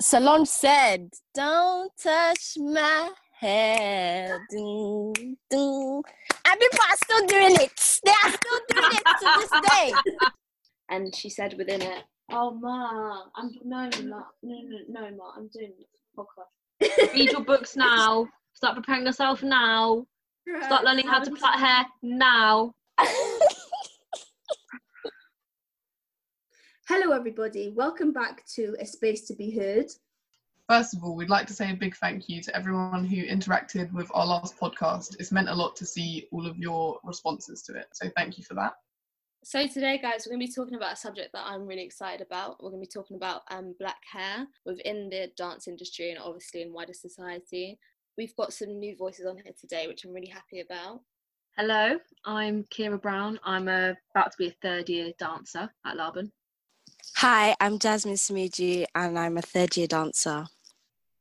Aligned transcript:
Solange 0.00 0.46
said, 0.46 1.10
Don't 1.34 1.90
touch 2.00 2.56
my 2.58 3.10
hair. 3.40 4.46
Ding, 4.50 5.36
ding. 5.50 6.02
And 6.44 6.60
people 6.60 6.78
are 6.88 6.96
still 6.96 7.26
doing 7.26 7.56
it. 7.56 8.00
They 8.04 8.12
are 8.12 8.30
still 8.30 8.60
doing 8.70 8.92
it 8.92 9.04
to 9.04 9.40
this 9.40 9.70
day. 9.70 9.92
And 10.90 11.14
she 11.14 11.28
said 11.28 11.54
within 11.58 11.82
it, 11.82 12.04
"Oh 12.32 12.50
ma, 12.50 13.24
I'm 13.36 13.50
no, 13.62 13.90
ma, 14.04 14.22
no, 14.42 14.58
no, 14.62 14.78
no, 14.88 15.00
ma, 15.18 15.32
I'm 15.36 15.48
doing 15.48 15.74
a 16.16 16.18
podcast." 16.18 17.12
Read 17.14 17.32
your 17.32 17.42
books 17.42 17.76
now. 17.76 18.26
Start 18.54 18.76
preparing 18.76 19.04
yourself 19.04 19.42
now. 19.42 20.06
Start 20.62 20.84
learning 20.84 21.06
how 21.06 21.18
to 21.22 21.30
plait 21.30 21.56
hair 21.56 21.84
now. 22.02 22.72
Hello, 26.88 27.14
everybody. 27.14 27.68
Welcome 27.76 28.14
back 28.14 28.46
to 28.54 28.74
A 28.80 28.86
Space 28.86 29.26
to 29.26 29.34
Be 29.34 29.50
Heard. 29.50 29.90
First 30.70 30.96
of 30.96 31.04
all, 31.04 31.14
we'd 31.14 31.28
like 31.28 31.46
to 31.48 31.52
say 31.52 31.70
a 31.70 31.76
big 31.76 31.94
thank 31.94 32.30
you 32.30 32.40
to 32.40 32.56
everyone 32.56 33.04
who 33.04 33.26
interacted 33.26 33.92
with 33.92 34.10
our 34.14 34.24
last 34.24 34.58
podcast. 34.58 35.14
It's 35.20 35.30
meant 35.30 35.50
a 35.50 35.54
lot 35.54 35.76
to 35.76 35.84
see 35.84 36.28
all 36.32 36.46
of 36.46 36.56
your 36.56 36.98
responses 37.04 37.60
to 37.64 37.74
it. 37.74 37.88
So 37.92 38.08
thank 38.16 38.38
you 38.38 38.44
for 38.44 38.54
that. 38.54 38.72
So 39.44 39.66
today, 39.66 39.98
guys, 39.98 40.24
we're 40.24 40.34
going 40.34 40.40
to 40.40 40.46
be 40.46 40.54
talking 40.54 40.76
about 40.76 40.94
a 40.94 40.96
subject 40.96 41.34
that 41.34 41.44
I'm 41.44 41.66
really 41.66 41.84
excited 41.84 42.26
about. 42.26 42.62
We're 42.62 42.70
going 42.70 42.82
to 42.82 42.88
be 42.88 42.90
talking 42.90 43.18
about 43.18 43.42
um, 43.50 43.74
black 43.78 44.00
hair 44.10 44.46
within 44.64 45.10
the 45.10 45.30
dance 45.36 45.68
industry 45.68 46.08
and 46.12 46.18
obviously 46.18 46.62
in 46.62 46.72
wider 46.72 46.94
society. 46.94 47.78
We've 48.16 48.34
got 48.36 48.54
some 48.54 48.78
new 48.78 48.96
voices 48.96 49.26
on 49.26 49.36
here 49.36 49.52
today, 49.60 49.88
which 49.88 50.06
I'm 50.06 50.14
really 50.14 50.28
happy 50.28 50.60
about. 50.60 51.02
Hello, 51.58 51.98
I'm 52.24 52.64
Kira 52.74 53.02
Brown. 53.02 53.38
I'm 53.44 53.68
uh, 53.68 53.92
about 54.14 54.32
to 54.32 54.38
be 54.38 54.46
a 54.46 54.56
third 54.62 54.88
year 54.88 55.12
dancer 55.18 55.68
at 55.84 55.96
Laban. 55.98 56.32
Hi, 57.16 57.56
I'm 57.60 57.78
Jasmine 57.78 58.16
Smuji 58.16 58.86
and 58.94 59.18
I'm 59.18 59.38
a 59.38 59.42
third 59.42 59.76
year 59.76 59.86
dancer. 59.86 60.46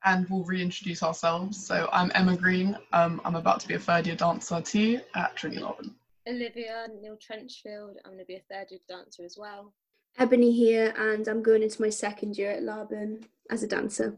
And 0.06 0.30
we'll 0.30 0.44
reintroduce 0.44 1.04
ourselves. 1.04 1.58
So 1.66 1.90
I'm 1.92 2.12
Emma 2.14 2.38
Green. 2.38 2.78
Um, 2.94 3.20
I'm 3.26 3.36
about 3.36 3.60
to 3.62 3.68
be 3.68 3.74
a 3.74 3.80
third 3.80 4.08
year 4.08 4.16
dancer 4.16 4.62
too 4.62 5.02
at 5.16 5.36
Trinity 5.36 5.62
Laban. 5.62 5.96
Olivia 6.28 6.88
Neil 7.02 7.18
Trenchfield. 7.18 7.98
I'm 8.06 8.12
going 8.12 8.20
to 8.20 8.26
be 8.26 8.36
a 8.36 8.44
third 8.52 8.68
year 8.70 8.80
dancer 8.88 9.24
as 9.24 9.38
well. 9.38 9.74
Ebony 10.20 10.52
here, 10.52 10.94
and 10.98 11.28
I'm 11.28 11.44
going 11.44 11.64
into 11.64 11.82
my 11.82 11.90
second 11.90 12.38
year 12.38 12.52
at 12.52 12.64
Laban 12.64 13.26
as 13.52 13.64
a 13.64 13.68
dancer. 13.68 14.18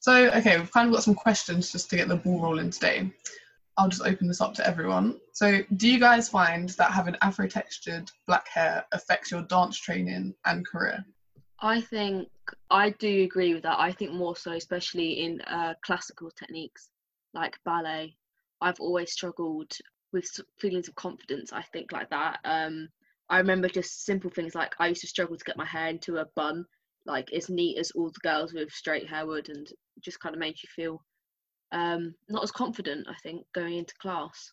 So, 0.00 0.28
okay, 0.30 0.58
we've 0.58 0.70
kind 0.72 0.88
of 0.88 0.94
got 0.94 1.04
some 1.04 1.14
questions 1.14 1.72
just 1.72 1.88
to 1.90 1.96
get 1.96 2.08
the 2.08 2.16
ball 2.16 2.40
rolling 2.40 2.70
today. 2.70 3.10
I'll 3.76 3.88
just 3.88 4.02
open 4.02 4.28
this 4.28 4.40
up 4.40 4.54
to 4.54 4.66
everyone. 4.66 5.18
So, 5.32 5.60
do 5.76 5.88
you 5.88 5.98
guys 5.98 6.28
find 6.28 6.68
that 6.70 6.90
having 6.90 7.16
afro 7.22 7.46
textured 7.46 8.10
black 8.26 8.48
hair 8.48 8.84
affects 8.92 9.30
your 9.30 9.42
dance 9.42 9.78
training 9.78 10.34
and 10.44 10.66
career? 10.66 11.04
I 11.60 11.80
think 11.80 12.28
I 12.70 12.90
do 12.90 13.22
agree 13.24 13.54
with 13.54 13.62
that. 13.62 13.78
I 13.78 13.92
think 13.92 14.12
more 14.12 14.36
so, 14.36 14.52
especially 14.52 15.24
in 15.24 15.40
uh, 15.42 15.74
classical 15.84 16.30
techniques 16.30 16.90
like 17.34 17.56
ballet. 17.64 18.14
I've 18.60 18.80
always 18.80 19.12
struggled 19.12 19.72
with 20.12 20.28
feelings 20.60 20.88
of 20.88 20.94
confidence 20.94 21.52
i 21.52 21.62
think 21.72 21.90
like 21.92 22.08
that 22.10 22.38
um 22.44 22.88
i 23.30 23.38
remember 23.38 23.68
just 23.68 24.04
simple 24.04 24.30
things 24.30 24.54
like 24.54 24.74
i 24.78 24.88
used 24.88 25.00
to 25.00 25.06
struggle 25.06 25.36
to 25.36 25.44
get 25.44 25.56
my 25.56 25.64
hair 25.64 25.88
into 25.88 26.18
a 26.18 26.26
bun 26.36 26.64
like 27.06 27.32
as 27.32 27.48
neat 27.48 27.78
as 27.78 27.90
all 27.92 28.10
the 28.10 28.28
girls 28.28 28.52
with 28.52 28.70
straight 28.70 29.08
hair 29.08 29.26
would 29.26 29.48
and 29.48 29.68
just 30.00 30.20
kind 30.20 30.34
of 30.34 30.38
made 30.38 30.54
you 30.62 30.68
feel 30.74 31.02
um 31.72 32.14
not 32.28 32.42
as 32.42 32.50
confident 32.50 33.06
i 33.08 33.14
think 33.22 33.44
going 33.54 33.78
into 33.78 33.94
class. 34.00 34.52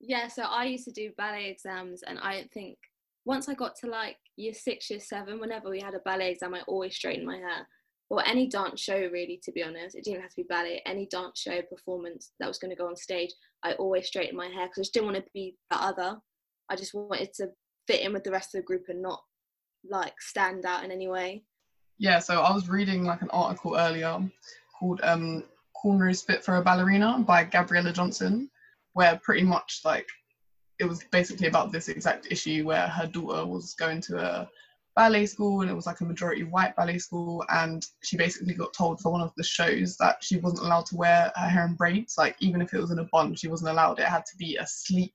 Yeah 0.00 0.28
so 0.28 0.42
i 0.42 0.64
used 0.64 0.84
to 0.84 0.92
do 0.92 1.10
ballet 1.16 1.48
exams 1.50 2.02
and 2.02 2.18
i 2.18 2.46
think 2.52 2.76
once 3.24 3.48
i 3.48 3.54
got 3.54 3.74
to 3.76 3.86
like 3.88 4.16
year 4.36 4.54
six 4.54 4.90
year 4.90 5.00
seven 5.00 5.40
whenever 5.40 5.70
we 5.70 5.80
had 5.80 5.94
a 5.94 6.00
ballet 6.00 6.30
exam 6.32 6.54
i 6.54 6.60
always 6.62 6.94
straightened 6.94 7.26
my 7.26 7.36
hair. 7.36 7.66
Or 8.10 8.22
any 8.28 8.46
dance 8.46 8.80
show 8.80 8.98
really 8.98 9.40
to 9.42 9.50
be 9.50 9.64
honest. 9.64 9.96
It 9.96 10.04
didn't 10.04 10.20
have 10.20 10.30
to 10.30 10.36
be 10.36 10.46
ballet. 10.48 10.82
Any 10.84 11.06
dance 11.06 11.40
show 11.40 11.62
performance 11.62 12.32
that 12.38 12.46
was 12.46 12.58
going 12.58 12.70
to 12.70 12.76
go 12.76 12.86
on 12.86 12.96
stage 12.96 13.30
i 13.64 13.72
always 13.74 14.06
straightened 14.06 14.36
my 14.36 14.46
hair 14.46 14.66
because 14.66 14.78
i 14.78 14.82
just 14.82 14.94
didn't 14.94 15.06
want 15.06 15.16
to 15.16 15.30
be 15.32 15.56
the 15.70 15.82
other. 15.82 16.18
I 16.68 16.76
just 16.76 16.94
wanted 16.94 17.32
to 17.34 17.48
fit 17.86 18.02
in 18.02 18.12
with 18.12 18.24
the 18.24 18.30
rest 18.30 18.54
of 18.54 18.60
the 18.60 18.66
group 18.66 18.84
and 18.88 19.02
not 19.02 19.22
like 19.88 20.14
stand 20.20 20.64
out 20.64 20.84
in 20.84 20.90
any 20.90 21.08
way. 21.08 21.44
Yeah 21.98 22.18
so 22.18 22.40
i 22.40 22.52
was 22.52 22.68
reading 22.68 23.04
like 23.04 23.22
an 23.22 23.30
article 23.30 23.76
earlier 23.76 24.18
called 24.78 25.00
um 25.02 25.44
cornrows 25.84 26.24
fit 26.24 26.44
for 26.44 26.56
a 26.56 26.62
ballerina 26.62 27.22
by 27.26 27.44
gabriela 27.44 27.92
johnson 27.92 28.48
where 28.94 29.20
pretty 29.22 29.42
much 29.42 29.80
like 29.84 30.08
it 30.78 30.84
was 30.84 31.04
basically 31.12 31.46
about 31.46 31.70
this 31.70 31.88
exact 31.88 32.26
issue 32.30 32.64
where 32.64 32.88
her 32.88 33.06
daughter 33.06 33.46
was 33.46 33.74
going 33.74 34.00
to 34.00 34.18
a 34.18 34.48
ballet 34.96 35.26
school 35.26 35.60
and 35.60 35.70
it 35.70 35.74
was 35.74 35.86
like 35.86 36.00
a 36.00 36.04
majority 36.04 36.44
white 36.44 36.74
ballet 36.76 36.98
school 36.98 37.44
and 37.50 37.86
she 38.02 38.16
basically 38.16 38.54
got 38.54 38.72
told 38.72 39.00
for 39.00 39.10
one 39.10 39.20
of 39.20 39.32
the 39.36 39.42
shows 39.42 39.96
that 39.96 40.22
she 40.22 40.36
wasn't 40.36 40.64
allowed 40.64 40.86
to 40.86 40.96
wear 40.96 41.32
her 41.34 41.48
hair 41.48 41.66
in 41.66 41.74
braids. 41.74 42.16
Like 42.16 42.36
even 42.40 42.60
if 42.60 42.72
it 42.72 42.80
was 42.80 42.90
in 42.90 43.00
a 43.00 43.08
bun 43.12 43.34
she 43.34 43.48
wasn't 43.48 43.70
allowed. 43.70 43.98
It 43.98 44.06
had 44.06 44.24
to 44.26 44.36
be 44.36 44.56
a 44.56 44.66
sleek 44.66 45.14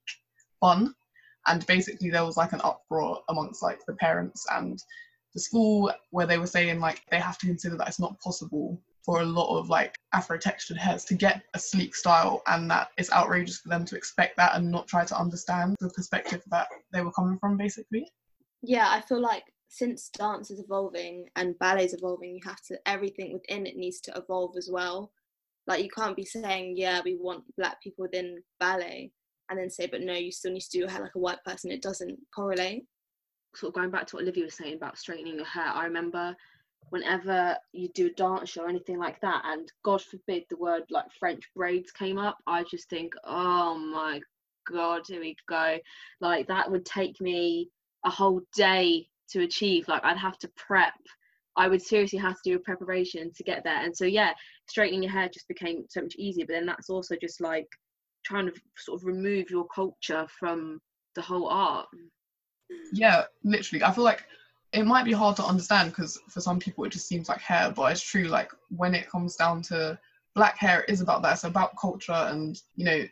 bun. 0.61 0.93
And 1.47 1.65
basically 1.65 2.09
there 2.09 2.25
was 2.25 2.35
like 2.35 2.51
an 2.51 2.61
uproar 2.63 3.21
amongst 3.29 3.63
like 3.63 3.79
the 3.85 3.93
parents 3.93 4.45
and 4.51 4.81
the 5.33 5.39
school 5.39 5.91
where 6.09 6.25
they 6.25 6.37
were 6.37 6.47
saying 6.47 6.79
like 6.79 7.01
they 7.09 7.19
have 7.19 7.37
to 7.37 7.45
consider 7.45 7.77
that 7.77 7.87
it's 7.87 7.99
not 7.99 8.19
possible 8.19 8.81
for 9.09 9.21
a 9.21 9.25
lot 9.25 9.57
of 9.57 9.69
like 9.69 9.95
afro 10.13 10.37
textured 10.37 10.77
hairs 10.77 11.03
to 11.03 11.15
get 11.15 11.41
a 11.55 11.59
sleek 11.59 11.95
style 11.95 12.43
and 12.45 12.69
that 12.69 12.89
it's 12.99 13.11
outrageous 13.11 13.57
for 13.57 13.69
them 13.69 13.83
to 13.83 13.95
expect 13.95 14.37
that 14.37 14.55
and 14.55 14.69
not 14.69 14.87
try 14.87 15.03
to 15.03 15.17
understand 15.17 15.75
the 15.79 15.89
perspective 15.89 16.43
that 16.51 16.67
they 16.93 17.01
were 17.01 17.11
coming 17.13 17.35
from 17.39 17.57
basically 17.57 18.07
yeah 18.61 18.87
i 18.89 19.01
feel 19.01 19.19
like 19.19 19.43
since 19.69 20.09
dance 20.09 20.51
is 20.51 20.59
evolving 20.59 21.25
and 21.35 21.57
ballet 21.59 21.85
is 21.85 21.93
evolving, 21.93 22.33
you 22.33 22.41
have 22.43 22.61
to 22.63 22.77
everything 22.87 23.31
within 23.31 23.67
it 23.67 23.77
needs 23.77 24.01
to 24.01 24.11
evolve 24.17 24.57
as 24.57 24.67
well. 24.71 25.11
Like 25.67 25.83
you 25.83 25.89
can't 25.95 26.15
be 26.15 26.25
saying, 26.25 26.73
yeah, 26.75 27.01
we 27.05 27.15
want 27.15 27.43
black 27.55 27.81
people 27.81 28.01
within 28.01 28.41
ballet, 28.59 29.11
and 29.49 29.59
then 29.59 29.69
say, 29.69 29.85
but 29.85 30.01
no, 30.01 30.13
you 30.13 30.31
still 30.31 30.51
need 30.51 30.61
to 30.61 30.69
do 30.71 30.79
your 30.79 30.89
hair 30.89 31.01
like 31.01 31.15
a 31.15 31.19
white 31.19 31.43
person. 31.45 31.71
It 31.71 31.83
doesn't 31.83 32.17
correlate. 32.35 32.85
Sort 33.55 33.69
of 33.69 33.75
going 33.75 33.91
back 33.91 34.07
to 34.07 34.15
what 34.15 34.23
Olivia 34.23 34.45
was 34.45 34.55
saying 34.55 34.75
about 34.75 34.97
straightening 34.97 35.35
your 35.35 35.45
hair, 35.45 35.71
I 35.71 35.85
remember 35.85 36.35
whenever 36.89 37.57
you 37.71 37.89
do 37.93 38.07
a 38.07 38.11
dance 38.11 38.49
show 38.49 38.63
or 38.63 38.69
anything 38.69 38.97
like 38.97 39.19
that, 39.21 39.43
and 39.45 39.71
God 39.83 40.01
forbid 40.01 40.43
the 40.49 40.57
word 40.57 40.83
like 40.89 41.05
French 41.19 41.43
braids 41.55 41.91
came 41.91 42.17
up, 42.17 42.37
I 42.47 42.63
just 42.63 42.89
think, 42.89 43.13
oh 43.25 43.77
my 43.77 44.21
God, 44.71 45.01
here 45.07 45.21
we 45.21 45.35
go. 45.47 45.77
Like 46.21 46.47
that 46.47 46.69
would 46.69 46.85
take 46.85 47.19
me 47.21 47.69
a 48.05 48.09
whole 48.09 48.41
day 48.55 49.07
to 49.29 49.43
achieve 49.43 49.87
like 49.87 50.03
i'd 50.03 50.17
have 50.17 50.37
to 50.37 50.49
prep 50.55 50.93
i 51.55 51.67
would 51.67 51.81
seriously 51.81 52.19
have 52.19 52.35
to 52.35 52.51
do 52.51 52.55
a 52.55 52.59
preparation 52.59 53.31
to 53.35 53.43
get 53.43 53.63
there 53.63 53.83
and 53.83 53.95
so 53.95 54.05
yeah 54.05 54.31
straightening 54.67 55.03
your 55.03 55.11
hair 55.11 55.29
just 55.29 55.47
became 55.47 55.83
so 55.89 56.01
much 56.01 56.15
easier 56.17 56.45
but 56.45 56.53
then 56.53 56.65
that's 56.65 56.89
also 56.89 57.15
just 57.19 57.41
like 57.41 57.67
trying 58.25 58.45
to 58.45 58.53
sort 58.77 58.99
of 58.99 59.05
remove 59.05 59.49
your 59.49 59.65
culture 59.73 60.25
from 60.39 60.79
the 61.15 61.21
whole 61.21 61.47
art 61.47 61.87
yeah 62.93 63.23
literally 63.43 63.83
i 63.83 63.91
feel 63.91 64.03
like 64.03 64.25
it 64.71 64.85
might 64.85 65.05
be 65.05 65.11
hard 65.13 65.35
to 65.35 65.43
understand 65.43 65.89
because 65.89 66.19
for 66.29 66.41
some 66.41 66.59
people 66.59 66.83
it 66.83 66.91
just 66.91 67.07
seems 67.07 67.27
like 67.27 67.39
hair 67.39 67.71
but 67.75 67.91
it's 67.91 68.01
true 68.01 68.25
like 68.25 68.51
when 68.69 68.93
it 68.93 69.09
comes 69.09 69.35
down 69.35 69.61
to 69.61 69.97
black 70.35 70.57
hair 70.57 70.81
it 70.81 70.89
is 70.89 71.01
about 71.01 71.21
that 71.21 71.33
it's 71.33 71.43
about 71.43 71.77
culture 71.79 72.11
and 72.11 72.61
you 72.75 72.85
know 72.85 73.03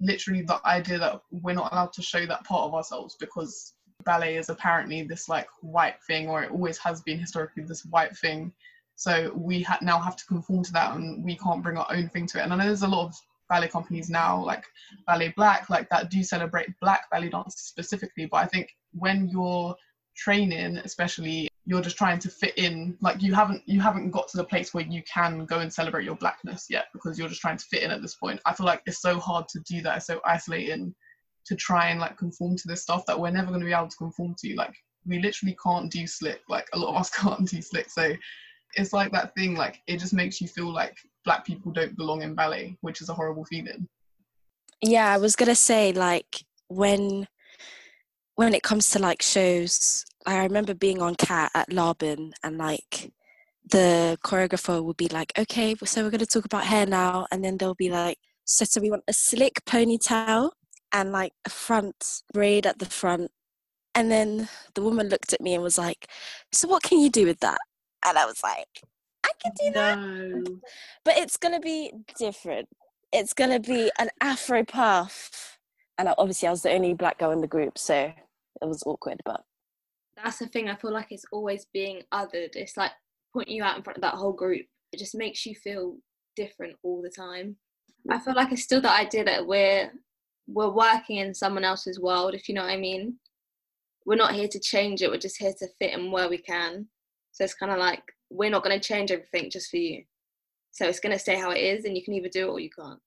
literally 0.00 0.42
the 0.42 0.60
idea 0.66 0.98
that 0.98 1.20
we're 1.30 1.54
not 1.54 1.72
allowed 1.72 1.92
to 1.92 2.02
show 2.02 2.26
that 2.26 2.44
part 2.44 2.64
of 2.64 2.74
ourselves 2.74 3.16
because 3.20 3.74
ballet 4.04 4.36
is 4.36 4.48
apparently 4.48 5.02
this 5.02 5.28
like 5.28 5.48
white 5.60 5.96
thing, 6.06 6.28
or 6.28 6.42
it 6.42 6.50
always 6.50 6.78
has 6.78 7.00
been 7.02 7.18
historically 7.18 7.64
this 7.64 7.84
white 7.86 8.16
thing. 8.16 8.52
So 8.96 9.32
we 9.34 9.62
ha- 9.62 9.78
now 9.82 9.98
have 9.98 10.16
to 10.16 10.26
conform 10.26 10.62
to 10.64 10.72
that, 10.72 10.94
and 10.94 11.24
we 11.24 11.36
can't 11.36 11.62
bring 11.62 11.76
our 11.76 11.86
own 11.90 12.08
thing 12.08 12.26
to 12.28 12.38
it. 12.38 12.42
And 12.42 12.52
I 12.52 12.56
know 12.56 12.66
there's 12.66 12.82
a 12.82 12.88
lot 12.88 13.06
of 13.06 13.14
ballet 13.48 13.68
companies 13.68 14.08
now, 14.08 14.42
like 14.42 14.64
Ballet 15.06 15.32
Black, 15.36 15.68
like 15.68 15.88
that 15.90 16.10
do 16.10 16.22
celebrate 16.22 16.68
black 16.80 17.10
ballet 17.10 17.30
dance 17.30 17.56
specifically. 17.56 18.26
But 18.26 18.38
I 18.38 18.46
think 18.46 18.70
when 18.92 19.28
you're 19.28 19.74
training, 20.16 20.78
especially, 20.78 21.48
you're 21.66 21.80
just 21.80 21.96
trying 21.96 22.18
to 22.20 22.28
fit 22.28 22.56
in. 22.58 22.96
Like 23.00 23.22
you 23.22 23.34
haven't 23.34 23.62
you 23.66 23.80
haven't 23.80 24.10
got 24.10 24.28
to 24.28 24.36
the 24.36 24.44
place 24.44 24.74
where 24.74 24.84
you 24.84 25.02
can 25.02 25.46
go 25.46 25.60
and 25.60 25.72
celebrate 25.72 26.04
your 26.04 26.16
blackness 26.16 26.66
yet, 26.68 26.86
because 26.92 27.18
you're 27.18 27.28
just 27.28 27.40
trying 27.40 27.56
to 27.56 27.64
fit 27.64 27.82
in 27.82 27.90
at 27.90 28.02
this 28.02 28.14
point. 28.14 28.40
I 28.44 28.54
feel 28.54 28.66
like 28.66 28.82
it's 28.86 29.00
so 29.00 29.18
hard 29.18 29.48
to 29.48 29.60
do 29.60 29.82
that. 29.82 29.98
It's 29.98 30.06
so 30.06 30.20
isolating 30.24 30.94
to 31.46 31.56
try 31.56 31.88
and 31.88 32.00
like 32.00 32.16
conform 32.16 32.56
to 32.56 32.68
this 32.68 32.82
stuff 32.82 33.04
that 33.06 33.18
we're 33.18 33.30
never 33.30 33.48
going 33.48 33.60
to 33.60 33.66
be 33.66 33.72
able 33.72 33.88
to 33.88 33.96
conform 33.96 34.34
to. 34.38 34.54
Like 34.54 34.74
we 35.06 35.20
literally 35.20 35.56
can't 35.62 35.90
do 35.90 36.06
slick. 36.06 36.40
Like 36.48 36.68
a 36.72 36.78
lot 36.78 36.90
of 36.90 36.96
us 36.96 37.10
can't 37.16 37.48
do 37.48 37.60
slick. 37.60 37.90
So 37.90 38.12
it's 38.74 38.92
like 38.92 39.12
that 39.12 39.34
thing. 39.34 39.54
Like 39.54 39.80
it 39.86 39.98
just 39.98 40.14
makes 40.14 40.40
you 40.40 40.48
feel 40.48 40.72
like 40.72 40.96
black 41.24 41.44
people 41.44 41.72
don't 41.72 41.96
belong 41.96 42.22
in 42.22 42.34
ballet, 42.34 42.76
which 42.80 43.00
is 43.00 43.08
a 43.08 43.14
horrible 43.14 43.44
feeling. 43.44 43.88
Yeah, 44.82 45.10
I 45.10 45.16
was 45.16 45.36
gonna 45.36 45.54
say 45.54 45.92
like 45.92 46.44
when 46.68 47.26
when 48.36 48.54
it 48.54 48.62
comes 48.62 48.90
to 48.90 48.98
like 48.98 49.22
shows, 49.22 50.04
I 50.26 50.42
remember 50.42 50.74
being 50.74 51.00
on 51.00 51.14
Cat 51.14 51.50
at 51.54 51.72
Laban 51.72 52.32
and 52.42 52.58
like 52.58 53.12
the 53.70 54.18
choreographer 54.24 54.82
would 54.82 54.96
be 54.96 55.08
like, 55.08 55.32
okay, 55.38 55.74
so 55.84 56.02
we're 56.02 56.10
going 56.10 56.18
to 56.20 56.26
talk 56.26 56.44
about 56.44 56.64
hair 56.64 56.86
now. 56.86 57.26
And 57.30 57.44
then 57.44 57.56
they'll 57.56 57.74
be 57.74 57.90
like, 57.90 58.18
so, 58.44 58.64
so 58.64 58.80
we 58.80 58.90
want 58.90 59.04
a 59.08 59.12
slick 59.12 59.64
ponytail 59.66 60.50
and 60.92 61.12
like 61.12 61.32
a 61.46 61.50
front 61.50 62.22
braid 62.32 62.66
at 62.66 62.78
the 62.78 62.86
front. 62.86 63.30
And 63.94 64.10
then 64.10 64.48
the 64.74 64.82
woman 64.82 65.08
looked 65.08 65.32
at 65.32 65.40
me 65.40 65.54
and 65.54 65.62
was 65.62 65.78
like, 65.78 66.08
So 66.52 66.68
what 66.68 66.82
can 66.82 66.98
you 66.98 67.10
do 67.10 67.26
with 67.26 67.40
that? 67.40 67.58
And 68.04 68.18
I 68.18 68.26
was 68.26 68.42
like, 68.42 68.66
I 69.24 69.30
can 69.42 69.52
do 69.58 69.72
that. 69.72 69.98
No. 69.98 70.60
But 71.04 71.16
it's 71.16 71.36
gonna 71.36 71.60
be 71.60 71.92
different. 72.18 72.68
It's 73.12 73.32
gonna 73.32 73.60
be 73.60 73.90
an 73.98 74.10
afro 74.20 74.64
puff. 74.64 75.58
And 75.96 76.08
uh, 76.08 76.14
obviously 76.18 76.48
I 76.48 76.50
was 76.50 76.62
the 76.62 76.72
only 76.72 76.92
black 76.92 77.18
girl 77.18 77.30
in 77.30 77.40
the 77.40 77.46
group, 77.46 77.78
so 77.78 78.12
it 78.62 78.66
was 78.66 78.82
awkward, 78.86 79.20
but 79.24 79.42
That's 80.22 80.38
the 80.38 80.46
thing. 80.46 80.68
I 80.68 80.76
feel 80.76 80.92
like 80.92 81.10
it's 81.10 81.26
always 81.32 81.66
being 81.72 82.02
othered. 82.12 82.54
It's 82.56 82.76
like 82.76 82.92
putting 83.32 83.54
you 83.54 83.64
out 83.64 83.76
in 83.76 83.82
front 83.82 83.98
of 83.98 84.02
that 84.02 84.14
whole 84.14 84.32
group. 84.32 84.66
It 84.92 84.98
just 84.98 85.14
makes 85.14 85.44
you 85.44 85.54
feel 85.54 85.96
different 86.36 86.76
all 86.82 87.02
the 87.02 87.10
time. 87.10 87.56
I 88.10 88.18
feel 88.18 88.34
like 88.34 88.52
it's 88.52 88.62
still 88.62 88.80
the 88.80 88.90
idea 88.90 89.24
that 89.24 89.46
we're 89.46 89.90
we're 90.46 90.70
working 90.70 91.16
in 91.16 91.34
someone 91.34 91.64
else's 91.64 91.98
world, 91.98 92.34
if 92.34 92.48
you 92.48 92.54
know 92.54 92.62
what 92.62 92.70
I 92.70 92.76
mean. 92.76 93.16
We're 94.04 94.16
not 94.16 94.34
here 94.34 94.48
to 94.48 94.60
change 94.60 95.00
it. 95.00 95.10
We're 95.10 95.16
just 95.16 95.38
here 95.38 95.54
to 95.58 95.68
fit 95.78 95.94
in 95.94 96.12
where 96.12 96.28
we 96.28 96.36
can. 96.38 96.86
So 97.32 97.44
it's 97.44 97.54
kind 97.54 97.72
of 97.72 97.78
like 97.78 98.02
we're 98.30 98.50
not 98.50 98.62
going 98.62 98.78
to 98.78 98.88
change 98.88 99.10
everything 99.10 99.50
just 99.50 99.70
for 99.70 99.78
you. 99.78 100.04
So 100.72 100.86
it's 100.86 101.00
going 101.00 101.12
to 101.12 101.18
stay 101.18 101.36
how 101.36 101.50
it 101.50 101.60
is, 101.60 101.84
and 101.84 101.96
you 101.96 102.04
can 102.04 102.14
either 102.14 102.28
do 102.28 102.48
it 102.48 102.50
or 102.50 102.60
you 102.60 102.68
can't. 102.70 103.00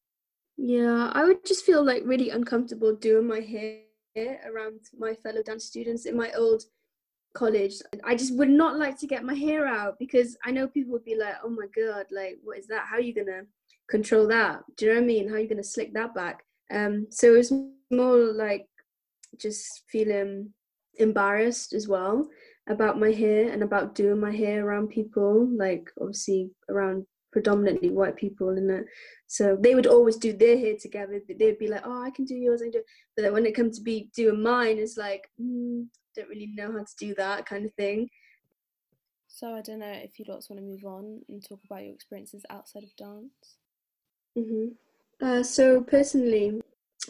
Yeah, 0.58 1.12
I 1.14 1.24
would 1.26 1.46
just 1.46 1.66
feel 1.66 1.84
like 1.86 2.02
really 2.06 2.32
uncomfortable 2.32 2.96
doing 2.96 3.28
my 3.28 3.42
hair 3.42 3.82
around 4.18 4.80
my 4.98 5.14
fellow 5.14 5.44
dance 5.44 5.66
students 5.66 6.06
in 6.06 6.16
my 6.16 6.32
old 6.34 6.64
college. 7.34 7.76
I 8.04 8.16
just 8.16 8.36
would 8.36 8.50
not 8.50 8.78
like 8.78 8.98
to 9.00 9.08
get 9.08 9.24
my 9.24 9.34
hair 9.34 9.68
out 9.68 10.00
because 10.00 10.38
I 10.44 10.52
know 10.52 10.68
people 10.68 10.94
would 10.94 11.06
be 11.06 11.16
like, 11.16 11.36
"Oh 11.44 11.50
my 11.50 11.68
god, 11.76 12.08
like 12.12 12.40
what 12.44 12.58
is 12.58 12.68
that? 12.68 12.88
How 12.88 12.98
are 12.98 13.02
you 13.02 13.14
gonna 13.14 13.44
control 13.90 14.28
that? 14.28 14.64
Do 14.76 14.86
you 14.86 14.92
know 14.92 15.00
what 15.00 15.04
I 15.04 15.08
mean? 15.08 15.30
How 15.30 15.36
are 15.36 15.40
you 15.40 15.48
gonna 15.48 15.64
slick 15.64 15.94
that 15.94 16.16
back?" 16.16 16.44
Um, 16.72 17.08
so 17.10 17.34
it 17.34 17.38
was 17.38 17.54
more 17.92 18.18
like 18.18 18.68
just 19.38 19.84
feeling 19.88 20.54
embarrassed 20.96 21.74
as 21.74 21.88
well 21.88 22.28
about 22.68 23.00
my 23.00 23.12
hair 23.12 23.50
and 23.52 23.64
about 23.64 23.96
doing 23.96 24.20
my 24.20 24.32
hair 24.32 24.66
around 24.66 24.90
people, 24.90 25.48
like 25.56 25.90
obviously 26.02 26.52
around 26.70 27.06
predominantly 27.32 27.90
white 27.90 28.16
people 28.16 28.50
in 28.58 28.70
it. 28.70 28.86
So 29.28 29.58
they 29.60 29.76
would 29.76 29.88
always 29.88 30.18
do 30.18 30.34
their 30.34 30.58
hair 30.58 30.76
together. 30.80 31.22
They'd 31.28 31.60
be 31.60 31.68
like, 31.68 31.84
"Oh, 31.86 32.02
I 32.02 32.12
can 32.12 32.26
do 32.26 32.36
yours," 32.36 32.62
I 32.62 32.70
do. 32.70 32.84
But 33.16 33.24
then 33.24 33.34
when 33.34 33.46
it 33.46 33.56
comes 33.56 33.78
to 33.78 33.84
be 33.84 34.10
doing 34.16 34.42
mine, 34.42 34.78
it's 34.78 34.98
like, 34.98 35.30
mm, 35.40 35.88
don't 36.16 36.30
really 36.30 36.48
know 36.48 36.72
how 36.72 36.80
to 36.84 36.96
do 37.00 37.14
that 37.16 37.46
kind 37.46 37.66
of 37.66 37.74
thing. 37.74 38.10
So 39.28 39.54
I 39.54 39.62
don't 39.62 39.80
know 39.80 39.92
if 39.92 40.18
you 40.18 40.26
lots 40.28 40.50
want 40.50 40.60
to 40.62 40.66
move 40.66 40.86
on 40.86 41.22
and 41.30 41.44
talk 41.44 41.60
about 41.64 41.84
your 41.84 41.94
experiences 41.94 42.44
outside 42.50 42.84
of 42.84 42.96
dance. 42.96 43.58
hmm 44.36 44.70
Uh, 45.22 45.44
so 45.44 45.82
personally, 45.82 46.62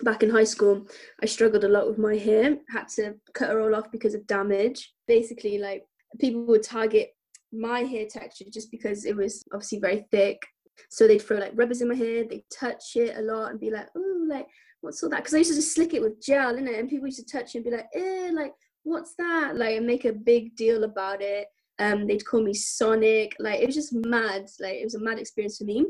back 0.04 0.24
in 0.24 0.30
high 0.30 0.46
school, 0.46 0.88
I 1.22 1.26
struggled 1.26 1.64
a 1.64 1.70
lot 1.70 1.88
with 1.88 1.98
my 1.98 2.16
hair. 2.16 2.58
Had 2.70 2.88
to 2.96 3.16
cut 3.34 3.50
it 3.50 3.58
all 3.58 3.76
off 3.76 3.92
because 3.92 4.14
of 4.14 4.28
damage. 4.28 4.94
Basically, 5.08 5.58
like 5.58 5.86
people 6.20 6.46
would 6.46 6.64
target 6.64 7.17
my 7.52 7.82
hair 7.82 8.06
texture 8.10 8.46
just 8.52 8.72
because 8.72 9.06
it 9.06 9.16
was 9.16 9.44
obviously 9.54 9.80
very 9.80 10.06
thick. 10.12 10.42
So 10.90 11.08
they'd 11.08 11.22
throw 11.22 11.38
like 11.38 11.54
rubbers 11.56 11.82
in 11.82 11.88
my 11.88 11.96
hair. 11.96 12.24
They'd 12.24 12.44
touch 12.54 12.96
it 12.96 13.18
a 13.18 13.22
lot 13.22 13.52
and 13.52 13.60
be 13.60 13.72
like, 13.72 13.88
"Oh, 13.96 14.26
like 14.28 14.48
what's 14.82 15.02
all 15.04 15.10
that?" 15.10 15.18
Because 15.18 15.34
I 15.34 15.40
used 15.40 15.52
to 15.52 15.56
just 15.56 15.74
slick 15.74 15.94
it 15.94 16.02
with 16.02 16.22
gel, 16.22 16.56
innit? 16.56 16.80
And 16.80 16.90
people 16.90 17.08
used 17.08 17.26
to 17.26 17.38
touch 17.38 17.56
it 17.56 17.60
and 17.60 17.66
be 17.66 17.72
like, 17.72 17.88
"Eh, 17.96 18.30
like 18.34 18.54
what's 18.84 19.16
that?" 19.16 19.56
Like 19.56 19.78
and 19.78 19.88
make 19.88 20.06
a 20.06 20.14
big 20.14 20.56
deal 20.56 20.84
about 20.84 21.22
it. 21.22 21.48
Um, 21.80 22.08
they'd 22.08 22.26
call 22.26 22.42
me 22.42 22.54
Sonic. 22.54 23.36
Like 23.40 23.60
it 23.60 23.66
was 23.66 23.76
just 23.76 23.94
mad. 23.94 24.48
Like 24.60 24.76
it 24.76 24.84
was 24.84 24.96
a 24.96 25.00
mad 25.00 25.20
experience 25.20 25.58
for 25.58 25.66
me 25.66 25.86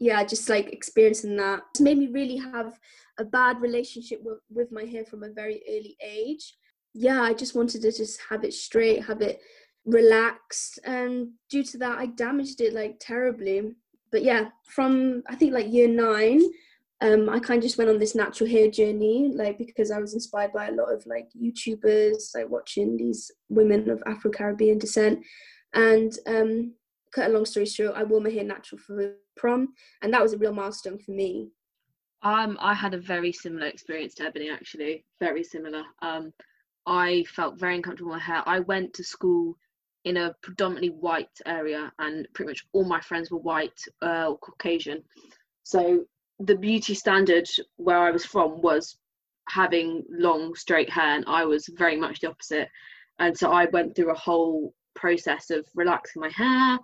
yeah, 0.00 0.24
just 0.24 0.48
like 0.48 0.72
experiencing 0.72 1.36
that 1.36 1.62
made 1.80 1.98
me 1.98 2.08
really 2.08 2.36
have 2.36 2.78
a 3.18 3.24
bad 3.24 3.60
relationship 3.60 4.20
with, 4.22 4.38
with 4.50 4.72
my 4.72 4.84
hair 4.84 5.04
from 5.04 5.22
a 5.22 5.30
very 5.30 5.62
early 5.68 5.96
age. 6.02 6.56
Yeah, 6.94 7.22
I 7.22 7.34
just 7.34 7.54
wanted 7.54 7.82
to 7.82 7.92
just 7.92 8.20
have 8.28 8.44
it 8.44 8.54
straight, 8.54 9.04
have 9.04 9.20
it 9.20 9.40
relaxed, 9.86 10.78
and 10.84 11.30
due 11.50 11.64
to 11.64 11.78
that, 11.78 11.98
I 11.98 12.06
damaged 12.06 12.60
it 12.60 12.74
like 12.74 12.96
terribly. 13.00 13.72
But 14.10 14.22
yeah, 14.22 14.48
from 14.66 15.22
I 15.28 15.34
think 15.34 15.52
like 15.52 15.72
year 15.72 15.88
nine, 15.88 16.42
um, 17.00 17.28
I 17.28 17.38
kind 17.38 17.58
of 17.58 17.64
just 17.64 17.78
went 17.78 17.90
on 17.90 17.98
this 17.98 18.14
natural 18.14 18.48
hair 18.48 18.70
journey, 18.70 19.30
like 19.34 19.58
because 19.58 19.90
I 19.90 19.98
was 19.98 20.14
inspired 20.14 20.52
by 20.52 20.68
a 20.68 20.72
lot 20.72 20.92
of 20.92 21.04
like 21.06 21.28
YouTubers, 21.40 22.34
like 22.34 22.48
watching 22.48 22.96
these 22.96 23.30
women 23.48 23.90
of 23.90 24.02
Afro 24.06 24.30
Caribbean 24.30 24.78
descent, 24.78 25.24
and 25.74 26.12
um, 26.26 26.74
cut 27.12 27.30
a 27.30 27.32
long 27.32 27.44
story 27.44 27.66
short, 27.66 27.94
I 27.96 28.04
wore 28.04 28.20
my 28.20 28.30
hair 28.30 28.44
natural 28.44 28.80
for 28.80 29.14
prom, 29.36 29.74
and 30.02 30.12
that 30.12 30.22
was 30.22 30.32
a 30.32 30.38
real 30.38 30.54
milestone 30.54 30.98
for 30.98 31.12
me. 31.12 31.50
Um, 32.22 32.56
I 32.60 32.72
had 32.72 32.94
a 32.94 32.98
very 32.98 33.32
similar 33.32 33.66
experience 33.66 34.14
to 34.14 34.24
Ebony 34.24 34.48
actually, 34.50 35.04
very 35.20 35.44
similar. 35.44 35.82
Um, 36.00 36.32
I 36.86 37.24
felt 37.28 37.58
very 37.58 37.76
uncomfortable 37.76 38.12
with 38.12 38.20
my 38.20 38.24
hair. 38.24 38.42
I 38.46 38.60
went 38.60 38.94
to 38.94 39.04
school 39.04 39.56
in 40.04 40.16
a 40.18 40.34
predominantly 40.42 40.90
white 40.90 41.28
area, 41.46 41.92
and 41.98 42.28
pretty 42.34 42.50
much 42.50 42.66
all 42.72 42.84
my 42.84 43.00
friends 43.00 43.30
were 43.30 43.38
white 43.38 43.80
uh, 44.02 44.28
or 44.28 44.38
Caucasian. 44.38 45.02
So 45.62 46.04
the 46.38 46.56
beauty 46.56 46.94
standard 46.94 47.48
where 47.76 47.98
I 47.98 48.10
was 48.10 48.24
from 48.24 48.60
was 48.60 48.98
having 49.48 50.04
long 50.10 50.54
straight 50.54 50.90
hair, 50.90 51.16
and 51.16 51.24
I 51.26 51.44
was 51.44 51.68
very 51.76 51.96
much 51.96 52.20
the 52.20 52.30
opposite. 52.30 52.68
And 53.18 53.36
so 53.36 53.52
I 53.52 53.66
went 53.66 53.94
through 53.94 54.10
a 54.10 54.18
whole 54.18 54.74
process 54.94 55.50
of 55.50 55.66
relaxing 55.74 56.20
my 56.20 56.30
hair, 56.30 56.78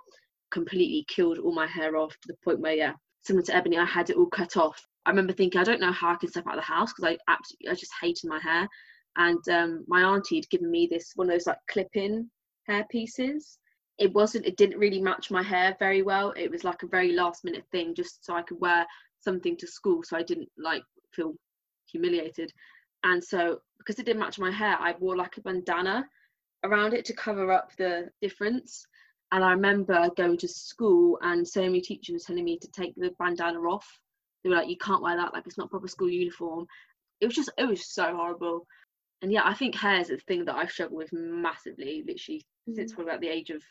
completely 0.50 1.04
killed 1.08 1.38
all 1.38 1.54
my 1.54 1.66
hair 1.66 1.96
off 1.96 2.12
to 2.12 2.28
the 2.28 2.36
point 2.44 2.60
where, 2.60 2.74
yeah, 2.74 2.92
similar 3.22 3.44
to 3.46 3.54
Ebony, 3.54 3.78
I 3.78 3.84
had 3.84 4.10
it 4.10 4.16
all 4.16 4.26
cut 4.26 4.56
off. 4.56 4.80
I 5.06 5.10
remember 5.10 5.32
thinking, 5.32 5.60
I 5.60 5.64
don't 5.64 5.80
know 5.80 5.92
how 5.92 6.12
I 6.12 6.16
can 6.16 6.28
step 6.28 6.46
out 6.46 6.58
of 6.58 6.60
the 6.60 6.72
house 6.72 6.92
because 6.92 7.12
I 7.12 7.32
absolutely, 7.32 7.68
I 7.68 7.74
just 7.74 7.92
hated 8.00 8.28
my 8.28 8.38
hair. 8.38 8.68
And 9.16 9.48
um, 9.48 9.84
my 9.88 10.02
auntie 10.02 10.36
had 10.36 10.50
given 10.50 10.70
me 10.70 10.86
this 10.90 11.12
one 11.16 11.28
of 11.28 11.32
those 11.32 11.46
like 11.46 11.58
clip-in 11.68 12.30
hair 12.66 12.86
pieces. 12.90 13.58
It 13.98 14.12
wasn't, 14.12 14.46
it 14.46 14.56
didn't 14.56 14.78
really 14.78 15.00
match 15.00 15.30
my 15.30 15.42
hair 15.42 15.76
very 15.78 16.02
well. 16.02 16.32
It 16.36 16.50
was 16.50 16.64
like 16.64 16.82
a 16.82 16.88
very 16.88 17.12
last-minute 17.12 17.64
thing, 17.70 17.94
just 17.94 18.24
so 18.24 18.34
I 18.34 18.42
could 18.42 18.60
wear 18.60 18.86
something 19.20 19.56
to 19.58 19.66
school, 19.66 20.02
so 20.02 20.16
I 20.16 20.22
didn't 20.22 20.48
like 20.56 20.82
feel 21.14 21.34
humiliated. 21.90 22.52
And 23.04 23.22
so, 23.22 23.60
because 23.78 23.98
it 23.98 24.06
didn't 24.06 24.20
match 24.20 24.38
my 24.38 24.50
hair, 24.50 24.76
I 24.80 24.94
wore 24.98 25.16
like 25.16 25.36
a 25.36 25.42
bandana 25.42 26.06
around 26.64 26.94
it 26.94 27.04
to 27.06 27.14
cover 27.14 27.52
up 27.52 27.74
the 27.76 28.08
difference. 28.22 28.86
And 29.32 29.44
I 29.44 29.52
remember 29.52 30.10
going 30.16 30.38
to 30.38 30.48
school 30.48 31.18
and 31.22 31.46
so 31.46 31.62
many 31.62 31.80
teachers 31.80 32.14
were 32.14 32.26
telling 32.26 32.44
me 32.44 32.58
to 32.58 32.70
take 32.72 32.94
the 32.96 33.14
bandana 33.18 33.60
off. 33.60 33.86
They 34.42 34.50
were 34.50 34.56
like, 34.56 34.68
you 34.68 34.76
can't 34.78 35.02
wear 35.02 35.16
that, 35.16 35.32
like 35.32 35.46
it's 35.46 35.58
not 35.58 35.70
proper 35.70 35.88
school 35.88 36.10
uniform. 36.10 36.66
It 37.20 37.26
was 37.26 37.34
just, 37.34 37.50
it 37.58 37.68
was 37.68 37.92
so 37.92 38.14
horrible. 38.14 38.66
And 39.22 39.32
yeah, 39.32 39.42
I 39.44 39.54
think 39.54 39.74
hair 39.74 40.00
is 40.00 40.10
a 40.10 40.16
thing 40.16 40.44
that 40.46 40.56
I've 40.56 40.70
struggled 40.70 40.98
with 40.98 41.12
massively, 41.12 42.02
literally 42.06 42.42
since 42.74 42.92
probably 42.92 43.10
about 43.10 43.20
the 43.20 43.28
age 43.28 43.50
of 43.50 43.62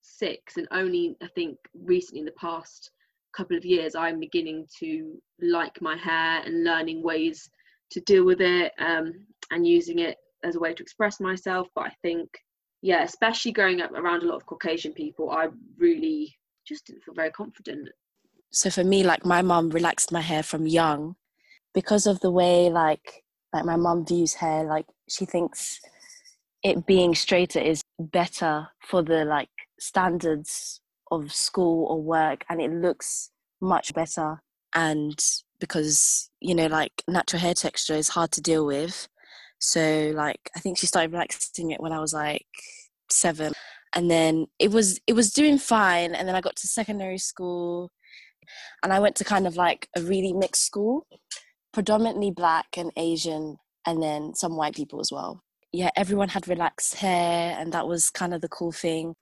six. 0.00 0.56
And 0.56 0.66
only 0.70 1.16
I 1.22 1.28
think 1.34 1.58
recently 1.74 2.20
in 2.20 2.26
the 2.26 2.32
past 2.32 2.90
couple 3.36 3.56
of 3.56 3.64
years, 3.64 3.94
I'm 3.94 4.20
beginning 4.20 4.66
to 4.80 5.20
like 5.40 5.80
my 5.82 5.96
hair 5.96 6.42
and 6.44 6.64
learning 6.64 7.02
ways 7.02 7.50
to 7.90 8.00
deal 8.00 8.24
with 8.24 8.40
it 8.40 8.72
um, 8.78 9.12
and 9.50 9.66
using 9.66 9.98
it 9.98 10.16
as 10.42 10.56
a 10.56 10.60
way 10.60 10.72
to 10.72 10.82
express 10.82 11.20
myself. 11.20 11.68
But 11.74 11.86
I 11.86 11.92
think 12.02 12.28
yeah, 12.82 13.02
especially 13.02 13.52
growing 13.52 13.80
up 13.80 13.92
around 13.92 14.22
a 14.22 14.26
lot 14.26 14.36
of 14.36 14.44
Caucasian 14.44 14.92
people, 14.92 15.30
I 15.30 15.48
really 15.78 16.36
just 16.66 16.86
didn't 16.86 17.02
feel 17.02 17.14
very 17.14 17.30
confident. 17.30 17.88
so 18.52 18.70
for 18.70 18.84
me 18.84 19.02
like 19.02 19.24
my 19.26 19.42
mom 19.42 19.70
relaxed 19.70 20.12
my 20.12 20.20
hair 20.20 20.42
from 20.42 20.66
young 20.66 21.16
because 21.74 22.06
of 22.06 22.20
the 22.20 22.30
way 22.30 22.70
like 22.70 23.23
like 23.54 23.64
my 23.64 23.76
mom 23.76 24.04
views 24.04 24.34
hair 24.34 24.64
like 24.64 24.86
she 25.08 25.24
thinks 25.24 25.80
it 26.62 26.86
being 26.86 27.14
straighter 27.14 27.60
is 27.60 27.82
better 27.98 28.68
for 28.80 29.02
the 29.02 29.24
like 29.24 29.50
standards 29.78 30.80
of 31.10 31.32
school 31.32 31.86
or 31.86 32.02
work 32.02 32.44
and 32.48 32.60
it 32.60 32.72
looks 32.72 33.30
much 33.60 33.94
better. 33.94 34.42
And 34.74 35.18
because 35.60 36.30
you 36.40 36.54
know 36.54 36.66
like 36.66 37.04
natural 37.06 37.40
hair 37.40 37.54
texture 37.54 37.94
is 37.94 38.08
hard 38.08 38.32
to 38.32 38.42
deal 38.42 38.66
with. 38.66 39.08
So 39.58 40.12
like 40.14 40.50
i 40.56 40.60
think 40.60 40.76
she 40.76 40.86
started 40.86 41.12
relaxing 41.12 41.70
it 41.70 41.80
when 41.80 41.92
i 41.92 42.00
was 42.00 42.12
like 42.12 42.46
7 43.10 43.52
and 43.94 44.10
then 44.10 44.46
it 44.58 44.72
was 44.72 45.00
it 45.06 45.12
was 45.12 45.32
doing 45.32 45.58
fine. 45.58 46.14
And 46.14 46.26
then 46.26 46.34
i 46.34 46.40
got 46.40 46.56
to 46.56 46.66
secondary 46.66 47.18
school 47.18 47.92
and 48.82 48.92
I 48.92 49.00
went 49.00 49.16
to 49.16 49.24
kind 49.24 49.46
of 49.46 49.56
like 49.56 49.88
a 49.96 50.02
really 50.02 50.32
mixed 50.32 50.64
school, 50.64 51.06
predominantly 51.74 52.30
black 52.30 52.66
and 52.78 52.90
Asian, 52.96 53.58
and 53.86 54.02
then 54.02 54.34
some 54.34 54.56
white 54.56 54.74
people 54.74 55.00
as 55.00 55.12
well. 55.12 55.42
Yeah, 55.72 55.90
everyone 55.96 56.28
had 56.28 56.48
relaxed 56.48 56.94
hair, 56.94 57.56
and 57.58 57.72
that 57.72 57.86
was 57.86 58.08
kind 58.10 58.32
of 58.32 58.40
the 58.40 58.48
cool 58.48 58.72
thing. 58.72 59.14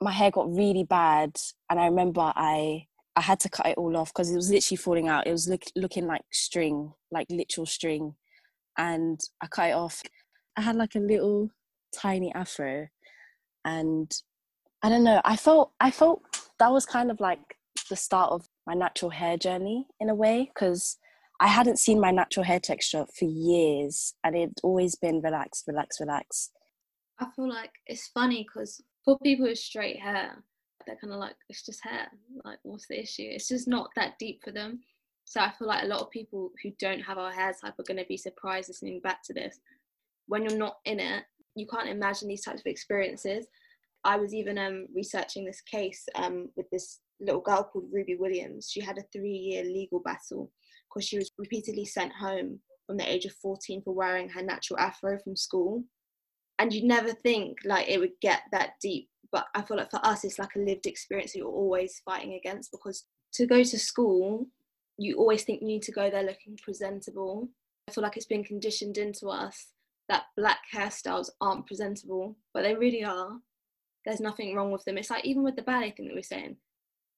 My 0.00 0.10
hair 0.10 0.30
got 0.30 0.52
really 0.52 0.84
bad, 0.84 1.36
and 1.70 1.78
I 1.78 1.86
remember 1.86 2.32
I 2.34 2.86
I 3.14 3.20
had 3.20 3.40
to 3.40 3.50
cut 3.50 3.66
it 3.66 3.78
all 3.78 3.96
off 3.96 4.12
because 4.12 4.30
it 4.30 4.36
was 4.36 4.50
literally 4.50 4.76
falling 4.76 5.08
out. 5.08 5.26
It 5.26 5.32
was 5.32 5.48
look, 5.48 5.62
looking 5.76 6.06
like 6.06 6.22
string, 6.32 6.92
like 7.10 7.26
literal 7.30 7.66
string, 7.66 8.14
and 8.78 9.20
I 9.42 9.46
cut 9.48 9.70
it 9.70 9.74
off. 9.74 10.02
I 10.56 10.62
had 10.62 10.76
like 10.76 10.94
a 10.94 11.00
little 11.00 11.50
tiny 11.94 12.32
afro, 12.34 12.88
and 13.64 14.10
I 14.82 14.88
don't 14.88 15.04
know. 15.04 15.20
I 15.24 15.36
felt 15.36 15.72
I 15.80 15.90
felt 15.90 16.22
that 16.58 16.72
was 16.72 16.86
kind 16.86 17.10
of 17.10 17.20
like 17.20 17.56
the 17.90 17.96
start 17.96 18.32
of 18.32 18.46
my 18.66 18.74
natural 18.74 19.10
hair 19.10 19.36
journey 19.36 19.86
in 20.00 20.08
a 20.08 20.14
way 20.14 20.50
because 20.54 20.96
I 21.40 21.46
hadn't 21.46 21.78
seen 21.78 22.00
my 22.00 22.10
natural 22.10 22.44
hair 22.44 22.58
texture 22.58 23.06
for 23.16 23.24
years 23.24 24.14
and 24.24 24.36
it'd 24.36 24.58
always 24.62 24.96
been 24.96 25.20
relaxed, 25.20 25.64
relaxed, 25.68 26.00
relaxed. 26.00 26.52
I 27.20 27.26
feel 27.34 27.48
like 27.48 27.70
it's 27.86 28.08
funny 28.08 28.46
because 28.46 28.82
for 29.04 29.18
people 29.20 29.46
with 29.46 29.58
straight 29.58 30.00
hair, 30.00 30.42
they're 30.86 30.96
kind 30.96 31.12
of 31.12 31.20
like, 31.20 31.36
it's 31.48 31.64
just 31.64 31.84
hair. 31.84 32.08
Like, 32.44 32.58
what's 32.62 32.88
the 32.88 33.00
issue? 33.00 33.26
It's 33.26 33.48
just 33.48 33.68
not 33.68 33.90
that 33.94 34.18
deep 34.18 34.42
for 34.42 34.50
them. 34.50 34.80
So 35.24 35.40
I 35.40 35.52
feel 35.58 35.68
like 35.68 35.84
a 35.84 35.88
lot 35.88 36.00
of 36.00 36.10
people 36.10 36.50
who 36.62 36.70
don't 36.80 37.00
have 37.00 37.18
our 37.18 37.32
hair 37.32 37.52
type 37.52 37.74
are 37.78 37.84
going 37.84 37.98
to 37.98 38.06
be 38.08 38.16
surprised 38.16 38.68
listening 38.68 39.00
back 39.00 39.22
to 39.24 39.34
this. 39.34 39.60
When 40.26 40.42
you're 40.42 40.58
not 40.58 40.78
in 40.86 40.98
it, 40.98 41.24
you 41.54 41.66
can't 41.66 41.88
imagine 41.88 42.28
these 42.28 42.44
types 42.44 42.60
of 42.60 42.66
experiences. 42.66 43.46
I 44.04 44.16
was 44.16 44.34
even 44.34 44.58
um, 44.58 44.86
researching 44.94 45.44
this 45.44 45.60
case 45.60 46.08
um, 46.14 46.48
with 46.56 46.68
this 46.70 47.00
little 47.20 47.40
girl 47.40 47.64
called 47.64 47.90
Ruby 47.92 48.16
Williams. 48.16 48.70
She 48.70 48.80
had 48.80 48.98
a 48.98 49.04
three 49.12 49.30
year 49.30 49.64
legal 49.64 50.00
battle 50.00 50.50
because 50.88 51.06
she 51.06 51.18
was 51.18 51.30
repeatedly 51.38 51.84
sent 51.84 52.12
home 52.12 52.60
from 52.86 52.96
the 52.96 53.10
age 53.10 53.24
of 53.24 53.32
14 53.32 53.82
for 53.82 53.94
wearing 53.94 54.28
her 54.30 54.42
natural 54.42 54.78
afro 54.78 55.18
from 55.18 55.36
school. 55.36 55.84
And 56.58 56.72
you'd 56.72 56.84
never 56.84 57.12
think 57.12 57.58
like 57.64 57.88
it 57.88 58.00
would 58.00 58.18
get 58.20 58.42
that 58.52 58.72
deep. 58.80 59.08
But 59.30 59.46
I 59.54 59.62
feel 59.62 59.76
like 59.76 59.90
for 59.90 60.04
us, 60.04 60.24
it's 60.24 60.38
like 60.38 60.56
a 60.56 60.60
lived 60.60 60.86
experience 60.86 61.32
that 61.32 61.38
you're 61.38 61.48
always 61.48 62.00
fighting 62.04 62.34
against 62.34 62.72
because 62.72 63.04
to 63.34 63.46
go 63.46 63.62
to 63.62 63.78
school, 63.78 64.46
you 64.96 65.16
always 65.16 65.44
think 65.44 65.60
you 65.60 65.68
need 65.68 65.82
to 65.82 65.92
go 65.92 66.10
there 66.10 66.22
looking 66.22 66.58
presentable. 66.62 67.48
I 67.88 67.92
feel 67.92 68.02
like 68.02 68.16
it's 68.16 68.26
been 68.26 68.42
conditioned 68.42 68.98
into 68.98 69.28
us 69.28 69.68
that 70.08 70.24
black 70.36 70.60
hairstyles 70.74 71.28
aren't 71.40 71.66
presentable, 71.66 72.36
but 72.54 72.62
they 72.62 72.74
really 72.74 73.04
are. 73.04 73.38
There's 74.04 74.20
nothing 74.20 74.54
wrong 74.54 74.72
with 74.72 74.84
them. 74.84 74.96
It's 74.96 75.10
like 75.10 75.24
even 75.24 75.42
with 75.42 75.56
the 75.56 75.62
ballet 75.62 75.90
thing 75.90 76.08
that 76.08 76.14
we're 76.14 76.22
saying, 76.22 76.56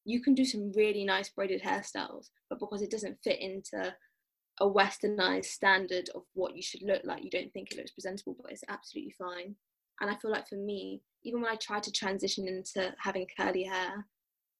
you 0.04 0.22
can 0.22 0.34
do 0.34 0.44
some 0.44 0.72
really 0.72 1.04
nice 1.04 1.28
braided 1.28 1.62
hairstyles, 1.62 2.30
but 2.48 2.58
because 2.58 2.82
it 2.82 2.90
doesn't 2.90 3.18
fit 3.22 3.40
into 3.40 3.94
a 4.60 4.68
westernized 4.68 5.46
standard 5.46 6.08
of 6.14 6.22
what 6.34 6.56
you 6.56 6.62
should 6.62 6.82
look 6.82 7.02
like, 7.04 7.24
you 7.24 7.30
don't 7.30 7.52
think 7.52 7.70
it 7.70 7.78
looks 7.78 7.92
presentable, 7.92 8.36
but 8.40 8.52
it's 8.52 8.64
absolutely 8.68 9.14
fine. 9.18 9.54
And 10.00 10.10
I 10.10 10.16
feel 10.16 10.30
like 10.30 10.48
for 10.48 10.56
me, 10.56 11.02
even 11.24 11.42
when 11.42 11.50
I 11.50 11.56
tried 11.56 11.82
to 11.84 11.92
transition 11.92 12.48
into 12.48 12.94
having 12.98 13.26
curly 13.38 13.64
hair, 13.64 14.06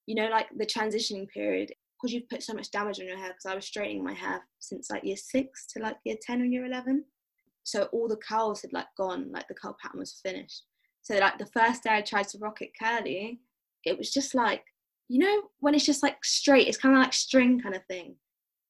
you 0.07 0.15
know, 0.15 0.29
like 0.29 0.49
the 0.57 0.67
transitioning 0.67 1.29
period, 1.29 1.73
because 1.97 2.13
you've 2.13 2.29
put 2.29 2.43
so 2.43 2.55
much 2.55 2.71
damage 2.71 3.01
on 3.01 3.07
your 3.07 3.19
hair, 3.19 3.29
because 3.29 3.47
I 3.47 3.55
was 3.55 3.67
straightening 3.67 4.05
my 4.05 4.15
hair 4.15 4.43
since 4.59 4.91
like 4.91 5.05
year 5.05 5.17
six 5.17 5.67
to 5.69 5.83
like 5.83 5.97
year 6.05 6.17
10 6.21 6.43
or 6.43 6.47
year 6.47 6.67
11. 6.67 7.05
So 7.65 7.85
all 7.93 8.09
the 8.09 8.17
curls 8.17 8.63
had 8.63 8.73
like 8.73 8.87
gone, 8.97 9.31
like 9.33 9.49
the 9.49 9.55
curl 9.55 9.77
pattern 9.81 10.01
was 10.01 10.21
finished. 10.23 10.65
So 11.03 11.17
like 11.17 11.39
the 11.39 11.47
first 11.47 11.85
day 11.85 11.91
I 11.91 12.03
tried 12.03 12.29
to 12.29 12.39
rock 12.39 12.63
it 12.63 12.73
curly, 12.79 13.41
it 13.85 13.97
was 13.97 14.11
just 14.13 14.35
like 14.35 14.65
you 15.11 15.19
know 15.19 15.43
when 15.59 15.75
it's 15.75 15.85
just 15.85 16.05
like 16.05 16.25
straight 16.25 16.69
it's 16.69 16.77
kind 16.77 16.95
of 16.95 17.03
like 17.03 17.13
string 17.13 17.61
kind 17.61 17.75
of 17.75 17.85
thing. 17.87 18.15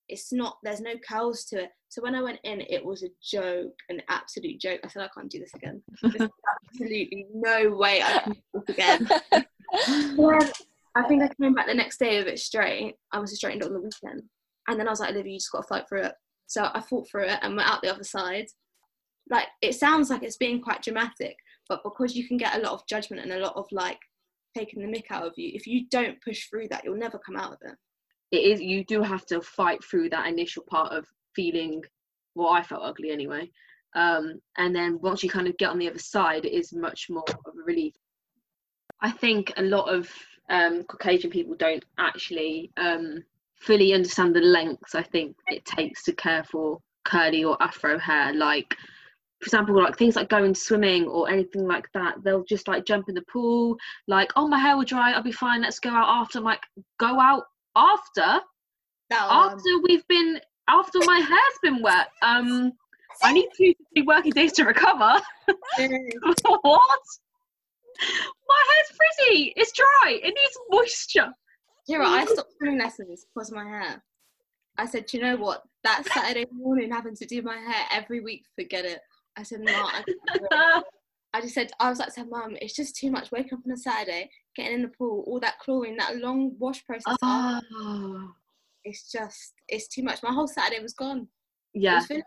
It's 0.09 0.33
not 0.33 0.57
there's 0.63 0.81
no 0.81 0.95
curls 1.07 1.45
to 1.47 1.65
it. 1.65 1.71
So 1.91 2.03
when 2.03 2.15
i 2.15 2.23
went 2.23 2.41
in 2.45 2.63
it 2.63 2.83
was 2.83 3.03
a 3.03 3.11
joke 3.23 3.75
an 3.91 4.01
absolute 4.09 4.59
joke. 4.59 4.81
I 4.83 4.89
said 4.89 5.03
i 5.03 5.11
can't 5.15 5.31
do 5.31 5.39
this 5.39 5.53
again. 5.55 5.83
There's 6.03 6.31
absolutely 6.65 7.27
no 7.35 7.71
way 7.73 8.03
i 8.03 8.21
can 8.21 8.33
do 8.33 8.41
this 8.55 8.75
again. 8.75 9.09
I 10.97 11.03
think 11.03 11.23
i 11.23 11.29
came 11.41 11.53
back 11.53 11.67
the 11.67 11.75
next 11.75 11.99
day 11.99 12.19
with 12.19 12.29
it 12.29 12.39
straight. 12.39 12.95
I 13.13 13.19
was 13.19 13.37
straightened 13.37 13.63
on 13.63 13.75
the 13.75 13.81
weekend. 13.81 14.23
And 14.67 14.81
then 14.81 14.89
i 14.89 14.91
was 14.91 15.01
like 15.01 15.11
olivia 15.11 15.35
you 15.35 15.39
just 15.39 15.53
got 15.53 15.61
to 15.61 15.69
fight 15.69 15.89
through 15.91 16.05
it. 16.05 16.15
So 16.47 16.71
i 16.73 16.81
fought 16.81 17.07
through 17.11 17.27
it 17.27 17.39
and 17.43 17.55
went 17.55 17.69
out 17.69 17.83
the 17.83 17.93
other 17.93 18.03
side. 18.03 18.47
Like 19.29 19.49
it 19.61 19.75
sounds 19.75 20.09
like 20.09 20.23
it's 20.23 20.39
being 20.39 20.63
quite 20.63 20.83
dramatic 20.83 21.37
but 21.69 21.85
because 21.85 22.17
you 22.17 22.27
can 22.27 22.37
get 22.37 22.57
a 22.57 22.61
lot 22.61 22.73
of 22.73 22.87
judgment 22.87 23.23
and 23.23 23.33
a 23.33 23.45
lot 23.45 23.55
of 23.57 23.67
like 23.71 24.01
taking 24.57 24.83
the 24.83 24.89
mick 24.89 25.11
out 25.11 25.27
of 25.27 25.33
you 25.37 25.51
if 25.55 25.67
you 25.67 25.87
don't 25.91 26.21
push 26.23 26.49
through 26.49 26.69
that 26.69 26.85
you'll 26.85 26.97
never 26.97 27.19
come 27.19 27.37
out 27.37 27.53
of 27.53 27.59
it. 27.63 27.77
It 28.31 28.53
is 28.53 28.61
you 28.61 28.85
do 28.85 29.03
have 29.03 29.27
to 29.27 29.41
fight 29.41 29.83
through 29.85 30.11
that 30.11 30.27
initial 30.27 30.65
part 30.69 30.93
of 30.93 31.07
feeling 31.35 31.83
well 32.35 32.51
i 32.51 32.63
felt 32.63 32.83
ugly 32.85 33.11
anyway. 33.11 33.51
Um, 33.95 34.41
and 34.57 34.75
then 34.75 35.01
once 35.03 35.23
you 35.25 35.31
kind 35.31 35.49
of 35.49 35.57
get 35.57 35.71
on 35.71 35.79
the 35.79 35.89
other 35.89 35.99
side 35.99 36.45
it 36.45 36.53
is 36.53 36.73
much 36.73 37.07
more 37.11 37.25
of 37.29 37.55
a 37.59 37.65
relief. 37.65 37.95
I 39.01 39.11
think 39.11 39.53
a 39.57 39.63
lot 39.63 39.93
of 39.93 40.09
um, 40.49 40.85
caucasian 40.85 41.31
people 41.31 41.55
don't 41.55 41.85
actually 41.99 42.71
um, 42.77 43.25
fully 43.61 43.93
understand 43.93 44.35
the 44.35 44.41
lengths 44.41 44.95
i 44.95 45.03
think 45.03 45.37
it 45.49 45.65
takes 45.67 46.03
to 46.05 46.13
care 46.13 46.43
for 46.45 46.81
curly 47.05 47.45
or 47.45 47.61
afro 47.63 47.99
hair. 47.99 48.33
Like 48.33 48.77
for 49.41 49.47
example, 49.47 49.75
like 49.75 49.97
things 49.97 50.17
like 50.17 50.29
going 50.29 50.55
swimming 50.55 51.07
or 51.07 51.31
anything 51.31 51.67
like 51.67 51.89
that, 51.95 52.17
they'll 52.23 52.45
just 52.45 52.69
like 52.69 52.85
jump 52.85 53.09
in 53.09 53.15
the 53.15 53.25
pool, 53.33 53.77
like, 54.07 54.31
oh, 54.37 54.47
my 54.47 54.59
hair 54.59 54.77
will 54.77 54.85
dry, 54.85 55.13
I'll 55.13 55.23
be 55.23 55.33
fine, 55.33 55.63
let's 55.63 55.79
go 55.79 55.91
out 55.91 56.09
after. 56.09 56.39
I'm 56.39 56.45
like, 56.45 56.61
go 56.99 57.19
out 57.19 57.45
after? 57.75 58.41
after 59.13 59.79
we've 59.83 60.07
been, 60.09 60.39
after 60.69 60.99
my 61.05 61.19
hair's 61.19 61.59
been 61.63 61.83
wet. 61.83 62.09
Um, 62.23 62.73
I 63.23 63.33
need 63.33 63.49
two 63.57 63.73
to 63.73 63.85
three 63.95 64.03
working 64.03 64.33
days 64.33 64.53
to 64.53 64.65
recover. 64.65 65.21
what? 65.49 67.01
My 68.49 68.63
hair's 68.69 68.97
frizzy, 68.97 69.53
it's 69.57 69.73
dry, 69.73 70.21
it 70.23 70.35
needs 70.35 70.59
moisture. 70.71 71.33
Here, 71.87 72.03
I 72.03 72.27
stopped 72.27 72.53
swimming 72.59 72.79
lessons 72.79 73.27
because 73.35 73.51
my 73.51 73.65
hair. 73.65 74.03
I 74.77 74.87
said, 74.87 75.07
Do 75.07 75.17
you 75.17 75.23
know 75.25 75.37
what? 75.37 75.63
That 75.83 76.05
Saturday 76.13 76.47
morning 76.53 76.91
having 76.93 77.17
to 77.17 77.27
do 77.27 77.43
my 77.43 77.57
hair 77.57 77.87
every 77.91 78.21
week, 78.21 78.45
forget 78.55 78.85
it. 78.85 79.01
I 79.37 79.43
said, 79.43 79.61
no, 79.61 79.73
I, 79.73 80.03
I 81.33 81.41
just 81.41 81.55
said, 81.55 81.71
I 81.79 81.89
was 81.89 81.99
like, 81.99 82.11
said, 82.11 82.29
Mum, 82.29 82.57
it's 82.61 82.75
just 82.75 82.97
too 82.97 83.11
much 83.11 83.31
waking 83.31 83.55
up 83.55 83.61
on 83.65 83.73
a 83.73 83.77
Saturday, 83.77 84.31
getting 84.57 84.75
in 84.75 84.83
the 84.83 84.89
pool, 84.89 85.25
all 85.27 85.41
that 85.41 85.59
chlorine, 85.61 85.97
that 85.97 86.17
long 86.17 86.57
wash 86.59 86.85
process. 86.85 87.17
Oh. 87.23 88.33
It's 88.85 89.11
just, 89.11 89.55
it's 89.69 89.89
too 89.89 90.03
much. 90.03 90.23
My 90.23 90.33
whole 90.33 90.49
Saturday 90.49 90.83
was 90.83 90.95
gone. 90.95 91.29
Yeah. 91.75 92.03
Was 92.09 92.23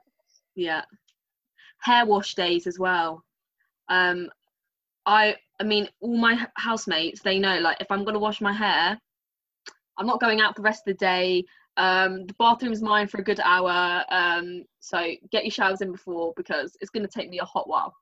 yeah. 0.55 0.83
Hair 1.81 2.05
wash 2.05 2.35
days 2.35 2.67
as 2.67 2.79
well. 2.79 3.23
Um, 3.89 4.29
I, 5.05 5.35
I 5.59 5.63
mean, 5.63 5.89
all 5.99 6.17
my 6.17 6.47
housemates, 6.55 7.21
they 7.21 7.39
know, 7.39 7.59
like, 7.59 7.77
if 7.81 7.91
I'm 7.91 8.03
going 8.03 8.13
to 8.13 8.19
wash 8.19 8.39
my 8.39 8.53
hair, 8.53 8.97
I'm 9.97 10.07
not 10.07 10.21
going 10.21 10.39
out 10.39 10.55
the 10.55 10.61
rest 10.61 10.83
of 10.87 10.93
the 10.93 11.05
day. 11.05 11.43
Um, 11.77 12.25
the 12.27 12.35
bathroom's 12.37 12.81
mine 12.81 13.07
for 13.07 13.19
a 13.19 13.23
good 13.23 13.39
hour. 13.39 14.03
Um, 14.09 14.63
so 14.79 15.11
get 15.31 15.43
your 15.43 15.51
showers 15.51 15.81
in 15.81 15.91
before 15.91 16.33
because 16.35 16.77
it's 16.81 16.91
going 16.91 17.05
to 17.05 17.11
take 17.11 17.29
me 17.29 17.39
a 17.39 17.45
hot 17.45 17.67
while. 17.67 17.93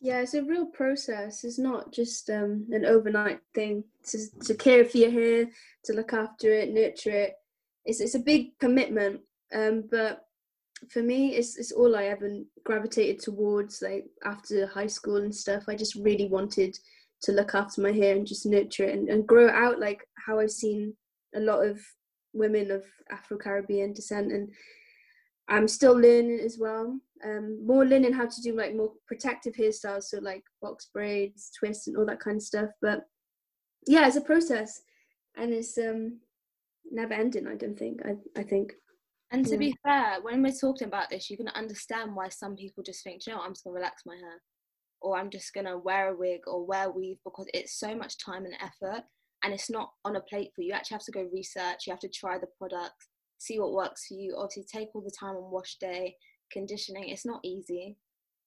Yeah, 0.00 0.20
it's 0.20 0.34
a 0.34 0.42
real 0.42 0.66
process. 0.66 1.42
It's 1.42 1.58
not 1.58 1.92
just 1.92 2.30
um, 2.30 2.66
an 2.70 2.84
overnight 2.84 3.40
thing 3.54 3.84
to, 4.06 4.18
to 4.44 4.54
care 4.54 4.84
for 4.84 4.98
your 4.98 5.10
hair, 5.10 5.46
to 5.84 5.92
look 5.92 6.12
after 6.12 6.52
it, 6.52 6.72
nurture 6.72 7.10
it. 7.10 7.34
It's, 7.84 8.00
it's 8.00 8.14
a 8.14 8.20
big 8.20 8.56
commitment. 8.60 9.20
Um, 9.52 9.84
but 9.90 10.24
for 10.90 11.02
me, 11.02 11.34
it's, 11.34 11.58
it's 11.58 11.72
all 11.72 11.96
I 11.96 12.04
ever 12.04 12.30
gravitated 12.64 13.20
towards. 13.20 13.82
Like 13.82 14.06
after 14.24 14.68
high 14.68 14.86
school 14.86 15.16
and 15.16 15.34
stuff, 15.34 15.64
I 15.68 15.74
just 15.74 15.96
really 15.96 16.28
wanted 16.28 16.78
to 17.22 17.32
look 17.32 17.54
after 17.56 17.80
my 17.80 17.90
hair 17.90 18.14
and 18.14 18.26
just 18.26 18.46
nurture 18.46 18.84
it 18.84 18.96
and, 18.96 19.08
and 19.08 19.26
grow 19.26 19.48
it 19.48 19.54
out 19.54 19.80
like 19.80 20.06
how 20.26 20.38
I've 20.38 20.52
seen 20.52 20.94
a 21.34 21.40
lot 21.40 21.66
of 21.66 21.80
women 22.38 22.70
of 22.70 22.84
Afro 23.10 23.36
Caribbean 23.36 23.92
descent, 23.92 24.32
and 24.32 24.52
I'm 25.48 25.68
still 25.68 25.94
learning 25.94 26.40
as 26.40 26.58
well. 26.58 26.98
Um, 27.24 27.66
more 27.66 27.84
learning 27.84 28.12
how 28.12 28.26
to 28.26 28.42
do 28.42 28.54
like 28.54 28.74
more 28.74 28.92
protective 29.06 29.54
hairstyles, 29.54 30.04
so 30.04 30.18
like 30.18 30.44
box 30.62 30.88
braids, 30.92 31.50
twists, 31.58 31.86
and 31.86 31.96
all 31.96 32.06
that 32.06 32.20
kind 32.20 32.36
of 32.36 32.42
stuff. 32.42 32.70
But 32.80 33.02
yeah, 33.86 34.06
it's 34.06 34.16
a 34.16 34.20
process, 34.20 34.82
and 35.36 35.52
it's 35.52 35.76
um 35.78 36.20
never 36.90 37.14
ending. 37.14 37.46
I 37.46 37.56
don't 37.56 37.78
think. 37.78 38.00
I 38.04 38.16
I 38.38 38.42
think. 38.42 38.74
And 39.30 39.44
to 39.44 39.52
yeah. 39.52 39.58
be 39.58 39.76
fair, 39.82 40.22
when 40.22 40.42
we're 40.42 40.52
talking 40.52 40.88
about 40.88 41.10
this, 41.10 41.28
you're 41.28 41.36
gonna 41.36 41.52
understand 41.54 42.14
why 42.14 42.28
some 42.28 42.56
people 42.56 42.82
just 42.82 43.04
think, 43.04 43.26
you 43.26 43.34
know, 43.34 43.40
I'm 43.40 43.52
just 43.52 43.64
gonna 43.64 43.74
relax 43.74 44.02
my 44.06 44.14
hair, 44.14 44.42
or 45.02 45.18
I'm 45.18 45.30
just 45.30 45.52
gonna 45.52 45.76
wear 45.76 46.08
a 46.08 46.16
wig 46.16 46.40
or 46.46 46.64
wear 46.64 46.90
weave 46.90 47.18
because 47.24 47.46
it's 47.52 47.78
so 47.78 47.94
much 47.94 48.18
time 48.24 48.44
and 48.44 48.54
effort 48.54 49.04
and 49.42 49.52
it's 49.52 49.70
not 49.70 49.92
on 50.04 50.16
a 50.16 50.20
plate 50.20 50.50
for 50.54 50.62
you. 50.62 50.68
You 50.68 50.74
actually 50.74 50.96
have 50.96 51.04
to 51.04 51.12
go 51.12 51.28
research, 51.32 51.86
you 51.86 51.92
have 51.92 52.00
to 52.00 52.08
try 52.08 52.38
the 52.38 52.48
products, 52.58 53.08
see 53.38 53.58
what 53.58 53.72
works 53.72 54.06
for 54.06 54.14
you, 54.14 54.34
obviously 54.36 54.64
take 54.64 54.88
all 54.94 55.02
the 55.02 55.10
time 55.18 55.36
on 55.36 55.50
wash 55.50 55.76
day, 55.76 56.16
conditioning. 56.52 57.08
It's 57.08 57.26
not 57.26 57.40
easy. 57.44 57.96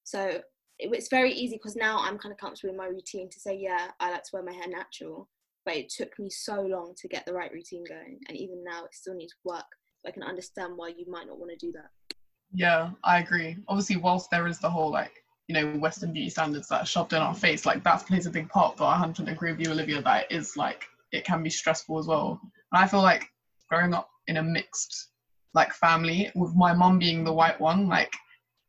So 0.04 0.42
it's 0.80 1.10
very 1.10 1.32
easy 1.32 1.56
because 1.56 1.76
now 1.76 2.00
I'm 2.00 2.18
kind 2.18 2.34
of 2.34 2.40
comfortable 2.40 2.72
in 2.72 2.78
my 2.78 2.88
routine 2.88 3.30
to 3.30 3.40
say, 3.40 3.56
yeah, 3.56 3.92
I 4.00 4.12
like 4.12 4.24
to 4.24 4.30
wear 4.34 4.44
my 4.44 4.54
hair 4.54 4.68
natural. 4.68 5.30
But 5.64 5.76
it 5.76 5.90
took 5.96 6.18
me 6.18 6.30
so 6.30 6.62
long 6.62 6.94
to 6.98 7.08
get 7.08 7.26
the 7.26 7.34
right 7.34 7.52
routine 7.52 7.84
going. 7.88 8.20
And 8.28 8.36
even 8.36 8.64
now, 8.64 8.84
it 8.86 8.96
still 8.96 9.14
needs 9.14 9.36
work. 9.44 9.66
So 10.02 10.10
I 10.10 10.12
can 10.12 10.24
understand 10.24 10.74
why 10.76 10.88
you 10.90 11.06
might 11.08 11.28
not 11.28 11.38
want 11.38 11.52
to 11.52 11.66
do 11.66 11.72
that. 11.74 12.16
Yeah, 12.52 12.90
I 13.04 13.20
agree. 13.20 13.58
Obviously, 13.68 13.98
whilst 13.98 14.32
there 14.32 14.48
is 14.48 14.58
the 14.58 14.70
whole 14.70 14.92
like 14.92 15.21
you 15.48 15.56
know 15.56 15.74
Western 15.80 16.14
beauty 16.14 16.30
standards 16.30 16.68
that 16.70 16.82
are 16.82 16.86
shoved 16.86 17.14
in 17.14 17.22
our 17.22 17.36
face, 17.36 17.66
like 17.66 17.84
that 17.84 18.06
plays 18.06 18.26
a 18.26 18.32
big 18.32 18.50
part. 18.50 18.78
But 18.78 18.86
I 18.86 19.00
100 19.00 19.28
agree 19.28 19.52
with 19.52 19.62
you, 19.62 19.72
Olivia, 19.72 20.02
that 20.02 20.26
it 20.30 20.36
is 20.36 20.56
like 20.58 20.86
it 21.12 21.26
can 21.26 21.44
be 21.44 21.50
stressful 21.50 22.00
as 22.00 22.08
well. 22.08 22.40
And 22.72 22.84
I 22.84 22.88
feel 22.88 23.02
like 23.02 23.30
growing 23.70 23.94
up 23.94 24.10
in 24.28 24.38
a 24.38 24.44
mixed 24.44 25.10
like 25.54 25.74
family 25.74 26.32
with 26.36 26.56
my 26.56 26.74
mum 26.74 27.00
being 27.00 27.24
the 27.24 27.34
white 27.34 27.60
one, 27.60 27.88
like 27.88 28.14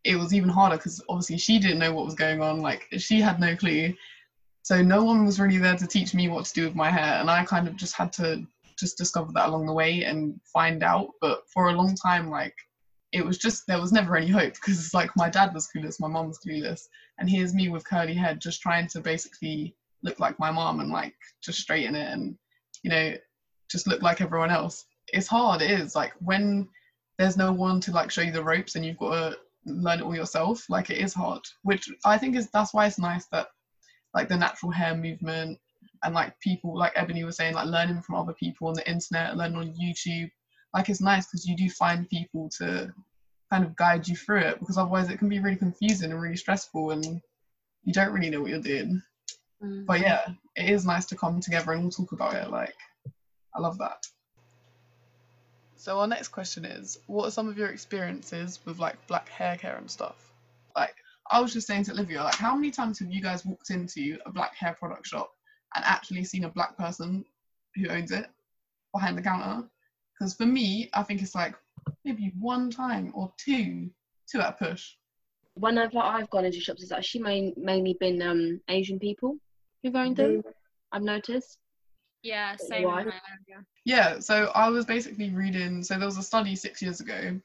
it 0.05 0.17
was 0.17 0.35
even 0.35 0.49
harder 0.49 0.77
because 0.77 1.03
obviously 1.09 1.39
she 1.39 1.59
didn't 1.59 1.79
know 1.79 1.93
what 1.93 2.05
was 2.05 2.15
going 2.15 2.43
on. 2.43 2.61
Like 2.61 2.87
she 2.99 3.21
had 3.21 3.41
no 3.41 3.55
clue. 3.57 3.95
So 4.63 4.83
no 4.83 5.03
one 5.05 5.25
was 5.25 5.41
really 5.41 5.59
there 5.59 5.77
to 5.77 5.87
teach 5.87 6.15
me 6.15 6.29
what 6.29 6.45
to 6.47 6.55
do 6.55 6.65
with 6.65 6.77
my 6.77 6.91
hair, 6.91 7.21
and 7.21 7.31
I 7.31 7.45
kind 7.45 7.67
of 7.67 7.77
just 7.77 7.95
had 7.95 8.13
to 8.15 8.45
just 8.79 8.97
discover 8.97 9.33
that 9.33 9.49
along 9.49 9.67
the 9.67 9.73
way 9.73 10.05
and 10.05 10.41
find 10.53 10.83
out. 10.83 11.11
But 11.21 11.43
for 11.53 11.69
a 11.69 11.73
long 11.73 11.97
time, 11.97 12.31
like 12.31 12.55
it 13.13 13.25
was 13.25 13.39
just 13.39 13.67
there 13.67 13.81
was 13.81 13.93
never 13.93 14.17
any 14.17 14.29
hope 14.29 14.55
because 14.55 14.79
it's 14.79 14.95
like 14.95 15.11
my 15.17 15.29
dad 15.29 15.53
was 15.55 15.69
clueless, 15.75 16.01
my 16.01 16.09
mom 16.09 16.29
was 16.29 16.39
clueless, 16.39 16.83
and 17.19 17.29
here's 17.29 17.55
me 17.55 17.69
with 17.69 17.85
curly 17.85 18.15
hair 18.15 18.35
just 18.35 18.61
trying 18.61 18.87
to 18.89 19.01
basically 19.01 19.75
look 20.03 20.19
like 20.19 20.39
my 20.39 20.51
mom 20.51 20.81
and 20.81 20.91
like 20.91 21.15
just 21.43 21.61
straighten 21.61 21.95
it 21.95 22.11
and 22.13 22.37
you 22.83 22.91
know 22.91 23.15
just 23.71 23.87
look 23.87 24.03
like 24.03 24.21
everyone 24.21 24.51
else. 24.51 24.85
It's 25.13 25.27
hard. 25.27 25.63
It 25.63 25.71
is 25.71 25.95
like 25.95 26.13
when 26.21 26.69
there's 27.19 27.37
no 27.37 27.53
one 27.53 27.81
to 27.81 27.93
like 27.93 28.11
show 28.11 28.23
you 28.23 28.33
the 28.33 28.43
ropes 28.43 28.75
and 28.75 28.85
you've 28.85 28.99
got 28.99 29.15
to 29.15 29.39
learn 29.67 30.01
it 30.01 30.05
all 30.05 30.15
yourself. 30.15 30.65
Like 30.69 30.91
it 30.91 30.99
is 30.99 31.15
hard, 31.15 31.43
which 31.63 31.89
I 32.05 32.19
think 32.19 32.37
is 32.37 32.49
that's 32.51 32.75
why 32.75 32.87
it's 32.87 32.99
nice 32.99 33.27
that 33.33 33.49
like 34.15 34.29
the 34.29 34.37
natural 34.37 34.73
hair 34.73 34.95
movement 34.95 35.59
and 36.03 36.15
like 36.15 36.39
people 36.41 36.77
like 36.77 36.93
Ebony 36.97 37.25
was 37.25 37.37
saying 37.37 37.55
like 37.55 37.67
learning 37.67 38.03
from 38.03 38.17
other 38.17 38.35
people 38.35 38.69
on 38.69 38.75
the 38.75 38.89
internet, 38.91 39.37
learning 39.37 39.57
on 39.57 39.75
YouTube. 39.75 40.31
Like 40.75 40.89
it's 40.89 41.01
nice 41.01 41.27
because 41.27 41.47
you 41.47 41.57
do 41.57 41.69
find 41.69 42.09
people 42.09 42.51
to 42.59 42.93
kind 43.51 43.65
of 43.65 43.77
guide 43.77 44.09
you 44.09 44.17
through 44.17 44.41
it 44.41 44.59
because 44.59 44.79
otherwise 44.79 45.11
it 45.11 45.19
can 45.19 45.29
be 45.29 45.39
really 45.39 45.57
confusing 45.57 46.11
and 46.11 46.21
really 46.21 46.37
stressful 46.37 46.93
and 46.93 47.21
you 47.85 47.93
don't 47.93 48.13
really 48.13 48.31
know 48.31 48.41
what 48.41 48.51
you're 48.51 48.61
doing. 48.61 49.03
Mm. 49.63 49.87
But 49.87 50.01
yeah, 50.01 50.27
it 50.57 50.71
is 50.71 50.87
nice 50.87 51.05
to 51.07 51.17
come 51.17 51.41
together 51.41 51.73
and 51.73 51.85
all 51.85 51.91
talk 51.91 52.13
about 52.13 52.35
it. 52.35 52.51
Like, 52.51 52.75
I 53.55 53.61
love 53.61 53.79
that. 53.79 54.07
So 55.77 55.99
our 55.99 56.07
next 56.07 56.29
question 56.29 56.65
is, 56.65 56.99
what 57.07 57.27
are 57.27 57.31
some 57.31 57.49
of 57.49 57.59
your 57.59 57.69
experiences 57.69 58.61
with 58.65 58.79
like 58.79 59.05
black 59.07 59.29
hair 59.29 59.57
care 59.57 59.77
and 59.77 59.91
stuff? 59.91 60.33
Like, 60.77 60.95
I 61.31 61.41
was 61.41 61.53
just 61.53 61.67
saying 61.67 61.85
to 61.85 61.93
Olivia, 61.93 62.23
like, 62.23 62.37
how 62.37 62.55
many 62.55 62.71
times 62.71 62.99
have 63.01 63.11
you 63.11 63.21
guys 63.21 63.45
walked 63.45 63.71
into 63.71 64.17
a 64.25 64.33
black 64.33 64.55
hair 64.57 64.77
product 64.79 65.07
shop 65.07 65.31
and 65.75 65.85
actually 65.85 66.25
seen 66.25 66.45
a 66.45 66.49
black 66.49 66.77
person 66.79 67.25
who 67.75 67.89
owns 67.89 68.13
it 68.13 68.27
behind 68.95 69.19
the 69.19 69.23
counter? 69.23 69.69
Because 70.23 70.35
for 70.35 70.47
me, 70.47 70.89
I 70.95 71.03
think 71.03 71.21
it's 71.21 71.35
like 71.35 71.57
maybe 72.05 72.33
one 72.39 72.71
time 72.71 73.11
or 73.13 73.33
two, 73.39 73.91
two 74.31 74.41
at 74.41 74.51
a 74.51 74.53
push. 74.53 74.93
Whenever 75.55 75.99
I've 75.99 76.31
gone 76.31 76.45
into 76.45 76.61
shops, 76.61 76.81
it's 76.81 76.93
actually 76.93 77.23
main, 77.23 77.55
mainly 77.57 77.97
been 77.99 78.23
um, 78.23 78.61
Asian 78.69 79.01
people 79.01 79.35
who've 79.83 79.97
owned 79.97 80.17
them. 80.17 80.45
I've 80.93 81.03
noticed. 81.03 81.59
Yeah, 82.23 82.55
same 82.55 82.85
why. 82.85 83.01
in 83.01 83.09
my 83.09 83.15
area. 83.49 83.65
Yeah, 83.85 84.21
so 84.21 84.53
I 84.55 84.69
was 84.69 84.85
basically 84.85 85.31
reading. 85.31 85.83
So 85.83 85.99
there 85.99 86.07
was 86.07 86.19
a 86.19 86.23
study 86.23 86.55
six 86.55 86.81
years 86.81 87.01
ago, 87.01 87.37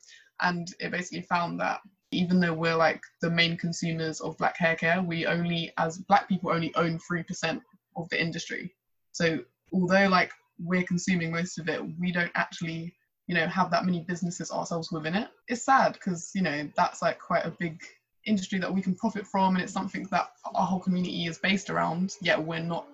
and 0.42 0.68
it 0.80 0.92
basically 0.92 1.24
found 1.24 1.60
that 1.60 1.82
even 2.12 2.40
though 2.40 2.54
we're 2.54 2.76
like 2.76 3.02
the 3.24 3.30
main 3.32 3.58
consumers 3.58 4.22
of 4.22 4.38
black 4.38 4.56
hair 4.56 4.76
care, 4.76 5.02
we 5.02 5.26
only, 5.26 5.74
as 5.80 5.98
black 5.98 6.30
people, 6.30 6.52
only 6.52 6.72
own 6.76 7.00
3% 7.12 7.60
of 7.96 8.08
the 8.10 8.22
industry. 8.22 8.76
So 9.14 9.40
although 9.74 10.08
like 10.10 10.32
we're 10.60 10.84
consuming 10.84 11.32
most 11.32 11.60
of 11.60 11.70
it, 11.70 11.82
we 12.00 12.12
don't 12.12 12.32
actually, 12.36 12.94
you 13.28 13.36
know, 13.36 13.48
have 13.48 13.72
that 13.72 13.86
many 13.86 14.04
businesses 14.08 14.52
ourselves 14.52 14.92
within 14.92 15.16
it. 15.16 15.30
It's 15.48 15.64
sad 15.64 15.94
because, 15.94 16.32
you 16.34 16.42
know, 16.42 16.70
that's 16.76 17.02
like 17.02 17.20
quite 17.20 17.46
a 17.46 17.52
big 17.52 17.82
industry 18.26 18.60
that 18.60 18.74
we 18.74 18.82
can 18.82 18.96
profit 18.96 19.26
from 19.26 19.56
and 19.56 19.64
it's 19.64 19.74
something 19.74 20.08
that 20.12 20.32
our 20.54 20.66
whole 20.66 20.80
community 20.80 21.26
is 21.26 21.38
based 21.38 21.70
around, 21.70 22.16
yet 22.22 22.42
we're 22.42 22.60
not, 22.60 22.88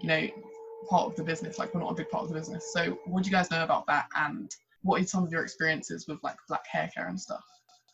you 0.00 0.08
know, 0.08 0.28
part 0.88 1.06
of 1.06 1.16
the 1.16 1.22
business, 1.22 1.58
like 1.58 1.74
we're 1.74 1.80
not 1.80 1.92
a 1.92 1.94
big 1.94 2.10
part 2.10 2.24
of 2.24 2.28
the 2.28 2.34
business. 2.34 2.72
So 2.72 2.98
what 3.06 3.22
do 3.22 3.30
you 3.30 3.34
guys 3.34 3.50
know 3.50 3.64
about 3.64 3.86
that 3.86 4.06
and 4.16 4.54
what 4.82 5.00
are 5.00 5.06
some 5.06 5.24
of 5.24 5.32
your 5.32 5.42
experiences 5.42 6.06
with 6.08 6.18
like 6.22 6.36
black 6.48 6.66
hair 6.66 6.90
care 6.94 7.08
and 7.08 7.20
stuff? 7.20 7.44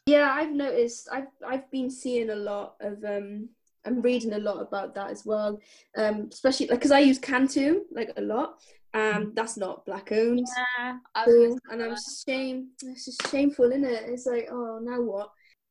Yeah, 0.07 0.31
I've 0.33 0.53
noticed. 0.53 1.09
I've 1.11 1.27
I've 1.45 1.69
been 1.71 1.91
seeing 1.91 2.31
a 2.31 2.37
lot 2.37 2.77
of 2.81 3.03
um. 3.05 3.49
I'm 3.85 4.03
reading 4.03 4.33
a 4.33 4.39
lot 4.39 4.61
about 4.61 4.97
that 4.97 5.11
as 5.11 5.25
well. 5.25 5.61
Um, 5.97 6.29
especially 6.33 6.67
like 6.67 6.79
because 6.79 6.91
I 6.91 7.01
use 7.01 7.19
Cantu 7.19 7.83
like 7.93 8.13
a 8.17 8.21
lot. 8.21 8.59
Um, 8.97 9.33
that's 9.35 9.57
not 9.57 9.85
black 9.85 10.11
owned. 10.13 10.47
Yeah, 10.79 10.97
I 11.15 11.27
was 11.27 11.35
gonna 11.35 11.49
Cool. 11.49 11.55
say 11.57 11.61
And 11.73 11.83
I'm 11.83 11.91
just 11.91 12.27
shame. 12.27 12.69
It's 12.83 13.05
just 13.05 13.31
shameful, 13.31 13.71
isn't 13.71 13.85
it? 13.85 14.05
It's 14.09 14.27
like, 14.27 14.49
oh, 14.51 14.79
now 14.83 15.01
what? 15.03 15.31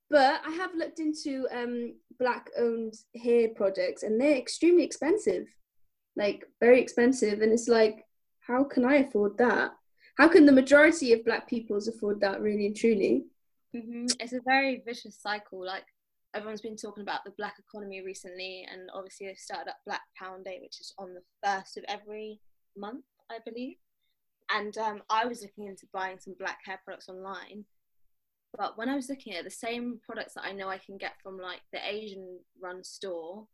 But 0.10 0.42
I 0.46 0.52
have 0.52 0.76
looked 0.76 1.00
into 1.00 1.48
um 1.52 1.96
black 2.20 2.50
owned 2.58 2.94
hair 3.22 3.50
products, 3.56 4.04
and 4.04 4.22
they're 4.22 4.38
extremely 4.38 4.84
expensive, 4.84 5.48
like 6.16 6.46
very 6.60 6.80
expensive. 6.80 7.42
And 7.42 7.52
it's 7.52 7.68
like, 7.68 8.06
how 8.42 8.64
can 8.64 8.86
I 8.86 8.98
afford 8.98 9.38
that? 9.40 9.72
How 10.18 10.28
can 10.28 10.46
the 10.46 10.52
majority 10.52 11.12
of 11.14 11.26
black 11.26 11.50
peoples 11.50 11.88
afford 11.88 12.22
that? 12.22 12.42
Really 12.42 12.68
and 12.68 12.76
truly. 12.76 13.26
hmm 13.74 14.06
It's 14.20 14.34
a 14.34 14.42
very 14.46 14.84
vicious 14.86 15.18
cycle. 15.20 15.66
Like 15.66 15.86
everyone's 16.36 16.62
been 16.62 16.78
talking 16.78 17.02
about 17.02 17.24
the 17.26 17.34
black 17.38 17.56
economy 17.60 18.02
recently, 18.02 18.68
and 18.72 18.90
obviously 18.94 19.28
they've 19.28 19.38
started 19.38 19.70
up 19.72 19.78
Black 19.86 20.02
Pound 20.18 20.46
Day, 20.46 20.60
which 20.62 20.80
is 20.80 20.94
on 21.00 21.14
the 21.16 21.22
first 21.44 21.78
of 21.78 21.84
every 21.88 22.40
month, 22.78 23.06
I 23.30 23.38
believe. 23.46 23.78
And 24.54 24.78
um, 24.78 25.02
I 25.10 25.26
was 25.26 25.42
looking 25.42 25.68
into 25.68 25.88
buying 25.92 26.20
some 26.20 26.36
black 26.38 26.60
hair 26.66 26.80
products 26.86 27.10
online, 27.10 27.66
but 28.58 28.78
when 28.78 28.90
I 28.90 28.96
was 28.96 29.10
looking 29.10 29.34
at 29.34 29.44
the 29.44 29.52
same 29.52 30.00
products 30.06 30.36
that 30.36 30.46
I 30.46 30.52
know 30.52 30.70
I 30.70 30.78
can 30.78 30.98
get 30.98 31.14
from 31.22 31.38
like 31.38 31.62
the 31.74 31.80
Asian 31.84 32.40
run 32.62 32.84
store 32.84 33.48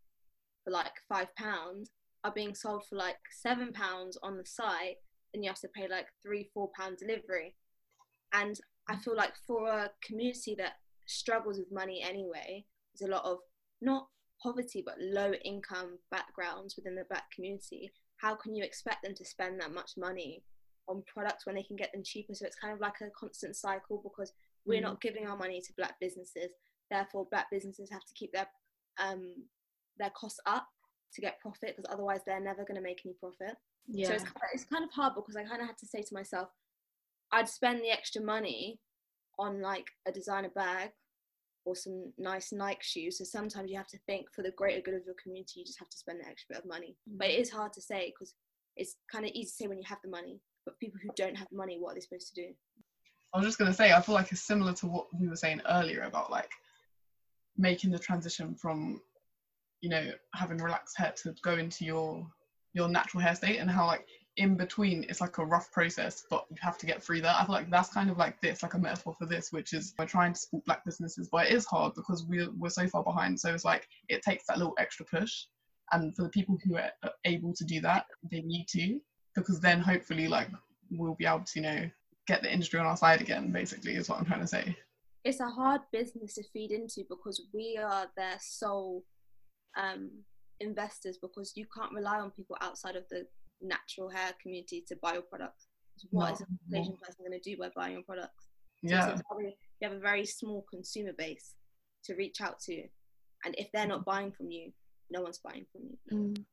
for 0.63 0.71
like 0.71 0.91
five 1.09 1.33
pounds 1.35 1.91
are 2.23 2.33
being 2.33 2.53
sold 2.53 2.85
for 2.87 2.97
like 2.97 3.17
seven 3.31 3.71
pounds 3.73 4.17
on 4.21 4.37
the 4.37 4.45
site, 4.45 4.97
and 5.33 5.43
you 5.43 5.49
have 5.49 5.59
to 5.61 5.69
pay 5.69 5.87
like 5.87 6.07
three, 6.21 6.49
four 6.53 6.69
pound 6.77 6.97
delivery. 6.97 7.55
And 8.33 8.59
I 8.87 8.97
feel 8.97 9.15
like 9.15 9.33
for 9.47 9.67
a 9.67 9.91
community 10.05 10.55
that 10.59 10.73
struggles 11.07 11.57
with 11.57 11.71
money 11.71 12.03
anyway, 12.03 12.65
there's 12.93 13.09
a 13.09 13.11
lot 13.11 13.25
of 13.25 13.39
not 13.81 14.07
poverty 14.43 14.83
but 14.85 14.95
low 14.99 15.31
income 15.45 15.99
backgrounds 16.09 16.75
within 16.75 16.95
the 16.95 17.05
black 17.09 17.31
community. 17.31 17.91
How 18.21 18.35
can 18.35 18.53
you 18.55 18.63
expect 18.63 19.03
them 19.03 19.15
to 19.15 19.25
spend 19.25 19.59
that 19.61 19.73
much 19.73 19.91
money 19.97 20.43
on 20.87 21.03
products 21.11 21.45
when 21.45 21.55
they 21.55 21.63
can 21.63 21.75
get 21.75 21.91
them 21.91 22.03
cheaper? 22.03 22.35
So 22.35 22.45
it's 22.45 22.55
kind 22.55 22.73
of 22.73 22.79
like 22.79 23.01
a 23.01 23.09
constant 23.19 23.55
cycle 23.55 23.97
because 24.03 24.33
we're 24.65 24.79
Mm. 24.79 24.83
not 24.83 25.01
giving 25.01 25.27
our 25.27 25.35
money 25.35 25.59
to 25.59 25.73
black 25.73 25.99
businesses. 25.99 26.51
Therefore, 26.91 27.25
black 27.31 27.49
businesses 27.49 27.89
have 27.89 28.05
to 28.05 28.13
keep 28.13 28.31
their 28.31 28.47
um, 28.99 29.47
their 29.97 30.11
costs 30.11 30.39
up 30.45 30.67
to 31.13 31.21
get 31.21 31.39
profit 31.39 31.75
because 31.75 31.91
otherwise 31.91 32.21
they're 32.25 32.39
never 32.39 32.63
going 32.63 32.75
to 32.75 32.81
make 32.81 33.01
any 33.05 33.13
profit. 33.15 33.55
Yeah. 33.87 34.07
So 34.09 34.13
it's, 34.15 34.25
it's 34.53 34.65
kind 34.65 34.83
of 34.83 34.91
hard 34.91 35.15
because 35.15 35.35
I 35.35 35.43
kind 35.43 35.61
of 35.61 35.67
had 35.67 35.77
to 35.79 35.85
say 35.87 36.01
to 36.01 36.13
myself, 36.13 36.49
I'd 37.31 37.49
spend 37.49 37.79
the 37.81 37.89
extra 37.89 38.21
money 38.21 38.79
on 39.39 39.61
like 39.61 39.87
a 40.07 40.11
designer 40.11 40.49
bag 40.49 40.91
or 41.65 41.75
some 41.75 42.11
nice 42.17 42.51
Nike 42.51 42.79
shoes. 42.81 43.17
So 43.17 43.23
sometimes 43.23 43.69
you 43.69 43.77
have 43.77 43.87
to 43.87 43.99
think 44.07 44.27
for 44.33 44.41
the 44.41 44.51
greater 44.51 44.81
good 44.81 44.95
of 44.95 45.05
your 45.05 45.15
community, 45.21 45.59
you 45.59 45.65
just 45.65 45.79
have 45.79 45.89
to 45.89 45.97
spend 45.97 46.19
the 46.19 46.27
extra 46.27 46.55
bit 46.55 46.63
of 46.63 46.69
money. 46.69 46.95
Mm. 47.09 47.17
But 47.19 47.29
it 47.29 47.39
is 47.39 47.51
hard 47.51 47.73
to 47.73 47.81
say 47.81 48.11
because 48.11 48.33
it's 48.75 48.95
kind 49.11 49.25
of 49.25 49.31
easy 49.31 49.49
to 49.49 49.55
say 49.55 49.67
when 49.67 49.77
you 49.77 49.83
have 49.87 49.99
the 50.03 50.09
money. 50.09 50.39
But 50.65 50.79
people 50.79 50.99
who 51.01 51.09
don't 51.15 51.37
have 51.37 51.47
money, 51.51 51.77
what 51.79 51.91
are 51.91 51.95
they 51.95 52.01
supposed 52.01 52.33
to 52.35 52.41
do? 52.41 52.47
I 53.33 53.37
was 53.37 53.47
just 53.47 53.57
gonna 53.57 53.73
say, 53.73 53.93
I 53.93 54.01
feel 54.01 54.15
like 54.15 54.31
it's 54.31 54.41
similar 54.41 54.73
to 54.73 54.87
what 54.87 55.07
we 55.19 55.27
were 55.27 55.35
saying 55.35 55.61
earlier 55.69 56.03
about 56.03 56.31
like 56.31 56.51
making 57.57 57.91
the 57.91 57.99
transition 57.99 58.55
from, 58.55 59.01
you 59.81 59.89
know, 59.89 60.11
having 60.33 60.57
relaxed 60.57 60.97
hair 60.97 61.13
to 61.23 61.33
go 61.43 61.57
into 61.57 61.85
your 61.85 62.27
your 62.73 62.87
natural 62.87 63.21
hair 63.21 63.35
state 63.35 63.57
and 63.57 63.69
how 63.69 63.85
like 63.85 64.07
in 64.37 64.55
between 64.55 65.05
it's 65.09 65.21
like 65.21 65.37
a 65.37 65.45
rough 65.45 65.71
process, 65.71 66.23
but 66.29 66.45
you 66.49 66.57
have 66.61 66.77
to 66.77 66.85
get 66.85 67.03
through 67.03 67.21
that. 67.21 67.35
I 67.39 67.45
feel 67.45 67.53
like 67.53 67.69
that's 67.69 67.93
kind 67.93 68.09
of 68.09 68.17
like 68.17 68.39
this, 68.41 68.63
like 68.63 68.73
a 68.73 68.79
metaphor 68.79 69.13
for 69.17 69.25
this, 69.25 69.51
which 69.51 69.73
is 69.73 69.93
we're 69.99 70.05
trying 70.05 70.33
to 70.33 70.39
support 70.39 70.65
black 70.65 70.85
businesses, 70.85 71.27
but 71.31 71.47
it 71.47 71.53
is 71.53 71.65
hard 71.65 71.93
because 71.95 72.25
we're 72.25 72.49
we're 72.57 72.69
so 72.69 72.87
far 72.87 73.03
behind. 73.03 73.39
So 73.39 73.53
it's 73.53 73.65
like 73.65 73.87
it 74.09 74.21
takes 74.21 74.45
that 74.47 74.57
little 74.57 74.75
extra 74.79 75.05
push. 75.05 75.45
And 75.91 76.15
for 76.15 76.23
the 76.23 76.29
people 76.29 76.57
who 76.63 76.77
are 76.77 76.89
able 77.25 77.53
to 77.53 77.65
do 77.65 77.81
that, 77.81 78.05
they 78.31 78.41
need 78.41 78.67
to, 78.69 78.99
because 79.35 79.59
then 79.59 79.81
hopefully 79.81 80.29
like 80.29 80.47
we'll 80.89 81.15
be 81.15 81.25
able 81.25 81.43
to, 81.43 81.51
you 81.55 81.61
know, 81.63 81.89
get 82.27 82.41
the 82.41 82.51
industry 82.51 82.79
on 82.79 82.85
our 82.85 82.95
side 82.95 83.19
again, 83.19 83.51
basically, 83.51 83.95
is 83.95 84.07
what 84.07 84.19
I'm 84.19 84.25
trying 84.25 84.39
to 84.39 84.47
say. 84.47 84.77
it's 85.25 85.41
a 85.41 85.49
hard 85.49 85.81
business 85.91 86.35
to 86.35 86.43
feed 86.53 86.71
into 86.71 87.03
because 87.09 87.41
we 87.53 87.77
are 87.77 88.07
their 88.15 88.37
sole 88.39 89.03
um, 89.77 90.09
investors 90.59 91.17
because 91.21 91.53
you 91.55 91.65
can't 91.75 91.91
rely 91.93 92.19
on 92.19 92.31
people 92.31 92.55
outside 92.61 92.95
of 92.95 93.03
the 93.09 93.27
natural 93.61 94.09
hair 94.09 94.33
community 94.41 94.83
to 94.87 94.95
buy 95.01 95.13
your 95.13 95.21
products. 95.23 95.67
What 96.09 96.27
No, 96.27 96.33
is 96.33 96.41
a 96.41 96.45
Caucasian 96.45 96.97
person 96.97 97.25
going 97.25 97.39
to 97.39 97.49
do 97.49 97.57
by 97.57 97.69
buying 97.75 97.93
your 97.93 98.03
products? 98.03 98.47
So 98.83 98.95
Yeah. 98.95 99.21
probably- 99.27 99.57
you 99.79 99.87
have 99.87 99.97
a 99.97 99.99
very 99.99 100.25
small 100.25 100.63
consumer 100.63 101.13
base 101.13 101.55
to 102.05 102.15
reach 102.15 102.41
out 102.41 102.59
to, 102.61 102.87
and 103.45 103.55
if 103.57 103.71
they're 103.71 103.87
not 103.87 104.05
buying 104.05 104.31
from 104.31 104.49
you, 104.51 104.73
no 105.09 105.21
one's 105.21 105.39
buying 105.39 105.65
from 105.71 105.81
you. 105.83 105.97
Mm. 106.11 106.45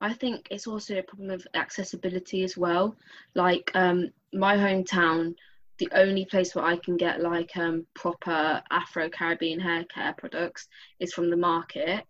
I 0.00 0.12
think 0.12 0.48
it's 0.50 0.66
also 0.66 0.98
a 0.98 1.02
problem 1.02 1.30
of 1.30 1.46
accessibility 1.54 2.42
as 2.42 2.56
well. 2.56 2.96
Like 3.34 3.70
um, 3.74 4.12
my 4.32 4.56
hometown, 4.56 5.36
the 5.78 5.88
only 5.94 6.24
place 6.24 6.54
where 6.54 6.64
I 6.64 6.76
can 6.76 6.96
get 6.96 7.20
like 7.20 7.56
um, 7.56 7.86
proper 7.94 8.62
Afro 8.70 9.08
Caribbean 9.08 9.60
hair 9.60 9.84
care 9.84 10.12
products 10.14 10.68
is 10.98 11.12
from 11.12 11.30
the 11.30 11.36
market. 11.36 12.04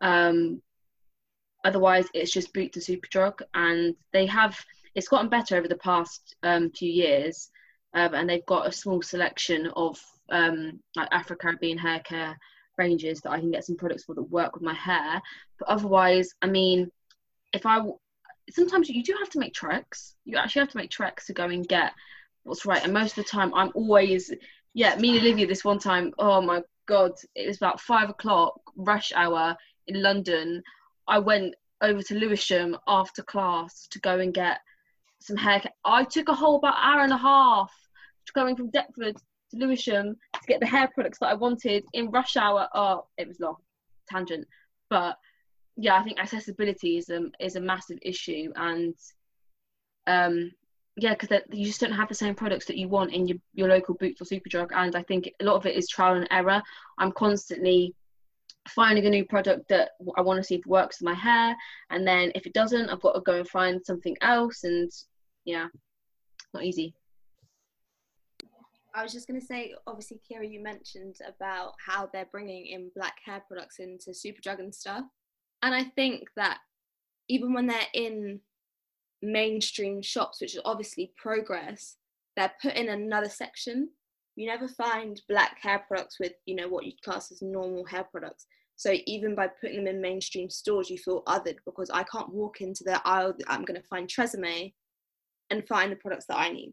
Um, 0.00 0.60
otherwise, 1.66 2.06
it's 2.14 2.32
just 2.32 2.52
boot 2.54 2.72
to 2.72 2.80
Superdrug, 2.80 3.42
and 3.54 3.94
they 4.12 4.26
have 4.26 4.58
it's 4.94 5.08
gotten 5.08 5.28
better 5.28 5.56
over 5.56 5.68
the 5.68 5.76
past 5.76 6.36
um, 6.42 6.70
few 6.70 6.90
years, 6.90 7.50
um, 7.94 8.14
and 8.14 8.28
they've 8.28 8.46
got 8.46 8.66
a 8.66 8.72
small 8.72 9.02
selection 9.02 9.66
of 9.76 10.00
um, 10.30 10.80
like 10.94 11.08
Afro 11.12 11.36
Caribbean 11.36 11.78
hair 11.78 12.00
care 12.00 12.36
ranges 12.78 13.20
that 13.20 13.32
I 13.32 13.40
can 13.40 13.50
get 13.50 13.64
some 13.64 13.76
products 13.76 14.04
for 14.04 14.14
that 14.14 14.30
work 14.30 14.54
with 14.54 14.62
my 14.62 14.74
hair. 14.74 15.20
But 15.58 15.68
otherwise, 15.68 16.30
I 16.42 16.46
mean, 16.46 16.90
if 17.52 17.66
I 17.66 17.80
sometimes 18.50 18.88
you 18.88 19.02
do 19.02 19.14
have 19.18 19.30
to 19.30 19.38
make 19.38 19.54
treks. 19.54 20.14
You 20.24 20.36
actually 20.36 20.60
have 20.60 20.70
to 20.70 20.76
make 20.76 20.90
treks 20.90 21.26
to 21.26 21.32
go 21.32 21.44
and 21.44 21.66
get 21.66 21.92
what's 22.44 22.66
right. 22.66 22.82
And 22.82 22.92
most 22.92 23.18
of 23.18 23.24
the 23.24 23.30
time, 23.30 23.52
I'm 23.54 23.72
always 23.74 24.32
yeah. 24.74 24.96
Me 24.96 25.10
and 25.10 25.20
Olivia 25.20 25.46
this 25.46 25.64
one 25.64 25.78
time. 25.78 26.12
Oh 26.18 26.40
my 26.40 26.62
god, 26.86 27.12
it 27.34 27.46
was 27.46 27.56
about 27.56 27.80
five 27.80 28.10
o'clock, 28.10 28.60
rush 28.76 29.12
hour 29.14 29.56
in 29.86 30.02
London. 30.02 30.62
I 31.08 31.18
went 31.18 31.54
over 31.80 32.02
to 32.02 32.14
Lewisham 32.14 32.76
after 32.86 33.22
class 33.22 33.86
to 33.90 34.00
go 34.00 34.18
and 34.18 34.32
get 34.32 34.58
some 35.20 35.36
haircut. 35.36 35.72
I 35.84 36.04
took 36.04 36.28
a 36.28 36.34
whole 36.34 36.56
about 36.56 36.76
hour 36.80 37.02
and 37.02 37.12
a 37.12 37.18
half 37.18 37.72
going 38.36 38.54
from 38.54 38.70
Deptford 38.70 39.16
to 39.16 39.56
Lewisham 39.56 40.16
to 40.34 40.46
get 40.46 40.60
the 40.60 40.66
hair 40.66 40.88
products 40.94 41.18
that 41.18 41.28
I 41.28 41.34
wanted 41.34 41.84
in 41.92 42.10
rush 42.10 42.36
hour. 42.36 42.68
Oh, 42.74 43.06
it 43.18 43.26
was 43.26 43.40
long 43.40 43.56
tangent, 44.08 44.46
but 44.88 45.16
yeah, 45.76 45.96
I 45.96 46.04
think 46.04 46.20
accessibility 46.20 46.98
is 46.98 47.08
a 47.10 47.22
is 47.40 47.56
a 47.56 47.60
massive 47.60 47.98
issue, 48.02 48.52
and 48.54 48.94
um, 50.06 50.52
yeah, 50.96 51.14
because 51.14 51.40
you 51.50 51.66
just 51.66 51.80
don't 51.80 51.92
have 51.92 52.08
the 52.08 52.14
same 52.14 52.34
products 52.34 52.66
that 52.66 52.76
you 52.76 52.88
want 52.88 53.12
in 53.12 53.26
your 53.26 53.38
your 53.54 53.68
local 53.68 53.94
Boots 53.94 54.20
or 54.20 54.24
Superdrug, 54.24 54.70
and 54.74 54.94
I 54.94 55.02
think 55.02 55.30
a 55.40 55.44
lot 55.44 55.56
of 55.56 55.66
it 55.66 55.76
is 55.76 55.88
trial 55.88 56.14
and 56.14 56.28
error. 56.30 56.62
I'm 56.98 57.12
constantly 57.12 57.94
finding 58.68 59.06
a 59.06 59.10
new 59.10 59.24
product 59.24 59.68
that 59.68 59.90
I 60.16 60.20
want 60.20 60.38
to 60.38 60.44
see 60.44 60.56
if 60.56 60.60
it 60.60 60.66
works 60.66 61.00
with 61.00 61.06
my 61.06 61.14
hair, 61.14 61.56
and 61.90 62.06
then 62.06 62.32
if 62.34 62.46
it 62.46 62.52
doesn't, 62.52 62.88
I've 62.88 63.00
got 63.00 63.12
to 63.12 63.20
go 63.20 63.34
and 63.34 63.48
find 63.48 63.80
something 63.84 64.16
else, 64.20 64.64
and 64.64 64.90
yeah, 65.44 65.68
not 66.52 66.64
easy. 66.64 66.94
I 68.94 69.02
was 69.02 69.12
just 69.12 69.28
going 69.28 69.38
to 69.38 69.46
say, 69.46 69.74
obviously, 69.86 70.20
Kira, 70.28 70.50
you 70.50 70.62
mentioned 70.62 71.16
about 71.28 71.74
how 71.86 72.08
they're 72.12 72.28
bringing 72.32 72.66
in 72.66 72.90
black 72.94 73.16
hair 73.22 73.42
products 73.46 73.78
into 73.78 74.10
Superdrug 74.10 74.58
and 74.58 74.74
stuff. 74.74 75.04
And 75.62 75.74
I 75.74 75.84
think 75.84 76.28
that 76.36 76.60
even 77.28 77.52
when 77.52 77.66
they're 77.66 77.78
in 77.92 78.40
mainstream 79.20 80.00
shops, 80.00 80.40
which 80.40 80.54
is 80.54 80.62
obviously 80.64 81.12
progress, 81.16 81.96
they're 82.36 82.52
put 82.62 82.74
in 82.74 82.88
another 82.88 83.28
section. 83.28 83.90
You 84.36 84.46
never 84.46 84.68
find 84.68 85.20
black 85.28 85.58
hair 85.60 85.84
products 85.88 86.18
with, 86.20 86.32
you 86.44 86.54
know, 86.54 86.68
what 86.68 86.84
you'd 86.84 87.02
class 87.02 87.32
as 87.32 87.42
normal 87.42 87.84
hair 87.86 88.04
products. 88.04 88.46
So 88.76 88.94
even 89.06 89.34
by 89.34 89.48
putting 89.48 89.84
them 89.84 89.94
in 89.94 90.02
mainstream 90.02 90.50
stores, 90.50 90.90
you 90.90 90.98
feel 90.98 91.22
othered 91.26 91.56
because 91.64 91.90
I 91.90 92.04
can't 92.04 92.32
walk 92.32 92.60
into 92.60 92.84
the 92.84 93.00
aisle 93.06 93.34
I'm 93.48 93.64
going 93.64 93.80
to 93.80 93.88
find 93.88 94.08
Tresemme 94.08 94.74
and 95.50 95.66
find 95.66 95.90
the 95.90 95.96
products 95.96 96.26
that 96.26 96.38
I 96.38 96.50
need. 96.50 96.72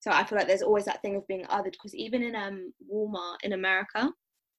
So 0.00 0.10
I 0.10 0.24
feel 0.24 0.36
like 0.36 0.48
there's 0.48 0.62
always 0.62 0.84
that 0.86 1.00
thing 1.02 1.16
of 1.16 1.26
being 1.26 1.44
othered 1.44 1.72
because 1.72 1.94
even 1.94 2.22
in 2.22 2.34
um 2.34 2.72
Walmart 2.92 3.36
in 3.44 3.52
America, 3.52 4.10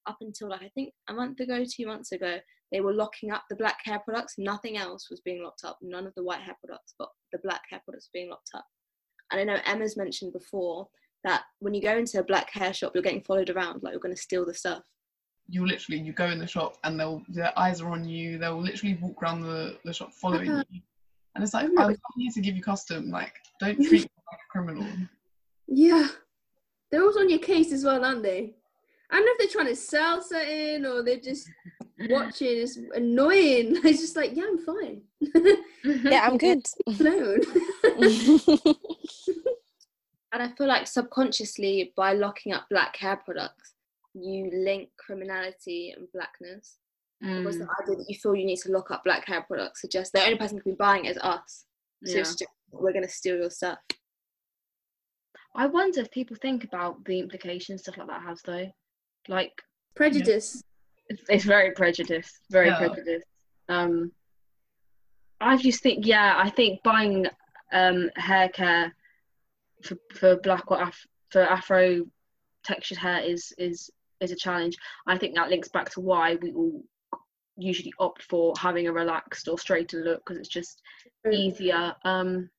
up 0.05 0.17
until 0.21 0.49
like 0.49 0.62
I 0.62 0.69
think 0.69 0.93
a 1.10 1.13
month 1.13 1.39
ago, 1.41 1.63
two 1.69 1.86
months 1.86 2.13
ago, 2.13 2.38
they 2.71 2.81
were 2.81 2.93
locking 2.93 3.31
up 3.31 3.43
the 3.49 3.55
black 3.55 3.77
hair 3.83 3.99
products. 3.99 4.36
Nothing 4.38 4.77
else 4.77 5.10
was 5.10 5.21
being 5.21 5.43
locked 5.43 5.63
up. 5.63 5.77
None 5.81 6.07
of 6.07 6.13
the 6.15 6.23
white 6.23 6.41
hair 6.41 6.55
products, 6.65 6.95
but 6.97 7.10
the 7.31 7.39
black 7.43 7.62
hair 7.69 7.81
products 7.86 8.10
being 8.13 8.29
locked 8.29 8.51
up. 8.53 8.65
And 9.31 9.41
I 9.41 9.43
know 9.43 9.60
Emma's 9.65 9.97
mentioned 9.97 10.33
before 10.33 10.88
that 11.23 11.43
when 11.60 11.73
you 11.73 11.82
go 11.82 11.97
into 11.97 12.19
a 12.19 12.23
black 12.23 12.49
hair 12.51 12.73
shop, 12.73 12.91
you're 12.93 13.03
getting 13.03 13.21
followed 13.21 13.49
around 13.49 13.84
like 13.84 13.91
you're 13.91 13.99
going 13.99 14.15
to 14.15 14.21
steal 14.21 14.45
the 14.45 14.53
stuff. 14.53 14.84
You 15.49 15.65
literally 15.65 16.01
you 16.01 16.12
go 16.12 16.25
in 16.25 16.39
the 16.39 16.47
shop 16.47 16.77
and 16.84 16.99
they'll 16.99 17.23
their 17.30 17.58
eyes 17.58 17.82
are 17.82 17.89
on 17.89 18.08
you. 18.08 18.38
They'll 18.38 18.62
literally 18.62 18.97
walk 19.01 19.21
around 19.21 19.41
the, 19.41 19.77
the 19.86 19.93
shop 19.93 20.13
following 20.13 20.51
uh-huh. 20.51 20.63
you. 20.69 20.82
And 21.36 21.43
it's 21.43 21.53
like 21.53 21.69
I'm 21.77 21.95
here 22.17 22.32
to 22.34 22.41
give 22.41 22.56
you 22.56 22.62
custom. 22.62 23.10
Like 23.10 23.34
don't 23.60 23.75
treat 23.88 23.91
me 24.03 24.10
like 24.32 24.39
a 24.39 24.51
criminal. 24.51 24.88
Yeah. 25.67 26.08
They're 26.91 27.01
always 27.01 27.17
on 27.17 27.30
your 27.30 27.39
case 27.39 27.71
as 27.71 27.84
well, 27.84 28.03
aren't 28.03 28.23
they? 28.23 28.56
I 29.10 29.15
don't 29.15 29.25
know 29.25 29.32
if 29.32 29.38
they're 29.38 29.47
trying 29.47 29.73
to 29.73 29.75
sell 29.75 30.21
something 30.21 30.86
or 30.86 31.03
they're 31.03 31.19
just 31.19 31.49
watching. 32.10 32.47
It's 32.62 32.77
annoying. 32.93 33.77
It's 33.84 34.01
just 34.01 34.15
like, 34.15 34.36
yeah, 34.36 34.43
I'm 34.47 34.58
fine. 34.58 35.01
yeah, 35.84 36.27
I'm 36.27 36.38
good. 36.38 36.65
Alone. 36.88 37.39
And 40.33 40.43
I 40.43 40.49
feel 40.49 40.67
like 40.67 40.87
subconsciously, 40.87 41.93
by 41.95 42.13
locking 42.13 42.53
up 42.53 42.65
black 42.69 42.95
hair 42.97 43.17
products, 43.17 43.73
you 44.13 44.49
link 44.53 44.89
criminality 44.97 45.93
and 45.95 46.07
blackness. 46.13 46.77
Mm. 47.23 47.39
Because 47.39 47.57
the 47.57 47.67
idea 47.81 47.95
that 47.95 48.09
you 48.09 48.15
feel 48.15 48.35
you 48.35 48.45
need 48.45 48.59
to 48.59 48.71
lock 48.71 48.91
up 48.91 49.03
black 49.03 49.25
hair 49.27 49.41
products 49.41 49.81
suggests 49.81 50.11
the 50.11 50.23
only 50.23 50.37
person 50.37 50.57
who 50.57 50.63
can 50.63 50.71
be 50.73 50.77
buying 50.77 51.05
it 51.05 51.11
is 51.11 51.17
us. 51.21 51.65
So 52.05 52.11
yeah. 52.11 52.23
just, 52.23 52.45
we're 52.71 52.93
going 52.93 53.05
to 53.05 53.09
steal 53.09 53.37
your 53.37 53.49
stuff. 53.49 53.79
I 55.55 55.65
wonder 55.65 56.01
if 56.01 56.11
people 56.11 56.37
think 56.39 56.63
about 56.63 57.03
the 57.05 57.19
implications 57.19 57.81
stuff 57.81 57.97
like 57.97 58.07
that 58.07 58.21
has 58.21 58.41
though. 58.43 58.69
Like 59.27 59.51
prejudice. 59.95 60.61
It's, 61.07 61.23
it's 61.29 61.45
very 61.45 61.71
prejudiced. 61.71 62.37
Very 62.51 62.67
yeah. 62.67 62.77
prejudiced. 62.77 63.25
Um 63.67 64.11
I 65.41 65.57
just 65.57 65.81
think 65.81 66.05
yeah, 66.05 66.35
I 66.37 66.51
think 66.51 66.83
buying 66.83 67.25
um 67.73 68.11
hair 68.15 68.49
care 68.49 68.93
for 69.83 69.97
for 70.13 70.37
black 70.37 70.69
or 70.71 70.81
af- 70.81 71.07
for 71.31 71.41
afro 71.41 72.05
textured 72.63 72.97
hair 72.97 73.21
is 73.21 73.53
is 73.57 73.89
is 74.21 74.31
a 74.31 74.35
challenge. 74.35 74.77
I 75.05 75.17
think 75.17 75.35
that 75.35 75.49
links 75.49 75.69
back 75.69 75.89
to 75.91 76.01
why 76.01 76.35
we 76.35 76.51
all 76.53 76.83
usually 77.57 77.93
opt 77.99 78.23
for 78.23 78.53
having 78.57 78.87
a 78.87 78.93
relaxed 78.93 79.47
or 79.47 79.57
straighter 79.57 80.03
look 80.03 80.23
because 80.25 80.37
it's 80.37 80.49
just 80.49 80.81
easier. 81.31 81.95
Um, 82.03 82.49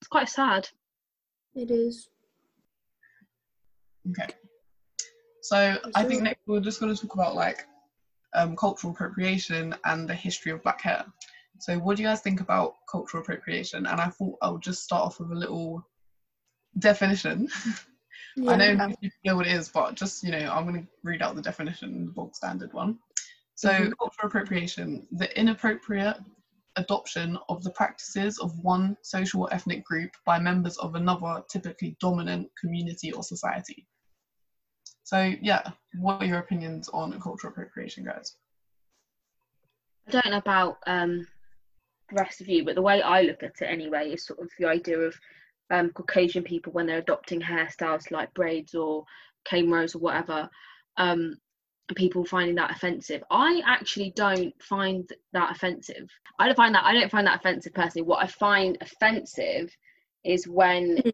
it's 0.00 0.08
quite 0.08 0.28
sad. 0.28 0.68
It 1.54 1.70
is. 1.70 2.08
Okay. 4.10 4.32
So 5.42 5.76
I 5.94 6.04
think 6.04 6.22
next 6.22 6.40
we're 6.46 6.60
just 6.60 6.80
going 6.80 6.94
to 6.94 7.00
talk 7.00 7.14
about 7.14 7.34
like 7.34 7.66
um, 8.34 8.56
cultural 8.56 8.92
appropriation 8.92 9.74
and 9.84 10.08
the 10.08 10.14
history 10.14 10.52
of 10.52 10.62
black 10.62 10.80
hair. 10.80 11.04
So 11.58 11.78
what 11.78 11.96
do 11.96 12.02
you 12.02 12.08
guys 12.08 12.20
think 12.20 12.40
about 12.40 12.76
cultural 12.90 13.22
appropriation? 13.22 13.86
And 13.86 14.00
I 14.00 14.08
thought 14.08 14.38
I 14.40 14.50
would 14.50 14.62
just 14.62 14.82
start 14.82 15.02
off 15.02 15.20
with 15.20 15.30
a 15.30 15.34
little 15.36 15.86
definition. 16.78 17.48
Yeah. 18.34 18.52
I 18.52 18.56
know 18.56 18.94
you 19.02 19.10
know 19.26 19.36
what 19.36 19.46
it 19.46 19.52
is, 19.52 19.68
but 19.68 19.94
just 19.94 20.24
you 20.24 20.30
know, 20.30 20.50
I'm 20.50 20.66
going 20.66 20.82
to 20.82 20.88
read 21.02 21.20
out 21.20 21.34
the 21.36 21.42
definition, 21.42 22.06
the 22.06 22.12
bog 22.12 22.34
standard 22.34 22.72
one. 22.72 22.98
So, 23.56 23.68
mm-hmm. 23.68 23.90
cultural 23.98 24.28
appropriation: 24.28 25.06
the 25.12 25.38
inappropriate 25.38 26.16
adoption 26.76 27.38
of 27.50 27.62
the 27.62 27.70
practices 27.72 28.38
of 28.38 28.58
one 28.60 28.96
social 29.02 29.42
or 29.42 29.52
ethnic 29.52 29.84
group 29.84 30.12
by 30.24 30.38
members 30.38 30.78
of 30.78 30.94
another, 30.94 31.42
typically 31.50 31.94
dominant 32.00 32.48
community 32.58 33.12
or 33.12 33.22
society. 33.22 33.86
So 35.04 35.34
yeah, 35.42 35.70
what 35.98 36.22
are 36.22 36.26
your 36.26 36.38
opinions 36.38 36.88
on 36.88 37.20
cultural 37.20 37.52
appropriation, 37.52 38.04
guys? 38.04 38.36
I 40.08 40.12
don't 40.12 40.30
know 40.30 40.38
about 40.38 40.78
um, 40.86 41.26
the 42.08 42.16
rest 42.16 42.40
of 42.40 42.48
you, 42.48 42.64
but 42.64 42.74
the 42.74 42.82
way 42.82 43.02
I 43.02 43.22
look 43.22 43.42
at 43.42 43.60
it 43.60 43.66
anyway 43.66 44.10
is 44.10 44.24
sort 44.24 44.40
of 44.40 44.48
the 44.58 44.66
idea 44.66 44.98
of 44.98 45.14
um, 45.72 45.90
Caucasian 45.90 46.44
people 46.44 46.72
when 46.72 46.86
they're 46.86 46.98
adopting 46.98 47.40
hairstyles 47.40 48.10
like 48.10 48.32
braids 48.34 48.74
or 48.74 49.04
cane 49.44 49.70
rows 49.70 49.94
or 49.94 49.98
whatever, 49.98 50.48
um, 50.98 51.34
people 51.96 52.24
finding 52.24 52.54
that 52.56 52.70
offensive. 52.70 53.24
I 53.30 53.62
actually 53.66 54.12
don't 54.14 54.54
find 54.62 55.08
that 55.32 55.50
offensive. 55.50 56.08
I 56.38 56.46
don't 56.46 56.56
find 56.56 56.74
that 56.74 56.84
I 56.84 56.92
don't 56.92 57.10
find 57.10 57.26
that 57.26 57.40
offensive 57.40 57.74
personally. 57.74 58.06
What 58.06 58.22
I 58.22 58.26
find 58.26 58.78
offensive 58.80 59.74
is 60.24 60.46
when 60.46 61.00
hmm 61.02 61.10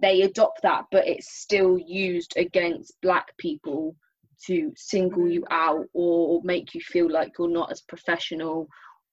they 0.00 0.22
adopt 0.22 0.62
that, 0.62 0.84
but 0.92 1.08
it's 1.08 1.40
still 1.40 1.76
used 1.76 2.36
against 2.36 2.94
black 3.02 3.36
people 3.36 3.96
to 4.46 4.72
single 4.76 5.28
you 5.28 5.44
out 5.50 5.86
or 5.92 6.40
make 6.44 6.72
you 6.72 6.80
feel 6.80 7.10
like 7.10 7.32
you're 7.36 7.48
not 7.48 7.72
as 7.72 7.80
professional. 7.80 8.68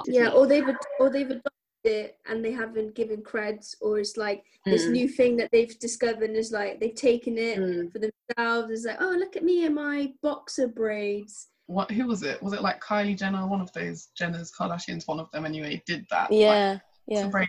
Yeah, 0.05 0.29
or 0.29 0.45
they've 0.45 0.69
or 0.99 1.09
they've 1.09 1.25
adopted 1.25 1.51
it 1.85 2.17
and 2.27 2.43
they 2.43 2.51
haven't 2.51 2.95
given 2.95 3.21
creds, 3.21 3.75
or 3.81 3.99
it's 3.99 4.17
like 4.17 4.43
mm. 4.67 4.71
this 4.71 4.87
new 4.87 5.07
thing 5.07 5.37
that 5.37 5.49
they've 5.51 5.77
discovered 5.79 6.31
is 6.31 6.51
like 6.51 6.79
they've 6.79 6.95
taken 6.95 7.37
it 7.37 7.57
mm. 7.57 7.91
for 7.91 7.99
themselves. 7.99 8.71
It's 8.71 8.85
like, 8.85 9.01
oh, 9.01 9.15
look 9.17 9.35
at 9.35 9.43
me 9.43 9.65
and 9.65 9.75
my 9.75 10.13
boxer 10.21 10.67
braids. 10.67 11.47
What? 11.67 11.91
Who 11.91 12.07
was 12.07 12.23
it? 12.23 12.41
Was 12.43 12.53
it 12.53 12.61
like 12.61 12.81
Kylie 12.81 13.17
Jenner? 13.17 13.47
One 13.47 13.61
of 13.61 13.71
those 13.73 14.09
Jenners, 14.19 14.51
Kardashians, 14.57 15.07
one 15.07 15.19
of 15.19 15.31
them 15.31 15.45
anyway, 15.45 15.81
did 15.85 16.05
that. 16.11 16.31
Yeah, 16.31 16.77
like, 17.07 17.29
yeah. 17.33 17.45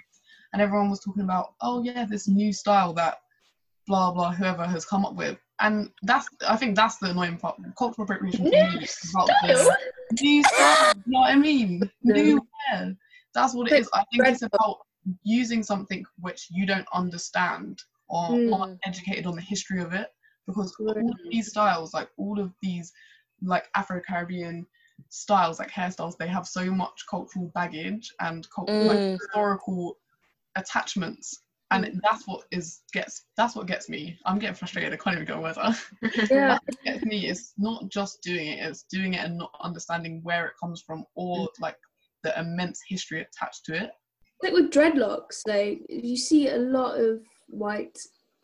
And 0.52 0.62
everyone 0.62 0.90
was 0.90 1.00
talking 1.00 1.24
about, 1.24 1.54
oh 1.60 1.82
yeah, 1.82 2.06
this 2.08 2.28
new 2.28 2.52
style 2.52 2.94
that 2.94 3.18
blah 3.86 4.10
blah 4.10 4.32
whoever 4.32 4.66
has 4.66 4.84
come 4.84 5.04
up 5.04 5.14
with 5.14 5.38
and 5.60 5.90
that's 6.02 6.28
i 6.48 6.56
think 6.56 6.74
that's 6.74 6.96
the 6.98 7.10
annoying 7.10 7.36
part 7.36 7.56
cultural 7.78 8.04
appropriation 8.04 8.44
new 8.44 8.86
style. 8.86 9.28
new 10.20 10.42
style 10.42 10.92
you 10.94 11.12
know 11.12 11.20
what 11.20 11.30
i 11.30 11.36
mean 11.36 11.80
new 12.02 12.40
hair 12.68 12.96
that's 13.36 13.54
what 13.54 13.70
it 13.70 13.78
is. 13.78 13.88
I 13.92 14.02
think 14.10 14.26
it's 14.26 14.42
about 14.42 14.78
using 15.22 15.62
something 15.62 16.04
which 16.20 16.48
you 16.50 16.66
don't 16.66 16.86
understand 16.92 17.82
or 18.08 18.30
mm. 18.30 18.48
not 18.48 18.70
educated 18.84 19.26
on 19.26 19.36
the 19.36 19.42
history 19.42 19.80
of 19.80 19.92
it 19.92 20.08
because 20.46 20.74
all 20.80 20.90
of 20.90 21.04
these 21.30 21.48
styles 21.48 21.92
like 21.92 22.08
all 22.16 22.40
of 22.40 22.52
these 22.62 22.92
like 23.42 23.68
afro-caribbean 23.74 24.66
styles 25.08 25.58
like 25.58 25.70
hairstyles 25.70 26.16
they 26.16 26.28
have 26.28 26.46
so 26.46 26.70
much 26.70 27.04
cultural 27.10 27.50
baggage 27.54 28.12
and 28.20 28.48
cultural, 28.50 28.84
mm. 28.84 28.86
like, 28.86 29.20
historical 29.20 29.98
attachments. 30.56 31.42
And 31.72 31.84
mm. 31.84 32.00
that's 32.02 32.26
what 32.26 32.44
is 32.52 32.82
gets 32.92 33.24
that's 33.36 33.54
what 33.54 33.66
gets 33.66 33.88
me. 33.88 34.18
I'm 34.24 34.38
getting 34.38 34.54
frustrated. 34.54 34.92
I 34.92 34.96
can't 34.96 35.16
even 35.16 35.26
go 35.26 35.40
weather 35.40 35.74
yeah. 36.30 36.58
Gets 36.84 37.04
me 37.04 37.26
is 37.28 37.52
not 37.58 37.88
just 37.88 38.22
doing 38.22 38.46
it 38.46 38.64
it's 38.64 38.84
doing 38.84 39.14
it 39.14 39.24
and 39.24 39.36
not 39.36 39.50
understanding 39.60 40.20
where 40.22 40.46
it 40.46 40.54
comes 40.60 40.80
from 40.80 41.04
or 41.16 41.48
like 41.60 41.76
the 42.26 42.38
immense 42.40 42.80
history 42.86 43.20
attached 43.20 43.64
to 43.64 43.74
it 43.74 43.90
like 44.42 44.52
with 44.52 44.70
dreadlocks 44.70 45.40
like 45.46 45.80
you 45.88 46.16
see 46.16 46.48
a 46.48 46.58
lot 46.58 46.98
of 47.00 47.20
white 47.48 47.98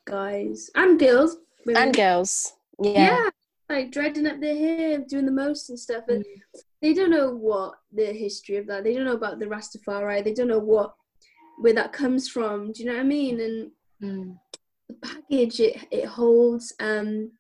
guys 0.07 0.71
and 0.75 0.99
girls 0.99 1.37
women. 1.67 1.83
and 1.83 1.97
girls 1.97 2.53
yeah 2.81 2.93
yeah 2.93 3.31
like 3.69 3.91
dreading 3.91 4.27
up 4.27 4.41
their 4.41 4.57
hair 4.57 4.99
doing 5.09 5.27
the 5.27 5.33
most 5.33 5.71
and 5.71 5.79
stuff 5.79 6.05
and 6.09 6.25
mm. 6.25 6.61
they 6.83 6.93
don't 6.93 7.11
know 7.11 7.31
what 7.31 7.75
the 7.93 8.13
history 8.13 8.57
of 8.57 8.67
that. 8.67 8.85
They 8.85 8.95
don't 8.95 9.07
know 9.07 9.13
about 9.13 9.39
the 9.39 9.47
Rastafari. 9.47 10.23
They 10.23 10.35
don't 10.35 10.49
know 10.49 10.59
what 10.59 10.95
where 11.59 11.75
that 11.75 11.93
comes 11.93 12.29
from. 12.29 12.73
Do 12.73 12.83
you 12.83 12.89
know 12.89 12.95
what 12.97 13.01
I 13.01 13.05
mean? 13.05 13.41
And 13.41 13.71
Mm. 14.03 14.37
the 14.89 14.95
package 14.95 15.61
it 15.61 15.87
it 15.93 16.07
holds, 16.07 16.75
um, 16.81 17.31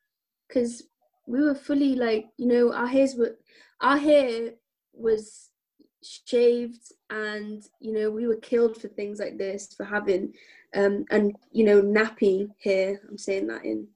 because 0.46 0.84
we 1.26 1.42
were 1.42 1.56
fully 1.56 1.96
like 1.96 2.26
you 2.36 2.46
know 2.46 2.72
our 2.72 2.86
hairs 2.86 3.16
were 3.16 3.36
our 3.80 3.96
hair 3.96 4.52
was 4.92 5.50
shaved 6.02 6.92
and 7.10 7.64
you 7.80 7.92
know 7.92 8.10
we 8.10 8.26
were 8.26 8.36
killed 8.36 8.80
for 8.80 8.88
things 8.88 9.20
like 9.20 9.38
this 9.38 9.72
for 9.74 9.84
having 9.84 10.32
um 10.74 11.04
and 11.10 11.36
you 11.52 11.64
know 11.64 11.80
nappy 11.80 12.48
hair 12.62 13.00
i'm 13.08 13.18
saying 13.18 13.46
that 13.46 13.64
in 13.64 13.86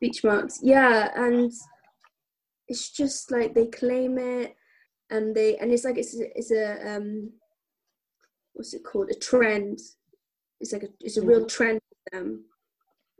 beach 0.00 0.24
marks. 0.24 0.60
Yeah 0.62 1.10
and 1.14 1.52
it's 2.68 2.90
just 2.90 3.30
like 3.30 3.54
they 3.54 3.66
claim 3.66 4.18
it 4.18 4.56
and 5.10 5.34
they 5.34 5.56
and 5.58 5.70
it's 5.72 5.84
like 5.84 5.98
it's 5.98 6.18
a, 6.18 6.38
it's 6.38 6.50
a 6.50 6.96
um 6.96 7.32
what's 8.54 8.74
it 8.74 8.84
called? 8.84 9.10
A 9.10 9.14
trend. 9.14 9.78
It's 10.60 10.72
like 10.72 10.84
a 10.84 10.88
it's 11.00 11.16
a 11.16 11.22
real 11.22 11.46
trend 11.46 11.80
for 11.88 12.18
them. 12.18 12.44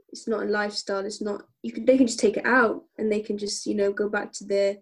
It's 0.09 0.27
not 0.27 0.43
a 0.43 0.45
lifestyle. 0.45 1.05
It's 1.05 1.21
not 1.21 1.43
you 1.61 1.71
can 1.71 1.85
they 1.85 1.97
can 1.97 2.07
just 2.07 2.19
take 2.19 2.37
it 2.37 2.45
out 2.45 2.83
and 2.97 3.11
they 3.11 3.21
can 3.21 3.37
just 3.37 3.65
you 3.65 3.75
know 3.75 3.91
go 3.91 4.09
back 4.09 4.31
to 4.33 4.45
their 4.45 4.77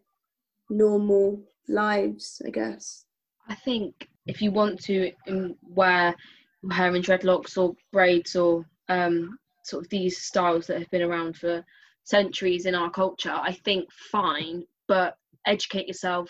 normal 0.70 1.44
lives 1.68 2.42
i 2.46 2.50
guess 2.50 3.06
I 3.50 3.56
think 3.56 4.08
if 4.28 4.42
you 4.42 4.52
want 4.52 4.80
to 4.84 5.12
um, 5.28 5.56
wear 5.64 6.16
your 6.62 6.72
hair 6.72 6.96
in 6.96 7.02
dreadlocks 7.02 7.58
or 7.58 7.76
braids 7.92 8.36
or 8.36 8.64
um, 8.90 9.38
sort 9.64 9.84
of 9.84 9.90
these 9.90 10.22
styles 10.22 10.68
that 10.68 10.78
have 10.80 10.90
been 10.92 11.02
around 11.02 11.36
for 11.36 11.66
centuries 12.04 12.66
in 12.66 12.76
our 12.76 12.92
culture, 12.92 13.34
I 13.34 13.54
think 13.66 13.92
fine, 14.12 14.64
but 14.88 15.16
educate 15.48 15.88
yourself, 15.88 16.30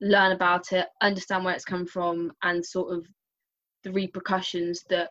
learn 0.00 0.32
about 0.32 0.72
it, 0.72 0.86
understand 1.00 1.44
where 1.44 1.54
it's 1.54 1.64
come 1.64 1.86
from, 1.86 2.32
and 2.42 2.64
sort 2.64 2.92
of 2.92 3.06
the 3.84 3.92
repercussions 3.92 4.84
that 4.90 5.10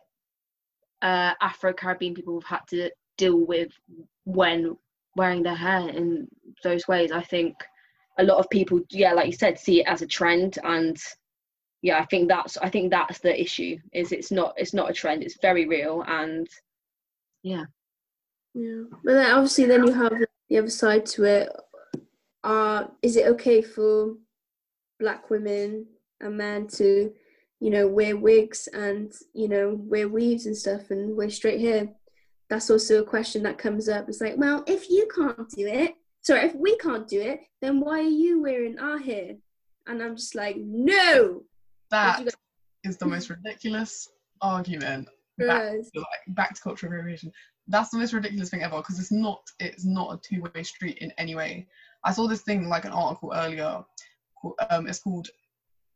uh, 1.00 1.32
Afro 1.40 1.72
Caribbean 1.72 2.14
people 2.14 2.40
have 2.40 2.60
had 2.60 2.68
to 2.68 2.90
deal 3.16 3.46
with 3.46 3.72
when 4.24 4.76
wearing 5.16 5.42
their 5.42 5.54
hair 5.54 5.88
in 5.88 6.28
those 6.62 6.86
ways. 6.88 7.10
I 7.10 7.22
think 7.22 7.54
a 8.18 8.24
lot 8.24 8.38
of 8.38 8.50
people, 8.50 8.80
yeah, 8.90 9.12
like 9.12 9.26
you 9.26 9.32
said, 9.32 9.58
see 9.58 9.80
it 9.80 9.86
as 9.86 10.02
a 10.02 10.06
trend 10.06 10.58
and 10.62 10.96
yeah 11.82 11.98
i 11.98 12.04
think 12.06 12.28
that's 12.28 12.56
i 12.58 12.68
think 12.68 12.90
that's 12.90 13.18
the 13.18 13.40
issue 13.40 13.76
is 13.92 14.12
it's 14.12 14.30
not 14.30 14.54
it's 14.56 14.72
not 14.72 14.90
a 14.90 14.92
trend 14.92 15.22
it's 15.22 15.38
very 15.42 15.66
real 15.66 16.02
and 16.06 16.48
yeah 17.42 17.64
Yeah, 18.54 18.84
but 19.04 19.14
then 19.14 19.30
obviously 19.32 19.64
then 19.66 19.86
you 19.86 19.92
have 19.92 20.12
the 20.48 20.58
other 20.58 20.70
side 20.70 21.06
to 21.06 21.24
it. 21.24 21.48
Uh, 22.44 22.88
is 23.00 23.16
it 23.16 23.26
okay 23.26 23.62
for 23.62 24.14
black 25.00 25.30
women 25.30 25.86
and 26.20 26.36
men 26.36 26.66
to, 26.66 27.12
you 27.60 27.70
know, 27.70 27.88
wear 27.88 28.16
wigs 28.16 28.68
and 28.68 29.12
you 29.32 29.48
know 29.48 29.74
wear 29.80 30.08
weaves 30.08 30.44
and 30.46 30.56
stuff 30.56 30.90
and 30.90 31.16
wear 31.16 31.30
straight 31.30 31.60
hair? 31.60 31.88
That's 32.50 32.70
also 32.70 33.00
a 33.00 33.06
question 33.06 33.42
that 33.44 33.56
comes 33.56 33.88
up. 33.88 34.08
It's 34.08 34.20
like, 34.20 34.36
well, 34.36 34.62
if 34.66 34.90
you 34.90 35.08
can't 35.14 35.48
do 35.48 35.66
it, 35.66 35.94
sorry, 36.20 36.42
if 36.42 36.54
we 36.54 36.76
can't 36.76 37.08
do 37.08 37.20
it, 37.20 37.40
then 37.62 37.80
why 37.80 38.00
are 38.00 38.02
you 38.02 38.42
wearing 38.42 38.78
our 38.78 38.98
hair? 38.98 39.36
And 39.86 40.02
I'm 40.02 40.16
just 40.16 40.34
like, 40.34 40.56
no. 40.58 41.44
That 41.92 42.26
is 42.84 42.96
the 42.96 43.06
most 43.06 43.28
ridiculous 43.30 44.08
argument. 44.40 45.08
Back, 45.38 45.72
to, 45.72 46.00
like, 46.00 46.06
back 46.28 46.54
to 46.54 46.60
cultural 46.60 46.92
appropriation. 46.92 47.30
That's 47.68 47.90
the 47.90 47.98
most 47.98 48.12
ridiculous 48.12 48.50
thing 48.50 48.62
ever 48.62 48.78
because 48.78 48.98
it's 48.98 49.12
not 49.12 49.40
it's 49.60 49.84
not 49.84 50.14
a 50.14 50.20
two 50.26 50.42
way 50.42 50.62
street 50.62 50.98
in 50.98 51.12
any 51.18 51.34
way. 51.34 51.68
I 52.04 52.12
saw 52.12 52.26
this 52.26 52.42
thing 52.42 52.68
like 52.68 52.84
an 52.84 52.92
article 52.92 53.32
earlier. 53.34 53.84
Um, 54.70 54.88
it's 54.88 54.98
called 54.98 55.28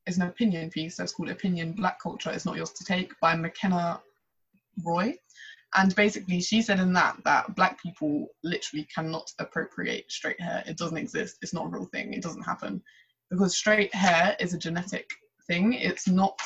it's 0.06 0.18
an 0.18 0.24
opinion 0.24 0.70
piece. 0.70 0.96
So 0.96 1.02
it's 1.02 1.12
called 1.12 1.30
Opinion 1.30 1.72
Black 1.72 2.00
Culture 2.00 2.30
Is 2.30 2.44
Not 2.44 2.56
Yours 2.56 2.70
to 2.72 2.84
Take 2.84 3.18
by 3.20 3.34
Makenna 3.34 4.00
Roy. 4.84 5.14
And 5.74 5.94
basically, 5.96 6.40
she 6.40 6.62
said 6.62 6.78
in 6.78 6.92
that 6.92 7.16
that 7.24 7.56
black 7.56 7.82
people 7.82 8.28
literally 8.44 8.86
cannot 8.94 9.30
appropriate 9.38 10.10
straight 10.10 10.40
hair. 10.40 10.62
It 10.66 10.76
doesn't 10.76 10.96
exist. 10.96 11.38
It's 11.42 11.54
not 11.54 11.66
a 11.66 11.68
real 11.68 11.86
thing. 11.86 12.12
It 12.12 12.22
doesn't 12.22 12.42
happen 12.42 12.82
because 13.30 13.56
straight 13.56 13.94
hair 13.94 14.36
is 14.38 14.54
a 14.54 14.58
genetic 14.58 15.10
thing. 15.46 15.72
It's 15.72 16.08
not 16.08 16.40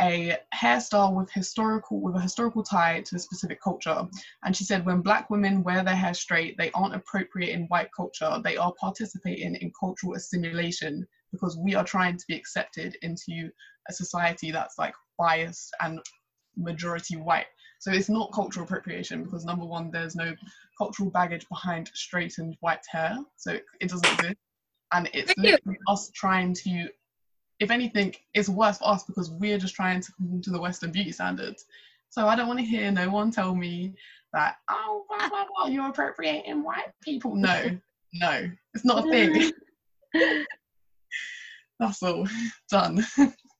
a 0.00 0.38
hairstyle 0.54 1.14
with 1.14 1.30
historical 1.30 2.00
with 2.00 2.16
a 2.16 2.20
historical 2.20 2.62
tie 2.62 3.02
to 3.02 3.16
a 3.16 3.18
specific 3.18 3.60
culture. 3.62 4.06
And 4.44 4.56
she 4.56 4.64
said 4.64 4.86
when 4.86 5.02
black 5.02 5.28
women 5.28 5.62
wear 5.62 5.84
their 5.84 5.94
hair 5.94 6.14
straight, 6.14 6.56
they 6.56 6.70
aren't 6.72 6.94
appropriating 6.94 7.66
white 7.68 7.90
culture. 7.94 8.40
They 8.42 8.56
are 8.56 8.72
participating 8.80 9.56
in 9.56 9.72
cultural 9.78 10.14
assimilation 10.14 11.06
because 11.32 11.56
we 11.58 11.74
are 11.74 11.84
trying 11.84 12.16
to 12.16 12.24
be 12.28 12.34
accepted 12.34 12.96
into 13.02 13.50
a 13.88 13.92
society 13.92 14.50
that's 14.50 14.78
like 14.78 14.94
biased 15.18 15.70
and 15.80 16.00
majority 16.56 17.16
white. 17.16 17.46
So 17.78 17.90
it's 17.90 18.08
not 18.08 18.32
cultural 18.32 18.64
appropriation 18.64 19.24
because 19.24 19.44
number 19.44 19.64
one, 19.64 19.90
there's 19.90 20.16
no 20.16 20.34
cultural 20.76 21.10
baggage 21.10 21.48
behind 21.48 21.90
straightened 21.94 22.56
white 22.60 22.84
hair. 22.90 23.18
So 23.36 23.52
it, 23.52 23.64
it 23.80 23.90
doesn't 23.90 24.12
exist. 24.12 24.36
And 24.92 25.08
it's 25.14 25.32
literally 25.38 25.78
us 25.88 26.10
trying 26.14 26.52
to, 26.54 26.88
if 27.60 27.70
anything, 27.70 28.14
it's 28.34 28.48
worse 28.48 28.78
for 28.78 28.88
us 28.88 29.04
because 29.04 29.30
we're 29.30 29.58
just 29.58 29.74
trying 29.74 30.00
to 30.00 30.12
conform 30.12 30.42
to 30.42 30.50
the 30.50 30.60
Western 30.60 30.90
beauty 30.90 31.12
standards. 31.12 31.66
So 32.08 32.26
I 32.26 32.34
don't 32.34 32.48
want 32.48 32.58
to 32.58 32.64
hear 32.64 32.90
no 32.90 33.10
one 33.10 33.30
tell 33.30 33.54
me 33.54 33.94
that, 34.32 34.56
oh, 34.68 35.04
blah, 35.08 35.28
blah, 35.28 35.44
blah, 35.54 35.66
you're 35.66 35.88
appropriating 35.88 36.62
white 36.64 36.90
people. 37.02 37.36
No, 37.36 37.78
no, 38.14 38.50
it's 38.74 38.84
not 38.84 39.06
a 39.06 39.10
thing. 39.10 39.52
That's 41.78 42.02
all. 42.02 42.26
Done. 42.70 43.06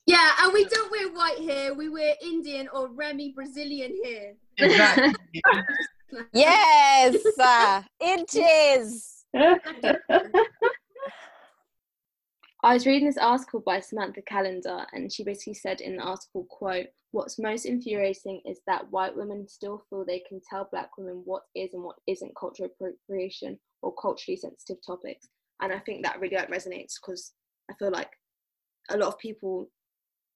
Yeah, 0.06 0.30
and 0.40 0.52
we 0.52 0.64
don't 0.64 0.90
wear 0.90 1.08
white 1.10 1.38
hair. 1.38 1.74
We 1.74 1.88
wear 1.88 2.14
Indian 2.22 2.68
or 2.72 2.88
Remy 2.88 3.32
Brazilian 3.34 3.96
hair. 4.04 4.34
Exactly. 4.58 5.14
Yes, 6.32 7.14
uh, 7.38 7.82
inches. 8.00 9.24
I 12.62 12.74
was 12.74 12.86
reading 12.86 13.06
this 13.06 13.16
article 13.16 13.60
by 13.60 13.80
Samantha 13.80 14.20
Calendar, 14.20 14.84
and 14.92 15.10
she 15.10 15.24
basically 15.24 15.54
said 15.54 15.80
in 15.80 15.96
the 15.96 16.02
article, 16.02 16.44
"quote 16.44 16.88
What's 17.12 17.38
most 17.38 17.64
infuriating 17.64 18.42
is 18.44 18.60
that 18.66 18.88
white 18.90 19.16
women 19.16 19.48
still 19.48 19.78
feel 19.88 20.04
they 20.04 20.20
can 20.20 20.40
tell 20.48 20.68
black 20.70 20.96
women 20.96 21.22
what 21.24 21.44
is 21.56 21.72
and 21.74 21.82
what 21.82 21.98
isn't 22.06 22.36
cultural 22.36 22.68
appropriation 22.68 23.58
or 23.82 23.94
culturally 23.94 24.36
sensitive 24.36 24.76
topics." 24.86 25.28
And 25.60 25.72
I 25.72 25.78
think 25.78 26.04
that 26.04 26.20
really 26.20 26.36
like 26.36 26.50
resonates 26.50 27.00
because 27.00 27.32
I 27.70 27.74
feel 27.74 27.90
like 27.90 28.10
a 28.90 28.96
lot 28.98 29.08
of 29.08 29.18
people, 29.18 29.70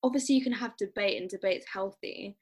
obviously, 0.03 0.35
you 0.35 0.43
can 0.43 0.53
have 0.53 0.77
debate 0.79 1.21
and 1.21 1.29
debate's 1.29 1.67
healthy, 1.67 2.39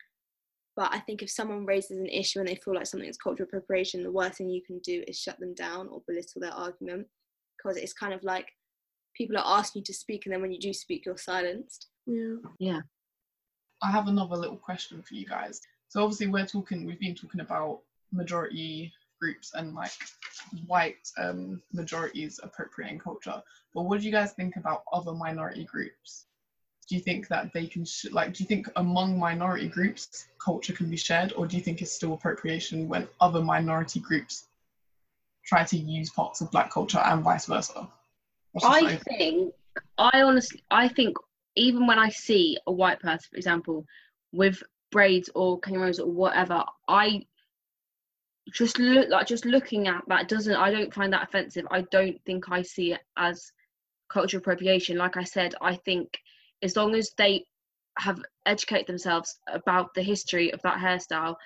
but 0.77 0.95
I 0.95 1.01
think 1.01 1.23
if 1.23 1.31
someone 1.31 1.66
raises 1.66 1.99
an 1.99 2.07
issue 2.07 2.38
and 2.38 2.49
they 2.49 2.55
feel 2.55 2.75
like 2.75 2.87
something 2.87 3.09
is 3.09 3.18
cultural 3.18 3.49
appropriation, 3.49 4.05
the 4.05 4.12
worst 4.12 4.38
thing 4.38 4.49
you 4.49 4.62
can 4.62 4.79
do 4.79 5.03
is 5.09 5.18
shut 5.18 5.40
them 5.40 5.55
down 5.55 5.88
or 5.88 6.03
belittle 6.07 6.40
their 6.40 6.53
argument 6.53 7.09
because 7.57 7.77
it's 7.77 7.92
kind 7.92 8.14
of 8.14 8.23
like 8.23 8.49
people 9.14 9.37
are 9.37 9.59
asking 9.59 9.81
you 9.81 9.85
to 9.85 9.94
speak 9.94 10.27
and 10.27 10.33
then 10.33 10.42
when 10.42 10.53
you 10.53 10.59
do 10.59 10.72
speak 10.72 11.05
you're 11.07 11.16
silenced 11.16 11.88
Yeah. 12.07 12.37
Yeah. 12.59 12.81
I 13.83 13.90
have 13.90 14.07
another 14.07 14.37
little 14.37 14.57
question 14.57 15.03
for 15.03 15.14
you 15.14 15.27
guys. 15.27 15.61
So 15.88 16.03
obviously 16.03 16.29
we're 16.29 16.46
talking, 16.46 16.87
we've 16.87 17.01
been 17.01 17.16
talking 17.16 17.40
about 17.40 17.81
majority 18.12 18.92
groups 19.20 19.53
and 19.55 19.75
like 19.75 19.92
white 20.66 21.11
um, 21.18 21.61
majorities 21.72 22.40
appropriating 22.42 22.98
culture. 22.98 23.42
But 23.75 23.83
what 23.83 24.01
do 24.01 24.07
you 24.07 24.12
guys 24.12 24.33
think 24.33 24.57
about 24.57 24.85
other 24.92 25.12
minority 25.12 25.64
groups? 25.64 26.27
Do 26.88 26.96
you 26.96 27.01
think 27.01 27.29
that 27.29 27.53
they 27.53 27.66
can 27.66 27.85
sh- 27.85 28.07
like? 28.11 28.35
Do 28.35 28.42
you 28.42 28.48
think 28.48 28.68
among 28.77 29.18
minority 29.18 29.68
groups 29.68 30.27
culture 30.44 30.72
can 30.72 30.90
be 30.90 30.96
shared, 30.96 31.33
or 31.37 31.46
do 31.46 31.57
you 31.57 31.62
think 31.62 31.81
it's 31.81 31.92
still 31.92 32.14
appropriation 32.14 32.88
when 32.88 33.09
other 33.20 33.40
minority 33.40 34.01
groups 34.01 34.48
try 35.46 35.64
to 35.64 35.77
use 35.77 36.11
parts 36.11 36.40
of 36.40 36.51
black 36.51 36.72
culture 36.72 36.98
and 36.98 37.22
vice 37.22 37.46
versa? 37.46 37.88
I 38.62 38.97
think, 38.97 39.55
I 39.99 40.23
honestly, 40.23 40.62
I 40.71 40.88
think 40.88 41.17
even 41.57 41.87
when 41.87 41.99
I 41.99 42.09
see 42.11 42.59
a 42.67 42.73
white 42.73 43.01
person, 43.01 43.29
for 43.31 43.37
example, 43.37 43.87
with 44.33 44.62
braids 44.91 45.31
or 45.35 45.61
cornrows 45.61 46.01
or 46.01 46.11
whatever, 46.11 46.65
I 46.88 47.27
just 48.53 48.79
look 48.79 49.09
like 49.09 49.27
just 49.27 49.45
looking 49.45 49.88
at 49.88 50.03
that 50.09 50.29
doesn't. 50.29 50.57
I 50.57 50.71
don't 50.71 50.93
find 50.93 51.12
that 51.12 51.23
offensive. 51.23 51.67
I 51.71 51.83
don't 51.91 52.21
think 52.25 52.51
I 52.51 52.62
see 52.62 52.93
it 52.93 53.01
as 53.17 53.53
cultural 54.09 54.41
appropriation. 54.41 54.99
Like 54.99 55.17
I 55.17 55.25
said, 55.25 55.55
I 55.61 55.77
think 55.77 56.19
as 56.62 56.77
long 56.77 56.95
as 56.95 57.11
they 57.17 57.47
have 57.99 58.21
educated 58.47 58.87
themselves 58.87 59.38
about 59.49 59.95
the 59.95 60.03
history 60.03 60.53
of 60.53 60.61
that 60.62 60.79
hairstyle, 60.79 61.37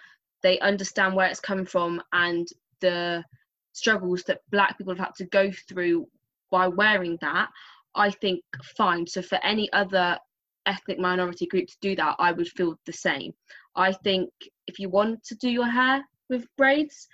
they 0.43 0.59
understand 0.61 1.15
where 1.15 1.27
it's 1.27 1.41
come 1.41 1.65
from 1.65 2.03
and 2.13 2.49
the 2.81 3.25
struggles 3.73 4.23
that 4.25 4.43
black 4.51 4.79
people 4.79 4.95
have 4.95 5.07
had 5.07 5.15
to 5.17 5.25
go 5.27 5.51
through 5.69 6.09
by 6.57 6.69
wearing 6.69 7.19
that, 7.21 7.51
I 7.95 8.11
think 8.11 8.41
fine. 8.79 9.07
So 9.07 9.21
for 9.21 9.39
any 9.45 9.71
other 9.75 10.19
ethnic 10.65 10.99
minority 10.99 11.47
group 11.47 11.67
to 11.69 11.77
do 11.83 11.95
that, 11.97 12.17
I 12.19 12.33
would 12.33 12.49
feel 12.49 12.79
the 12.87 12.95
same. 12.95 13.35
I 13.75 13.93
think 13.93 14.31
if 14.67 14.79
you 14.79 14.89
want 14.89 15.23
to 15.25 15.35
do 15.35 15.51
your 15.51 15.69
hair 15.69 16.03
with 16.31 16.47
braids, 16.57 17.09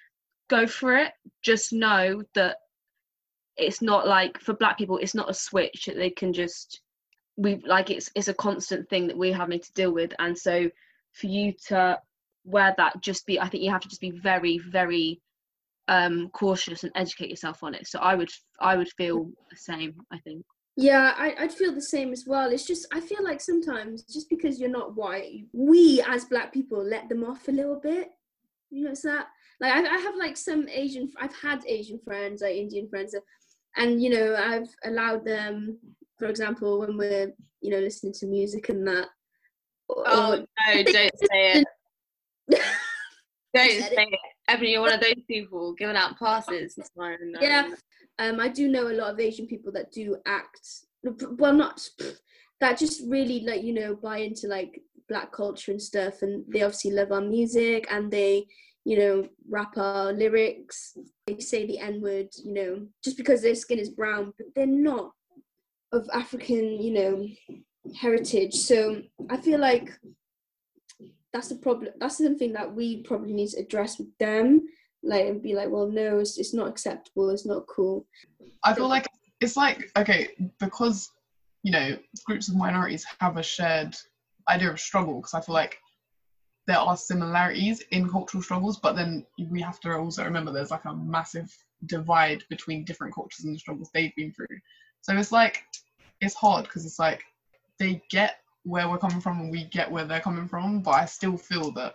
go 0.49 0.65
for 0.69 0.97
it. 0.97 1.11
Just 1.43 1.73
know 1.73 2.23
that 2.35 2.59
it's 3.57 3.83
not 3.83 4.07
like 4.07 4.39
for 4.39 4.55
black 4.55 4.79
people 4.79 4.97
it's 4.99 5.15
not 5.15 5.29
a 5.29 5.35
switch 5.35 5.85
that 5.87 5.97
they 5.97 6.09
can 6.09 6.33
just 6.33 6.81
we 7.37 7.61
like 7.67 7.91
it's 7.91 8.11
it's 8.15 8.29
a 8.29 8.35
constant 8.35 8.89
thing 8.89 9.07
that 9.07 9.19
we're 9.19 9.37
having 9.37 9.61
to 9.61 9.73
deal 9.75 9.93
with 9.93 10.11
and 10.19 10.37
so 10.37 10.71
for 11.13 11.27
you 11.27 11.53
to 11.53 11.99
wear 12.45 12.75
that 12.79 12.99
just 13.03 13.27
be 13.27 13.39
i 13.39 13.47
think 13.47 13.63
you 13.63 13.71
have 13.71 13.83
to 13.83 13.89
just 13.89 14.01
be 14.01 14.11
very 14.11 14.59
very 14.71 15.21
um 15.89 16.29
cautious 16.33 16.85
and 16.85 16.93
educate 16.95 17.29
yourself 17.31 17.63
on 17.63 17.75
it 17.75 17.87
so 17.87 17.99
i 17.99 18.15
would 18.15 18.31
i 18.61 18.77
would 18.77 18.89
feel 18.97 19.31
the 19.51 19.57
same 19.57 19.95
i 20.13 20.19
think 20.21 20.45
Yeah, 20.77 21.13
I, 21.19 21.35
I'd 21.39 21.53
feel 21.53 21.75
the 21.75 21.83
same 21.97 22.13
as 22.17 22.25
well. 22.27 22.49
It's 22.51 22.65
just 22.67 22.87
I 22.97 23.01
feel 23.01 23.23
like 23.23 23.41
sometimes 23.43 24.05
just 24.17 24.31
because 24.31 24.59
you're 24.59 24.79
not 24.81 24.97
white, 24.97 25.45
we 25.53 26.03
as 26.09 26.25
black 26.25 26.49
people 26.51 26.83
let 26.83 27.09
them 27.11 27.23
off 27.31 27.47
a 27.49 27.53
little 27.61 27.79
bit. 27.91 28.09
You 28.71 28.85
know, 28.85 28.93
it's 28.93 29.03
that 29.03 29.27
like 29.61 29.73
I, 29.75 29.81
I 29.97 29.99
have 30.07 30.17
like 30.17 30.37
some 30.49 30.63
Asian. 30.83 31.05
I've 31.21 31.37
had 31.37 31.61
Asian 31.67 31.99
friends, 32.07 32.41
like 32.41 32.57
Indian 32.57 32.89
friends, 32.89 33.15
and 33.77 34.01
you 34.03 34.09
know 34.15 34.35
I've 34.35 34.71
allowed 34.91 35.27
them, 35.27 35.77
for 36.19 36.29
example, 36.33 36.81
when 36.81 36.97
we're 36.97 37.29
you 37.61 37.71
know 37.71 37.83
listening 37.87 38.15
to 38.21 38.27
music 38.27 38.71
and 38.71 38.87
that. 38.89 39.09
or- 39.91 40.05
Oh 40.07 40.31
no, 40.37 40.83
don't 40.83 41.19
say 41.31 41.41
it. 41.61 41.67
Don't 43.55 43.69
say 43.93 43.93
it. 43.93 44.32
You're 44.61 44.81
one 44.83 44.93
of 44.93 45.01
those 45.01 45.23
people 45.29 45.73
giving 45.75 45.97
out 45.97 46.19
passes. 46.19 46.77
Yeah. 47.41 47.69
um, 48.19 48.41
I 48.41 48.49
do 48.49 48.69
know 48.69 48.89
a 48.89 48.95
lot 48.95 49.13
of 49.13 49.21
Asian 49.21 49.47
people 49.47 49.73
that 49.73 49.93
do 49.93 50.17
act, 50.27 50.61
well, 51.39 51.53
not 51.53 51.89
that 52.61 52.79
just 52.79 53.03
really 53.09 53.41
like 53.41 53.63
you 53.63 53.75
know 53.75 53.97
buy 53.97 54.19
into 54.19 54.47
like 54.47 54.81
black 55.09 55.33
culture 55.33 55.73
and 55.73 55.83
stuff, 55.83 56.23
and 56.23 56.45
they 56.49 56.63
obviously 56.63 56.93
love 56.93 57.13
our 57.13 57.21
music 57.21 57.87
and 57.91 58.11
they 58.11 58.47
you 58.85 58.99
know 58.99 59.29
rap 59.49 59.77
our 59.77 60.13
lyrics. 60.13 60.97
They 61.27 61.39
say 61.41 61.67
the 61.67 61.79
N 61.79 62.01
word, 62.01 62.29
you 62.45 62.53
know, 62.53 62.87
just 63.03 63.17
because 63.17 63.43
their 63.43 63.55
skin 63.55 63.79
is 63.79 63.91
brown, 63.91 64.33
but 64.39 64.47
they're 64.55 64.67
not 64.67 65.13
of 65.93 66.09
African, 66.13 66.81
you 66.81 66.93
know, 66.93 67.29
heritage. 68.01 68.55
So 68.55 69.03
I 69.29 69.37
feel 69.37 69.61
like 69.61 69.91
that's 71.33 71.49
the 71.49 71.57
problem. 71.57 71.93
That's 71.99 72.19
something 72.19 72.53
that 72.53 72.75
we 72.75 73.03
probably 73.03 73.33
need 73.33 73.49
to 73.51 73.61
address 73.61 73.99
with 73.99 74.17
them 74.19 74.69
like 75.03 75.27
and 75.27 75.43
be 75.43 75.55
like 75.55 75.69
well 75.69 75.89
no 75.89 76.21
it's, 76.21 76.39
it's 76.39 76.55
not 76.55 76.69
acceptable 76.69 77.31
it's 77.31 77.47
not 77.47 77.67
cool 77.67 78.07
I 78.65 78.75
feel 78.75 78.89
like 78.89 79.09
it's 79.41 79.57
like 79.57 79.91
okay 79.97 80.29
because 80.61 81.11
you 81.63 81.73
know 81.73 81.97
groups 82.25 82.49
of 82.49 82.57
minorities 82.57 83.05
have 83.21 83.37
a 83.37 83.43
shared 83.43 83.97
idea 84.49 84.71
of 84.71 84.81
struggle 84.81 85.17
because 85.17 85.35
I 85.35 85.41
feel 85.41 85.55
like 85.55 85.79
there 86.67 86.79
are 86.79 86.97
similarities 86.97 87.83
in 87.91 88.09
cultural 88.09 88.43
struggles, 88.43 88.79
but 88.79 88.95
then 88.95 89.27
we 89.51 89.61
have 89.61 89.81
to 89.81 89.93
also 89.97 90.23
remember 90.25 90.53
there's 90.53 90.71
like 90.71 90.85
a 90.85 90.95
massive 90.95 91.53
divide 91.87 92.45
between 92.51 92.85
different 92.85 93.13
cultures 93.13 93.45
and 93.45 93.55
the 93.55 93.59
struggles 93.59 93.91
they've 93.93 94.15
been 94.15 94.33
through. 94.33 94.47
So 95.01 95.17
it's 95.17 95.33
like 95.33 95.65
it's 96.21 96.35
hard 96.35 96.65
because 96.65 96.87
it's 96.87 97.01
like 97.01 97.25
they 97.81 98.01
get 98.11 98.37
where 98.65 98.89
we're 98.89 98.99
coming 98.99 99.21
from 99.21 99.41
and 99.41 99.51
we 99.51 99.65
get 99.65 99.91
where 99.91 100.05
they're 100.05 100.21
coming 100.21 100.49
from, 100.49 100.81
but 100.81 100.93
I 100.93 101.05
still 101.05 101.37
feel 101.37 101.73
that 101.73 101.95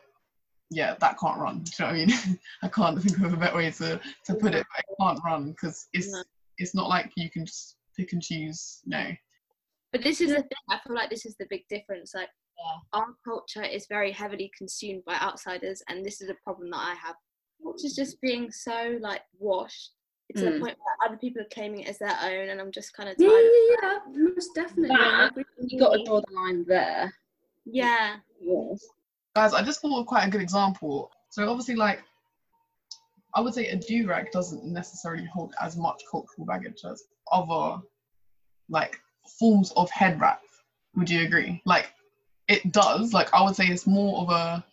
yeah, 0.69 0.95
that 0.99 1.17
can't 1.17 1.39
run. 1.39 1.59
Do 1.63 1.71
you 1.79 1.85
know 1.85 1.91
what 1.91 2.01
I 2.01 2.05
mean? 2.05 2.39
I 2.63 2.67
can't 2.67 3.01
think 3.01 3.19
of 3.19 3.33
a 3.33 3.37
better 3.37 3.55
way 3.57 3.71
to, 3.71 3.99
to 4.25 4.35
put 4.35 4.53
it, 4.53 4.65
but 4.75 4.79
it 4.79 4.95
can't 4.99 5.19
run 5.25 5.51
because 5.51 5.87
it's 5.93 6.11
No. 6.11 6.23
it's 6.57 6.75
not 6.75 6.89
like 6.89 7.11
you 7.15 7.29
can 7.29 7.45
just 7.45 7.77
pick 7.95 8.13
and 8.13 8.21
choose. 8.21 8.81
No. 8.85 9.11
But 9.93 10.03
this 10.03 10.19
is 10.19 10.29
the 10.29 10.41
thing. 10.41 10.65
I 10.69 10.79
feel 10.85 10.95
like 10.95 11.09
this 11.09 11.25
is 11.25 11.35
the 11.39 11.47
big 11.49 11.63
difference. 11.69 12.13
Like 12.13 12.29
our 12.93 13.07
culture 13.23 13.63
is 13.63 13.87
very 13.87 14.11
heavily 14.11 14.51
consumed 14.57 15.03
by 15.05 15.15
outsiders, 15.21 15.81
and 15.87 16.05
this 16.05 16.21
is 16.21 16.29
a 16.29 16.35
problem 16.43 16.69
that 16.71 16.79
I 16.79 16.95
have. 16.95 17.15
Which 17.59 17.85
is 17.85 17.95
just 17.95 18.21
being 18.21 18.51
so 18.51 18.97
like 19.01 19.21
washed 19.39 19.93
to 20.35 20.45
the 20.45 20.51
Mm. 20.51 20.59
point 20.59 20.77
where 20.77 21.07
other 21.09 21.17
people 21.17 21.41
are 21.41 21.47
claiming 21.53 21.81
it 21.81 21.89
as 21.89 21.97
their 21.99 22.17
own, 22.21 22.49
and 22.49 22.59
I'm 22.59 22.71
just 22.71 22.93
kind 22.93 23.09
of 23.09 23.15
yeah 23.17 23.29
tired. 23.29 23.43
yeah, 23.81 23.95
of 23.95 24.01
yeah 24.15 24.23
most 24.35 24.53
definitely 24.53 24.95
I 24.95 25.29
That, 25.33 25.45
You 25.59 25.79
got 25.79 25.93
to 25.93 26.03
draw 26.03 26.21
the 26.21 26.33
line 26.33 26.65
there. 26.67 27.13
Yeah. 27.65 28.17
Yes. 28.41 28.85
Guys, 29.35 29.53
I 29.53 29.63
just 29.63 29.81
thought 29.81 29.99
of 29.99 30.05
quite 30.05 30.27
a 30.27 30.29
good 30.29 30.41
example. 30.41 31.11
So 31.29 31.49
obviously, 31.49 31.75
like, 31.75 32.03
I 33.35 33.41
would 33.41 33.53
say 33.53 33.67
a 33.67 33.75
do-rag 33.75 34.31
doesn't 34.31 34.65
necessarily 34.65 35.25
hold 35.25 35.53
as 35.61 35.77
much 35.77 36.01
cultural 36.09 36.45
baggage 36.45 36.81
as 36.89 37.03
other, 37.31 37.81
like, 38.69 38.99
forms 39.39 39.71
of 39.73 39.89
head 39.91 40.19
wrap. 40.19 40.41
Would 40.95 41.09
you 41.09 41.21
agree? 41.25 41.61
Like, 41.65 41.93
it 42.47 42.71
does. 42.71 43.13
Like, 43.13 43.33
I 43.33 43.43
would 43.43 43.55
say 43.55 43.65
it's 43.67 43.85
more 43.85 44.21
of 44.21 44.29
a, 44.29 44.65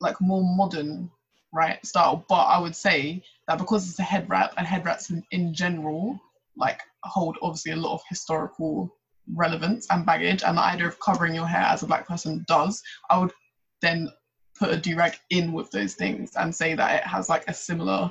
like, 0.00 0.20
more 0.20 0.42
modern, 0.42 1.10
right, 1.56 1.84
style. 1.84 2.24
But 2.28 2.44
I 2.44 2.58
would 2.58 2.76
say 2.76 3.22
that 3.48 3.58
because 3.58 3.88
it's 3.88 3.98
a 3.98 4.02
head 4.02 4.28
wrap 4.28 4.52
and 4.56 4.66
head 4.66 4.84
wraps 4.84 5.10
in, 5.10 5.24
in 5.30 5.52
general, 5.54 6.18
like, 6.56 6.80
hold 7.02 7.36
obviously 7.42 7.72
a 7.72 7.76
lot 7.76 7.94
of 7.94 8.02
historical 8.08 8.94
relevance 9.34 9.86
and 9.90 10.06
baggage, 10.06 10.42
and 10.44 10.56
the 10.56 10.62
idea 10.62 10.86
of 10.86 11.00
covering 11.00 11.34
your 11.34 11.46
hair 11.46 11.62
as 11.62 11.82
a 11.82 11.86
black 11.86 12.06
person 12.06 12.44
does. 12.46 12.82
I 13.10 13.18
would 13.18 13.32
then 13.82 14.08
put 14.58 14.70
a 14.70 14.76
do-rag 14.76 15.16
in 15.30 15.52
with 15.52 15.70
those 15.70 15.94
things 15.94 16.30
and 16.36 16.54
say 16.54 16.74
that 16.74 17.02
it 17.02 17.06
has 17.06 17.28
like 17.28 17.44
a 17.48 17.52
similar 17.52 18.10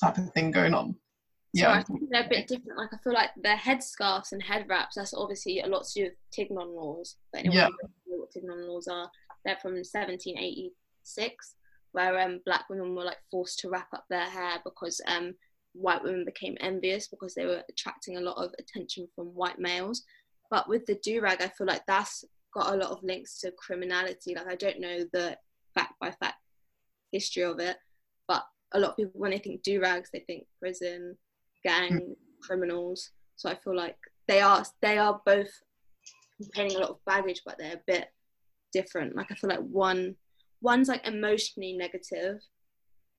type 0.00 0.18
of 0.18 0.32
thing 0.32 0.50
going 0.50 0.72
on. 0.72 0.94
So 1.54 1.62
Yeah. 1.62 1.72
I 1.72 1.82
think 1.82 2.00
they're 2.10 2.24
a 2.24 2.28
bit 2.28 2.48
different. 2.48 2.78
Like 2.78 2.94
I 2.94 2.98
feel 3.02 3.12
like 3.12 3.30
their 3.36 3.56
headscarves 3.56 4.32
and 4.32 4.42
head 4.42 4.66
wraps. 4.68 4.96
That's 4.96 5.14
obviously 5.14 5.60
a 5.60 5.66
lot 5.66 5.84
to 5.84 5.94
do 5.94 6.04
with 6.04 6.14
Tignon 6.34 6.74
laws. 6.74 7.16
But 7.32 7.40
anyone 7.40 7.56
Yeah. 7.56 7.68
what 8.06 8.30
Tignon 8.30 8.68
laws 8.68 8.88
are, 8.88 9.10
they're 9.44 9.56
from 9.56 9.72
1786, 9.74 11.55
where 11.96 12.20
um, 12.20 12.40
black 12.44 12.68
women 12.68 12.94
were 12.94 13.04
like 13.04 13.16
forced 13.30 13.58
to 13.58 13.70
wrap 13.70 13.88
up 13.94 14.04
their 14.10 14.28
hair 14.28 14.58
because 14.64 15.00
um, 15.06 15.34
white 15.72 16.04
women 16.04 16.26
became 16.26 16.54
envious 16.60 17.08
because 17.08 17.34
they 17.34 17.46
were 17.46 17.62
attracting 17.70 18.18
a 18.18 18.20
lot 18.20 18.36
of 18.36 18.52
attention 18.58 19.08
from 19.14 19.28
white 19.28 19.58
males. 19.58 20.02
But 20.50 20.68
with 20.68 20.84
the 20.84 20.96
do 21.02 21.22
rag, 21.22 21.40
I 21.40 21.48
feel 21.48 21.66
like 21.66 21.86
that's 21.86 22.22
got 22.52 22.74
a 22.74 22.76
lot 22.76 22.90
of 22.90 23.02
links 23.02 23.40
to 23.40 23.50
criminality. 23.52 24.34
Like 24.34 24.46
I 24.46 24.56
don't 24.56 24.78
know 24.78 25.04
the 25.10 25.38
fact 25.74 25.94
by 25.98 26.10
fact 26.10 26.36
history 27.12 27.44
of 27.44 27.60
it, 27.60 27.78
but 28.28 28.44
a 28.74 28.78
lot 28.78 28.90
of 28.90 28.96
people 28.98 29.18
when 29.18 29.30
they 29.30 29.38
think 29.38 29.62
do 29.62 29.80
rags, 29.80 30.10
they 30.12 30.20
think 30.26 30.44
prison, 30.60 31.16
gang, 31.64 32.14
criminals. 32.42 33.12
So 33.36 33.48
I 33.48 33.54
feel 33.54 33.74
like 33.74 33.96
they 34.28 34.42
are 34.42 34.66
they 34.82 34.98
are 34.98 35.18
both 35.24 35.48
containing 36.36 36.76
a 36.76 36.80
lot 36.80 36.90
of 36.90 37.04
baggage, 37.06 37.40
but 37.46 37.56
they're 37.56 37.76
a 37.76 37.80
bit 37.86 38.08
different. 38.74 39.16
Like 39.16 39.32
I 39.32 39.34
feel 39.34 39.48
like 39.48 39.60
one 39.60 40.14
one's 40.60 40.88
like 40.88 41.06
emotionally 41.06 41.74
negative, 41.74 42.40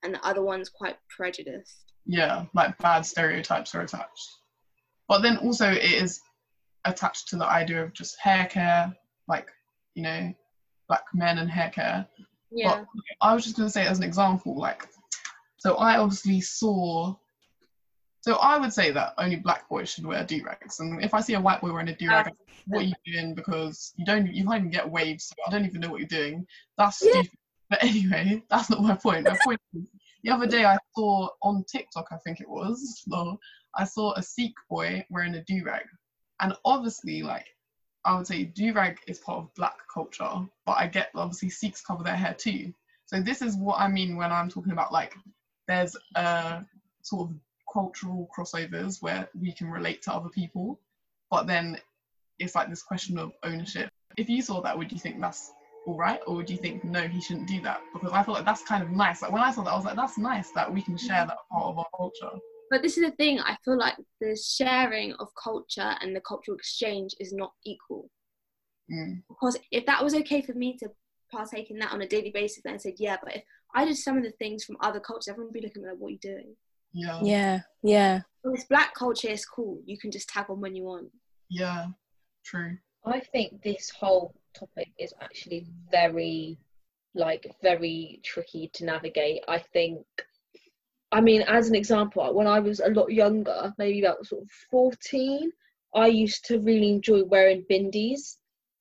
and 0.04 0.14
the 0.14 0.26
other 0.26 0.44
one's 0.44 0.70
quite 0.70 0.98
prejudiced. 1.16 1.94
Yeah, 2.06 2.46
like 2.54 2.78
bad 2.78 3.06
stereotypes 3.06 3.76
are 3.76 3.82
attached. 3.82 4.30
But 5.08 5.22
then 5.22 5.38
also 5.38 5.70
it 5.72 5.84
is 5.84 6.22
attached 6.86 7.28
to 7.30 7.38
the 7.38 7.46
idea 7.46 7.84
of 7.84 7.94
just 7.94 8.18
hair 8.20 8.46
care, 8.46 8.96
like, 9.28 9.50
you 9.96 10.04
know, 10.04 10.34
black 10.88 11.04
men 11.14 11.38
and 11.38 11.50
hair 11.50 11.70
care. 11.70 12.08
Yeah, 12.52 12.80
But 12.80 13.04
I 13.22 13.34
was 13.34 13.44
just 13.44 13.58
going 13.58 13.68
to 13.68 13.72
say 13.72 13.86
as 13.86 13.98
an 13.98 14.04
example, 14.04 14.58
like, 14.58 14.88
so 15.58 15.76
I 15.76 15.98
obviously 15.98 16.42
saw. 16.42 17.16
So 18.28 18.36
I 18.36 18.58
would 18.58 18.74
say 18.74 18.92
that 18.92 19.14
only 19.18 19.38
black 19.38 19.70
boys 19.70 19.88
should 19.88 20.06
wear 20.06 20.22
do-rags, 20.22 20.82
and 20.82 21.02
if 21.02 21.14
I 21.14 21.22
see 21.22 21.36
a 21.36 21.40
white 21.40 21.62
boy 21.62 21.72
wearing 21.72 21.88
a 21.88 21.94
uh, 21.94 21.96
do-rag, 21.98 22.28
I'm 22.28 22.34
what 22.66 22.84
are 22.84 22.88
you 22.88 22.96
doing? 23.06 23.34
Because 23.34 23.94
you 23.96 24.04
don't, 24.04 24.28
you 24.28 24.44
can't 24.44 24.58
even 24.58 24.70
get 24.70 24.92
waves. 24.92 25.30
So 25.30 25.36
I 25.48 25.50
don't 25.50 25.64
even 25.64 25.80
know 25.80 25.90
what 25.90 26.02
you're 26.02 26.10
doing. 26.10 26.46
That's 26.78 27.02
Yeah. 27.02 27.12
stupid. 27.12 27.40
But 27.70 27.84
anyway, 27.86 28.44
that's 28.50 28.70
not 28.70 28.82
my 28.82 28.98
point. 28.98 29.28
My 29.28 29.38
point 29.42 29.62
is, 29.74 29.88
the 30.26 30.32
other 30.32 30.46
day 30.46 30.66
I 30.66 30.78
saw 30.94 31.30
on 31.42 31.64
TikTok, 31.72 32.08
I 32.12 32.18
think 32.18 32.42
it 32.42 32.50
was, 32.50 33.02
no, 33.08 33.40
I 33.76 33.86
saw 33.86 34.14
a 34.16 34.22
Sikh 34.22 34.56
boy 34.70 35.06
wearing 35.10 35.36
a 35.36 35.44
do-rag, 35.46 35.86
and 36.42 36.54
obviously, 36.66 37.24
like, 37.24 37.46
I 38.04 38.18
would 38.18 38.28
say 38.28 38.44
do-rag 38.44 38.98
is 39.08 39.20
part 39.20 39.38
of 39.38 39.56
black 39.56 39.78
culture, 39.94 40.46
but 40.66 40.74
I 40.74 40.88
get 40.88 41.12
obviously 41.16 41.50
Sikhs 41.50 41.80
cover 41.80 42.04
their 42.04 42.18
hair 42.18 42.34
too. 42.34 42.74
So 43.06 43.22
this 43.22 43.42
is 43.42 43.56
what 43.56 43.80
I 43.80 43.88
mean 43.88 44.18
when 44.18 44.34
I'm 44.34 44.50
talking 44.50 44.74
about 44.74 44.92
like 44.92 45.16
there's 45.70 45.96
a 46.16 46.66
sort 47.04 47.30
of 47.30 47.36
cultural 47.72 48.30
crossovers 48.36 49.02
where 49.02 49.28
we 49.40 49.52
can 49.52 49.70
relate 49.70 50.02
to 50.04 50.14
other 50.14 50.30
people, 50.30 50.80
but 51.30 51.48
then 51.48 51.78
it's 52.40 52.56
like 52.56 52.70
this 52.70 52.84
question 52.84 53.18
of 53.18 53.32
ownership. 53.44 53.90
If 54.18 54.30
you 54.30 54.42
saw 54.42 54.62
that, 54.62 54.78
would 54.78 54.92
you 54.92 55.00
think 55.00 55.20
that's 55.20 55.52
all 55.86 55.98
right, 55.98 56.20
or 56.28 56.36
would 56.36 56.50
you 56.50 56.58
think 56.58 56.84
no, 56.84 57.02
he 57.02 57.22
shouldn't 57.22 57.48
do 57.48 57.62
that? 57.62 57.82
Because 57.94 58.12
I 58.12 58.24
feel 58.24 58.34
like 58.34 58.46
that's 58.46 58.64
kind 58.64 58.84
of 58.84 58.92
nice. 58.92 59.22
Like 59.22 59.32
when 59.32 59.42
I 59.42 59.52
saw 59.52 59.64
that, 59.64 59.72
I 59.72 59.76
was 59.76 59.86
like, 59.86 59.96
that's 59.96 60.18
nice 60.18 60.52
that 60.52 60.72
we 60.72 60.82
can 60.82 60.98
share 60.98 61.26
that 61.26 61.38
part 61.52 61.66
of 61.66 61.78
our 61.78 61.88
culture. 61.96 62.32
but 62.70 62.82
this 62.82 62.98
is 62.98 63.06
the 63.06 63.12
thing. 63.12 63.40
I 63.40 63.58
feel 63.64 63.78
like 63.78 63.96
the 64.20 64.36
sharing 64.36 65.14
of 65.14 65.30
culture 65.42 65.96
and 66.02 66.16
the 66.16 66.22
cultural 66.22 66.58
exchange 66.58 67.16
is 67.20 67.34
not 67.34 67.54
equal. 67.66 68.10
Mm. 68.90 69.22
because 69.28 69.58
if 69.70 69.86
that 69.86 70.02
was 70.02 70.16
okay 70.16 70.42
for 70.42 70.54
me 70.54 70.78
to 70.78 70.90
partake 71.30 71.72
in 71.72 71.80
that 71.80 71.92
on 71.92 72.02
a 72.02 72.08
daily 72.08 72.32
basis, 72.32 72.64
then 72.64 72.76
I 72.76 72.78
said, 72.78 72.94
yeah, 72.98 73.18
but 73.22 73.36
if 73.36 73.44
I 73.76 73.84
did 73.84 73.98
some 73.98 74.18
of 74.18 74.24
the 74.24 74.32
things 74.32 74.64
from 74.64 74.78
other 74.80 75.02
cultures, 75.02 75.28
everyone 75.28 75.52
would 75.52 75.60
be 75.60 75.66
looking 75.66 75.84
at 75.84 75.88
me 75.88 75.92
like, 75.92 76.00
what 76.00 76.08
are 76.08 76.12
you 76.12 76.20
doing? 76.22 76.56
Yeah. 76.98 77.20
Yeah, 77.24 77.60
yeah. 77.84 78.22
Well, 78.44 78.54
this 78.56 78.66
black 78.66 78.94
culture 78.96 79.30
is 79.30 79.46
cool. 79.46 79.80
You 79.86 79.98
can 79.98 80.10
just 80.12 80.30
tag 80.30 80.46
on 80.50 80.60
when 80.60 80.76
you 80.76 80.84
want. 80.84 81.10
Yeah. 81.50 81.88
True. 82.44 82.78
I 83.06 83.20
think 83.20 83.62
this 83.62 83.90
whole 83.92 84.34
topic 84.58 84.90
is 84.98 85.14
actually 85.22 85.68
very, 85.92 86.58
like, 87.14 87.56
very 87.62 88.20
tricky 88.24 88.70
to 88.74 88.86
navigate. 88.86 89.44
I 89.48 89.60
think 89.60 90.06
I 91.12 91.22
mean, 91.22 91.42
as 91.44 91.70
an 91.70 91.76
example, 91.76 92.34
when 92.34 92.48
I 92.48 92.60
was 92.60 92.82
a 92.82 92.90
lot 92.90 93.14
younger, 93.14 93.74
maybe 93.78 94.04
about 94.04 94.26
sort 94.26 94.42
of 94.44 94.50
14, 94.70 95.52
I 95.96 96.08
used 96.08 96.44
to 96.46 96.60
really 96.60 96.90
enjoy 96.90 97.24
wearing 97.24 97.64
bindis 97.72 98.38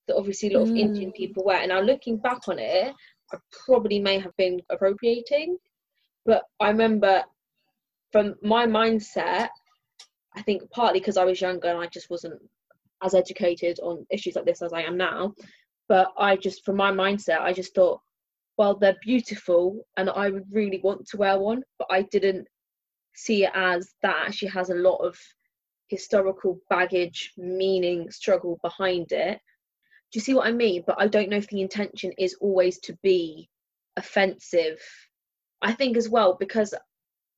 that 0.09 0.17
obviously 0.17 0.53
a 0.53 0.59
lot 0.59 0.69
of 0.69 0.77
Indian 0.77 1.13
Mm. 1.13 1.15
people 1.15 1.45
wear. 1.45 1.59
And 1.59 1.69
now 1.69 1.81
looking 1.81 2.17
back 2.17 2.49
on 2.49 2.59
it, 2.59 2.93
I 3.33 3.37
probably 3.65 4.01
may 4.01 4.19
have 4.19 4.37
been 4.37 4.61
appropriating, 4.71 5.59
but 6.25 6.43
I 6.59 6.71
remember 6.71 7.25
from 8.13 8.35
my 8.43 8.67
mindset, 8.67 9.49
I 10.35 10.43
think 10.43 10.71
partly 10.71 11.01
because 11.01 11.17
I 11.17 11.25
was 11.25 11.41
younger 11.41 11.69
and 11.69 11.79
I 11.79 11.87
just 11.87 12.11
wasn't 12.11 12.41
as 13.03 13.15
educated 13.15 13.79
on 13.81 14.07
issues 14.11 14.37
like 14.37 14.47
this 14.47 14.63
as 14.63 14.73
I 14.73 14.83
am 14.83 14.97
now, 14.97 15.35
but 15.89 16.13
I 16.19 16.37
just, 16.37 16.65
from 16.65 16.77
my 16.77 16.91
mindset, 16.91 17.41
I 17.41 17.53
just 17.53 17.75
thought, 17.75 18.01
well, 18.59 18.75
they're 18.75 18.97
beautiful 19.03 19.87
and 19.97 20.09
I 20.09 20.31
would 20.31 20.45
really 20.51 20.81
want 20.83 21.07
to 21.09 21.17
wear 21.17 21.39
one, 21.39 21.63
but 21.79 21.89
I 21.91 22.03
didn't 22.03 22.47
see 23.15 23.45
it 23.45 23.51
as 23.55 23.95
that 24.03 24.25
actually 24.27 24.49
has 24.49 24.71
a 24.71 24.75
lot 24.75 24.97
of 24.97 25.19
historical 25.89 26.61
baggage, 26.71 27.33
meaning, 27.37 28.11
struggle 28.11 28.59
behind 28.63 29.13
it. 29.13 29.39
Do 30.13 30.19
you 30.19 30.21
see 30.21 30.35
what 30.35 30.47
I 30.47 30.53
mean? 30.53 30.85
But 30.87 30.97
I 30.99 31.07
don't 31.07 31.29
know 31.29 31.37
if 31.37 31.49
the 31.49 31.61
intention 31.61 32.13
is 32.19 32.37
always 32.41 32.79
to 32.81 32.97
be 33.03 33.49
offensive. 33.97 34.81
I 35.63 35.73
think 35.73 35.97
as 35.97 36.09
well, 36.09 36.37
because 36.39 36.75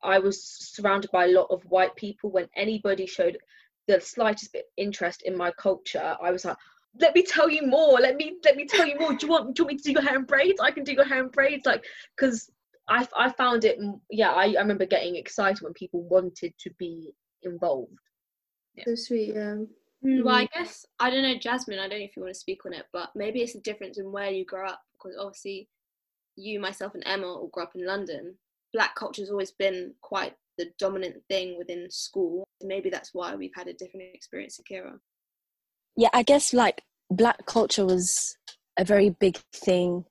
I 0.02 0.18
was 0.18 0.44
surrounded 0.44 1.10
by 1.10 1.26
a 1.26 1.32
lot 1.32 1.48
of 1.50 1.62
white 1.64 1.94
people, 1.96 2.30
when 2.30 2.48
anybody 2.56 3.06
showed 3.06 3.38
the 3.86 4.00
slightest 4.00 4.52
bit 4.52 4.66
interest 4.76 5.22
in 5.22 5.36
my 5.36 5.50
culture, 5.52 6.16
I 6.22 6.30
was 6.30 6.44
like, 6.44 6.56
let 7.00 7.14
me 7.14 7.22
tell 7.22 7.48
you 7.48 7.66
more. 7.66 7.98
Let 8.00 8.16
me 8.16 8.36
let 8.44 8.56
me 8.56 8.66
tell 8.66 8.86
you 8.86 8.98
more. 8.98 9.12
Do 9.14 9.26
you 9.26 9.32
want 9.32 9.54
do 9.54 9.62
you 9.62 9.64
want 9.66 9.72
me 9.74 9.78
to 9.78 9.82
do 9.84 9.92
your 9.92 10.02
hair 10.02 10.16
in 10.16 10.24
braids? 10.24 10.60
I 10.60 10.70
can 10.70 10.84
do 10.84 10.92
your 10.92 11.04
hair 11.04 11.22
in 11.22 11.28
braids. 11.28 11.66
Like, 11.66 11.84
because 12.16 12.50
I 12.88 13.06
I 13.16 13.30
found 13.30 13.64
it. 13.64 13.78
mm, 13.80 14.00
Yeah, 14.10 14.30
I, 14.32 14.54
I 14.54 14.60
remember 14.60 14.86
getting 14.86 15.16
excited 15.16 15.62
when 15.62 15.72
people 15.74 16.02
wanted 16.04 16.54
to 16.58 16.70
be 16.78 17.14
involved. 17.42 17.92
So 18.84 18.94
sweet, 18.94 19.34
yeah. 19.34 19.56
Mm, 20.04 20.24
Well, 20.24 20.34
I 20.34 20.44
Mm. 20.46 20.52
guess 20.54 20.86
I 21.00 21.10
don't 21.10 21.22
know, 21.22 21.36
Jasmine. 21.38 21.78
I 21.78 21.88
don't 21.88 21.98
know 21.98 22.04
if 22.04 22.16
you 22.16 22.22
want 22.22 22.34
to 22.34 22.40
speak 22.40 22.64
on 22.66 22.72
it, 22.72 22.86
but 22.92 23.10
maybe 23.14 23.40
it's 23.42 23.54
a 23.54 23.60
difference 23.60 23.98
in 23.98 24.10
where 24.12 24.30
you 24.30 24.44
grow 24.44 24.68
up 24.68 24.80
because 24.92 25.16
obviously, 25.18 25.68
you, 26.36 26.60
myself, 26.60 26.94
and 26.94 27.02
Emma 27.06 27.26
all 27.26 27.48
grew 27.48 27.64
up 27.64 27.74
in 27.74 27.84
London. 27.86 28.36
Black 28.72 28.94
culture 28.94 29.22
has 29.22 29.30
always 29.30 29.50
been 29.52 29.94
quite 30.02 30.34
the 30.58 30.70
dominant 30.78 31.16
thing 31.28 31.56
within 31.56 31.90
school. 31.90 32.44
Maybe 32.62 32.90
that's 32.90 33.10
why 33.14 33.34
we've 33.34 33.54
had 33.54 33.68
a 33.68 33.72
different 33.72 34.06
experience, 34.14 34.58
Akira. 34.58 34.98
yeah 35.96 36.08
i 36.12 36.22
guess 36.22 36.52
like 36.52 36.82
black 37.10 37.44
culture 37.46 37.84
was 37.84 38.36
a 38.78 38.84
very 38.84 39.10
big 39.10 39.38
thing 39.52 40.04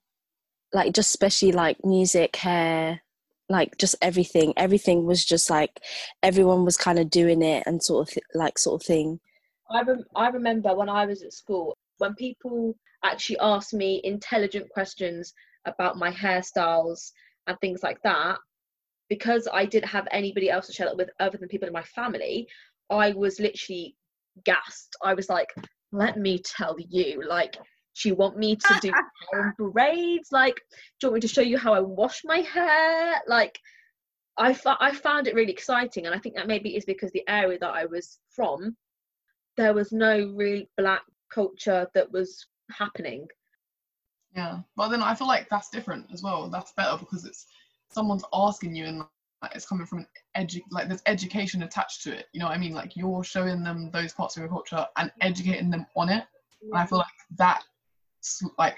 like 0.73 0.93
just 0.93 1.09
especially 1.09 1.51
like 1.51 1.77
music 1.85 2.35
hair 2.35 3.01
like 3.49 3.77
just 3.77 3.95
everything 4.01 4.53
everything 4.57 5.05
was 5.05 5.23
just 5.23 5.49
like 5.49 5.79
everyone 6.21 6.65
was 6.65 6.75
kind 6.77 6.99
of 6.99 7.09
doing 7.09 7.41
it 7.41 7.63
and 7.65 7.81
sort 7.81 8.07
of 8.07 8.13
th- 8.13 8.25
like 8.33 8.57
sort 8.59 8.81
of 8.81 8.85
thing 8.85 9.19
I 9.69 9.81
rem- 9.81 10.05
I 10.15 10.27
remember 10.29 10.75
when 10.75 10.89
I 10.89 11.05
was 11.05 11.23
at 11.23 11.33
school 11.33 11.77
when 11.99 12.15
people 12.15 12.75
actually 13.03 13.39
asked 13.39 13.73
me 13.73 14.01
intelligent 14.03 14.69
questions 14.69 15.33
about 15.65 15.97
my 15.97 16.11
hairstyles 16.11 17.11
and 17.47 17.57
things 17.59 17.81
like 17.83 18.01
that 18.03 18.39
because 19.09 19.47
I 19.51 19.65
didn't 19.65 19.89
have 19.89 20.07
anybody 20.11 20.49
else 20.49 20.67
to 20.67 20.73
share 20.73 20.87
that 20.87 20.97
with 20.97 21.09
other 21.19 21.37
than 21.37 21.49
people 21.49 21.67
in 21.67 21.73
my 21.73 21.83
family 21.83 22.47
I 22.89 23.11
was 23.11 23.39
literally 23.39 23.95
gassed 24.43 24.95
I 25.03 25.13
was 25.13 25.29
like 25.29 25.53
let 25.91 26.17
me 26.17 26.39
tell 26.39 26.75
you 26.77 27.23
like 27.27 27.57
do 28.01 28.09
you 28.09 28.15
want 28.15 28.37
me 28.37 28.55
to 28.55 28.79
do 28.81 28.91
braids 29.71 30.29
like 30.31 30.55
do 30.99 31.07
you 31.07 31.11
want 31.11 31.15
me 31.15 31.21
to 31.21 31.33
show 31.33 31.41
you 31.41 31.57
how 31.57 31.73
I 31.73 31.79
wash 31.79 32.21
my 32.23 32.39
hair 32.39 33.21
like 33.27 33.57
I, 34.39 34.55
I 34.79 34.93
found 34.93 35.25
it 35.25 35.33
really 35.33 35.51
exciting 35.51 36.05
and 36.05 36.13
I 36.13 36.19
think 36.19 36.35
that 36.35 36.47
maybe 36.47 36.75
is 36.75 36.85
because 36.85 37.11
the 37.11 37.27
area 37.27 37.57
that 37.59 37.73
I 37.73 37.85
was 37.85 38.19
from 38.29 38.75
there 39.57 39.73
was 39.73 39.91
no 39.91 40.31
real 40.35 40.63
black 40.77 41.01
culture 41.33 41.87
that 41.93 42.11
was 42.11 42.45
happening. 42.71 43.27
Yeah, 44.35 44.59
but 44.75 44.89
then 44.89 45.01
I 45.01 45.15
feel 45.15 45.27
like 45.27 45.49
that's 45.49 45.69
different 45.69 46.05
as 46.13 46.21
well. 46.21 46.49
That's 46.49 46.73
better 46.73 46.97
because 46.97 47.25
it's 47.25 47.47
someone's 47.89 48.23
asking 48.33 48.75
you 48.75 48.85
and 48.85 49.03
like, 49.41 49.55
it's 49.55 49.67
coming 49.67 49.85
from 49.85 49.99
an 49.99 50.07
edu 50.35 50.61
like 50.71 50.87
there's 50.87 51.03
education 51.05 51.63
attached 51.63 52.01
to 52.03 52.17
it. 52.17 52.25
You 52.33 52.39
know 52.39 52.47
what 52.47 52.55
I 52.55 52.59
mean? 52.59 52.73
Like 52.73 52.95
you're 52.95 53.23
showing 53.23 53.63
them 53.63 53.91
those 53.91 54.13
parts 54.13 54.35
of 54.35 54.41
your 54.41 54.49
culture 54.49 54.85
and 54.97 55.11
educating 55.21 55.69
them 55.69 55.85
on 55.95 56.09
it. 56.09 56.23
And 56.63 56.73
I 56.73 56.85
feel 56.85 56.97
like 56.99 57.07
that 57.37 57.61
like 58.57 58.75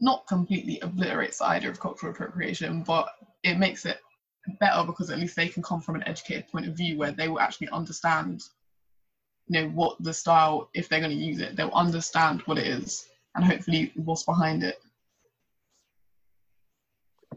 not 0.00 0.26
completely 0.26 0.80
obliterates 0.80 1.38
the 1.38 1.46
idea 1.46 1.70
of 1.70 1.78
cultural 1.78 2.12
appropriation, 2.12 2.82
but 2.82 3.08
it 3.42 3.58
makes 3.58 3.86
it 3.86 3.98
better 4.58 4.84
because 4.84 5.10
at 5.10 5.18
least 5.18 5.36
they 5.36 5.48
can 5.48 5.62
come 5.62 5.80
from 5.80 5.94
an 5.94 6.06
educated 6.06 6.48
point 6.48 6.66
of 6.66 6.76
view 6.76 6.96
where 6.96 7.12
they 7.12 7.28
will 7.28 7.40
actually 7.40 7.68
understand 7.68 8.42
you 9.48 9.60
know 9.60 9.68
what 9.70 9.96
the 10.00 10.12
style 10.12 10.68
if 10.74 10.88
they're 10.88 11.00
going 11.00 11.16
to 11.16 11.24
use 11.24 11.40
it 11.40 11.56
they'll 11.56 11.70
understand 11.70 12.40
what 12.46 12.58
it 12.58 12.66
is 12.66 13.06
and 13.34 13.44
hopefully 13.44 13.92
what's 13.96 14.22
behind 14.22 14.62
it 14.62 14.78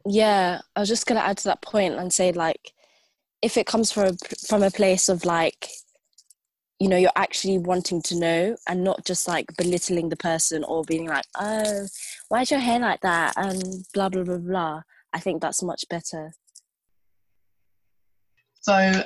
yeah 0.06 0.60
i 0.76 0.80
was 0.80 0.90
just 0.90 1.06
going 1.06 1.20
to 1.20 1.26
add 1.26 1.38
to 1.38 1.46
that 1.46 1.62
point 1.62 1.94
and 1.94 2.12
say 2.12 2.32
like 2.32 2.74
if 3.42 3.58
it 3.58 3.68
comes 3.68 3.92
from 3.92 4.08
a, 4.08 4.14
from 4.48 4.64
a 4.64 4.72
place 4.72 5.10
of 5.10 5.26
like 5.26 5.70
you 6.80 6.90
know 6.90 6.98
you're 6.98 7.12
actually 7.16 7.58
wanting 7.58 8.02
to 8.02 8.20
know 8.20 8.56
and 8.68 8.84
not 8.84 9.06
just 9.06 9.28
like 9.28 9.46
belittling 9.58 10.10
the 10.10 10.18
person 10.18 10.64
or 10.66 10.84
being 10.84 11.08
like 11.08 11.26
oh 11.40 11.86
why's 12.30 12.52
your 12.52 12.60
hair 12.60 12.80
like 12.80 13.02
that? 13.02 13.34
and 13.38 13.86
blah 13.94 14.10
blah 14.10 14.24
blah 14.24 14.38
blah 14.38 14.82
i 15.14 15.20
think 15.20 15.42
that's 15.42 15.64
much 15.64 15.86
better. 15.90 16.34
So 18.60 19.04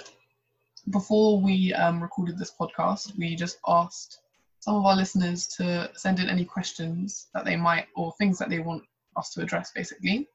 before 0.91 1.41
we 1.41 1.73
um, 1.73 2.01
recorded 2.01 2.37
this 2.37 2.53
podcast 2.59 3.17
we 3.17 3.35
just 3.35 3.59
asked 3.67 4.19
some 4.59 4.75
of 4.75 4.85
our 4.85 4.95
listeners 4.95 5.47
to 5.57 5.89
send 5.95 6.19
in 6.19 6.29
any 6.29 6.45
questions 6.45 7.27
that 7.33 7.45
they 7.45 7.55
might 7.55 7.87
or 7.95 8.13
things 8.17 8.39
that 8.39 8.49
they 8.49 8.59
want 8.59 8.83
us 9.17 9.31
to 9.33 9.41
address 9.41 9.71
basically 9.75 10.27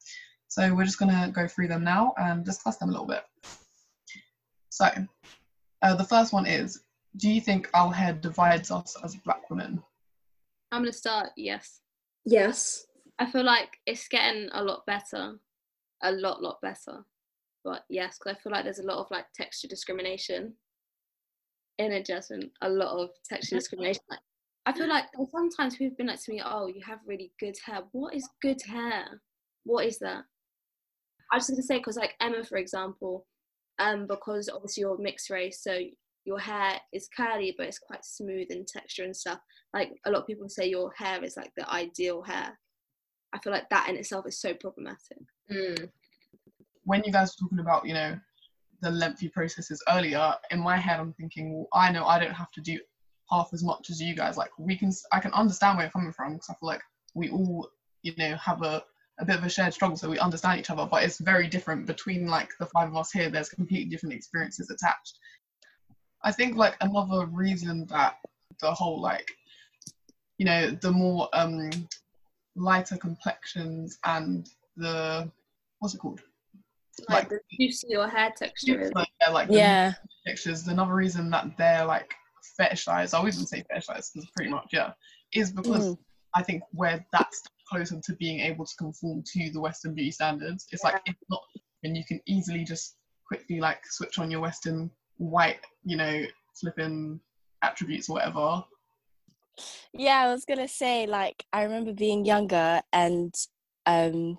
so 0.53 0.75
we're 0.75 0.85
just 0.85 0.99
going 0.99 1.11
to 1.11 1.31
go 1.31 1.49
through 1.49 1.69
them 1.69 1.83
now 1.83 2.13
and 2.19 2.45
discuss 2.45 2.77
them 2.77 2.89
a 2.89 2.93
little 2.93 3.07
bit 3.07 3.25
so 4.71 4.87
uh, 5.83 5.95
the 5.95 6.05
first 6.05 6.33
one 6.33 6.47
is 6.47 6.83
do 7.17 7.31
you 7.31 7.41
think 7.41 7.69
our 7.75 7.93
hair 7.93 8.13
divides 8.13 8.71
us 8.71 8.97
as 9.03 9.17
black 9.17 9.49
women 9.51 9.83
I'm 10.73 10.81
gonna 10.81 10.93
start. 10.93 11.31
Yes, 11.37 11.83
Yes. 12.25 12.87
I 13.19 13.31
feel 13.31 13.45
like 13.45 13.79
it's 13.87 14.09
getting 14.09 14.49
a 14.53 14.65
lot 14.65 14.87
better, 14.87 15.39
a 16.03 16.13
lot, 16.13 16.43
lot 16.43 16.61
better. 16.63 17.05
But 17.63 17.85
yes, 17.91 18.19
because 18.19 18.37
I 18.37 18.43
feel 18.43 18.53
like 18.53 18.65
there's 18.65 18.79
a 18.79 18.85
lot 18.85 18.99
of 18.99 19.11
like 19.11 19.27
texture 19.35 19.69
discrimination 19.69 20.55
in 21.79 21.93
adjustment, 21.93 22.53
A 22.63 22.69
lot 22.71 22.99
of 22.99 23.11
texture 23.29 23.57
discrimination. 23.57 24.03
Like, 24.09 24.21
I 24.65 24.73
feel 24.73 24.89
like 24.89 25.05
sometimes 25.31 25.77
people 25.77 25.91
have 25.91 25.99
been 25.99 26.07
like 26.07 26.23
to 26.23 26.33
me, 26.33 26.43
"Oh, 26.45 26.67
you 26.69 26.81
have 26.87 27.01
really 27.07 27.33
good 27.39 27.57
hair." 27.65 27.83
What 27.93 28.15
is 28.15 28.29
good 28.41 28.63
hair? 28.63 29.21
What 29.65 29.85
is 29.85 29.99
that? 29.99 30.25
I 31.33 31.37
was 31.37 31.49
gonna 31.49 31.63
say 31.63 31.79
because 31.79 31.97
like 31.97 32.15
Emma, 32.21 32.45
for 32.45 32.59
example, 32.59 33.27
um, 33.79 34.07
because 34.07 34.49
obviously 34.49 34.83
you're 34.83 34.99
mixed 34.99 35.31
race, 35.31 35.63
so 35.63 35.79
your 36.25 36.39
hair 36.39 36.79
is 36.93 37.09
curly 37.17 37.53
but 37.57 37.67
it's 37.67 37.81
quite 37.81 38.05
smooth 38.05 38.47
in 38.51 38.65
texture 38.65 39.03
and 39.05 39.17
stuff. 39.17 39.41
Like 39.75 39.91
a 40.07 40.11
lot 40.11 40.21
of 40.21 40.27
people 40.27 40.49
say 40.49 40.69
your 40.69 40.93
hair 40.97 41.25
is 41.25 41.37
like 41.37 41.51
the 41.57 41.69
ideal 41.69 42.23
hair. 42.23 42.57
I 43.33 43.39
feel 43.39 43.53
like 43.53 43.69
that 43.71 43.89
in 43.89 43.97
itself 43.97 44.27
is 44.29 44.41
so 44.41 44.55
problematic. 44.55 45.19
Mm. 45.51 45.91
when 46.85 47.03
you 47.05 47.13
guys 47.13 47.35
were 47.35 47.47
talking 47.47 47.61
about, 47.61 47.87
you 47.87 47.95
know, 47.95 48.19
the 48.81 48.91
lengthy 48.91 49.29
processes 49.29 49.83
earlier, 49.89 50.35
in 50.51 50.61
my 50.61 50.77
head, 50.77 51.01
I'm 51.01 51.13
thinking, 51.15 51.55
well, 51.55 51.69
I 51.73 51.93
know 51.93 52.05
I 52.05 52.19
don't 52.19 52.35
have 52.35 52.51
to 52.53 52.61
do 52.61 52.79
half 53.31 53.51
as 53.53 53.63
much 53.63 53.91
as 53.91 54.01
you 54.01 54.15
guys. 54.15 54.37
Like, 54.37 54.51
we 54.59 54.77
can, 54.77 54.93
I 55.13 55.21
can 55.21 55.33
understand 55.33 55.77
where 55.77 55.87
you're 55.87 55.93
coming 55.93 56.13
from 56.13 56.35
because 56.35 56.51
I 56.51 56.55
feel 56.55 56.69
like 56.69 56.83
we 57.15 57.31
all, 57.31 57.69
you 58.03 58.13
know, 58.19 58.37
have 58.37 58.63
a, 58.63 58.83
a 59.19 59.25
bit 59.25 59.37
of 59.37 59.45
a 59.45 59.49
shared 59.49 59.75
struggle, 59.75 59.97
so 59.97 60.11
we 60.11 60.19
understand 60.19 60.59
each 60.59 60.71
other. 60.71 60.87
But 60.87 61.05
it's 61.05 61.19
very 61.19 61.47
different 61.47 61.87
between 61.87 62.27
like 62.27 62.51
the 62.59 62.67
five 62.67 62.89
of 62.89 62.97
us 62.97 63.13
here. 63.13 63.31
There's 63.31 63.49
completely 63.49 63.91
different 63.91 64.15
experiences 64.15 64.71
attached. 64.71 65.19
I 66.25 66.33
think 66.33 66.57
like 66.57 66.77
another 66.81 67.27
reason 67.27 67.87
that 67.89 68.17
the 68.61 68.73
whole 68.73 69.01
like, 69.01 69.31
you 70.39 70.47
know, 70.47 70.71
the 70.71 70.91
more 70.91 71.29
um 71.33 71.71
lighter 72.57 72.97
complexions 72.97 73.99
and 74.05 74.49
the 74.77 75.31
what's 75.79 75.95
it 75.95 75.99
called? 75.99 76.21
Like, 77.09 77.29
the 77.29 77.41
juicy 77.59 77.97
or 77.97 78.07
hair 78.07 78.33
texture 78.37 78.81
is. 78.81 78.93
like, 78.95 79.09
yeah, 79.21 79.31
like 79.31 79.49
the 79.49 79.55
yeah 79.55 79.93
textures. 80.27 80.69
Another 80.69 80.95
reason 80.95 81.31
that 81.31 81.57
they're 81.57 81.85
like 81.85 82.15
fetishized, 82.59 83.15
I 83.15 83.23
would 83.23 83.33
even 83.33 83.47
say 83.47 83.65
fetishized, 83.73 84.11
pretty 84.37 84.51
much 84.51 84.69
yeah, 84.73 84.93
is 85.33 85.51
because 85.51 85.91
Mm. 85.91 85.99
I 86.35 86.43
think 86.43 86.63
where 86.73 87.05
that's 87.13 87.43
closer 87.73 88.01
to 88.01 88.13
being 88.17 88.41
able 88.41 88.65
to 88.65 88.77
conform 88.77 89.23
to 89.33 89.51
the 89.51 89.61
Western 89.61 89.95
beauty 89.95 90.11
standards. 90.11 90.67
It's 90.71 90.85
like 90.85 91.01
it's 91.07 91.19
not, 91.31 91.43
and 91.83 91.97
you 91.97 92.05
can 92.07 92.21
easily 92.27 92.65
just 92.65 92.97
quickly 93.27 93.61
like 93.61 93.81
switch 93.87 94.19
on 94.19 94.31
your 94.31 94.41
Western 94.41 94.91
white, 95.17 95.61
you 95.85 95.97
know, 95.97 96.23
flipping 96.61 97.21
attributes 97.63 98.09
or 98.09 98.15
whatever. 98.15 98.65
Yeah, 99.95 100.19
I 100.19 100.33
was 100.33 100.45
gonna 100.45 100.69
say 100.69 101.07
like 101.07 101.45
I 101.53 101.63
remember 101.63 101.93
being 101.93 102.25
younger 102.25 102.83
and 102.93 103.35
um 103.87 104.39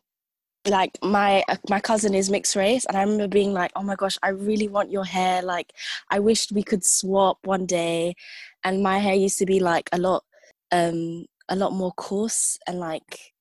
like 0.66 0.98
my 1.04 1.44
uh, 1.50 1.58
my 1.70 1.80
cousin 1.80 2.14
is 2.16 2.30
mixed 2.30 2.56
race 2.56 2.86
and 2.86 2.96
i 2.96 3.02
remember 3.02 3.28
being 3.28 3.52
like 3.52 3.70
oh 3.76 3.84
my 3.84 3.96
gosh 3.96 4.18
i 4.24 4.30
really 4.30 4.70
want 4.70 4.90
your 4.90 5.04
hair 5.04 5.42
like 5.42 5.74
i 6.10 6.20
wished 6.20 6.54
we 6.54 6.64
could 6.64 6.86
swap 6.86 7.38
one 7.44 7.66
day 7.66 8.16
and 8.64 8.82
my 8.82 8.98
hair 8.98 9.14
used 9.14 9.38
to 9.38 9.46
be 9.46 9.60
like 9.60 9.90
a 9.92 9.98
lot 9.98 10.24
um 10.72 11.26
a 11.50 11.56
lot 11.56 11.74
more 11.74 11.92
coarse 11.94 12.58
and 12.68 12.80
like 12.80 13.34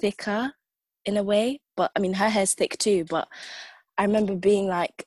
thicker 0.00 0.52
in 1.04 1.16
a 1.16 1.22
way 1.22 1.60
but 1.76 1.90
i 1.96 2.00
mean 2.00 2.14
her 2.14 2.28
hair's 2.28 2.54
thick 2.54 2.76
too 2.78 3.04
but 3.08 3.28
i 3.98 4.02
remember 4.04 4.34
being 4.34 4.66
like 4.66 5.06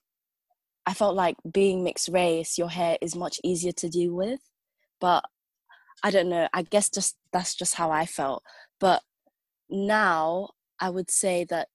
i 0.85 0.93
felt 0.93 1.15
like 1.15 1.35
being 1.51 1.83
mixed 1.83 2.09
race 2.09 2.57
your 2.57 2.69
hair 2.69 2.97
is 3.01 3.15
much 3.15 3.39
easier 3.43 3.71
to 3.71 3.89
deal 3.89 4.13
with 4.13 4.39
but 4.99 5.23
i 6.03 6.09
don't 6.09 6.29
know 6.29 6.47
i 6.53 6.61
guess 6.61 6.89
just 6.89 7.15
that's 7.31 7.55
just 7.55 7.75
how 7.75 7.91
i 7.91 8.05
felt. 8.05 8.43
But 8.79 9.01
now 9.69 10.49
I 10.79 10.89
would 10.89 11.11
say 11.11 11.45
that 11.45 11.67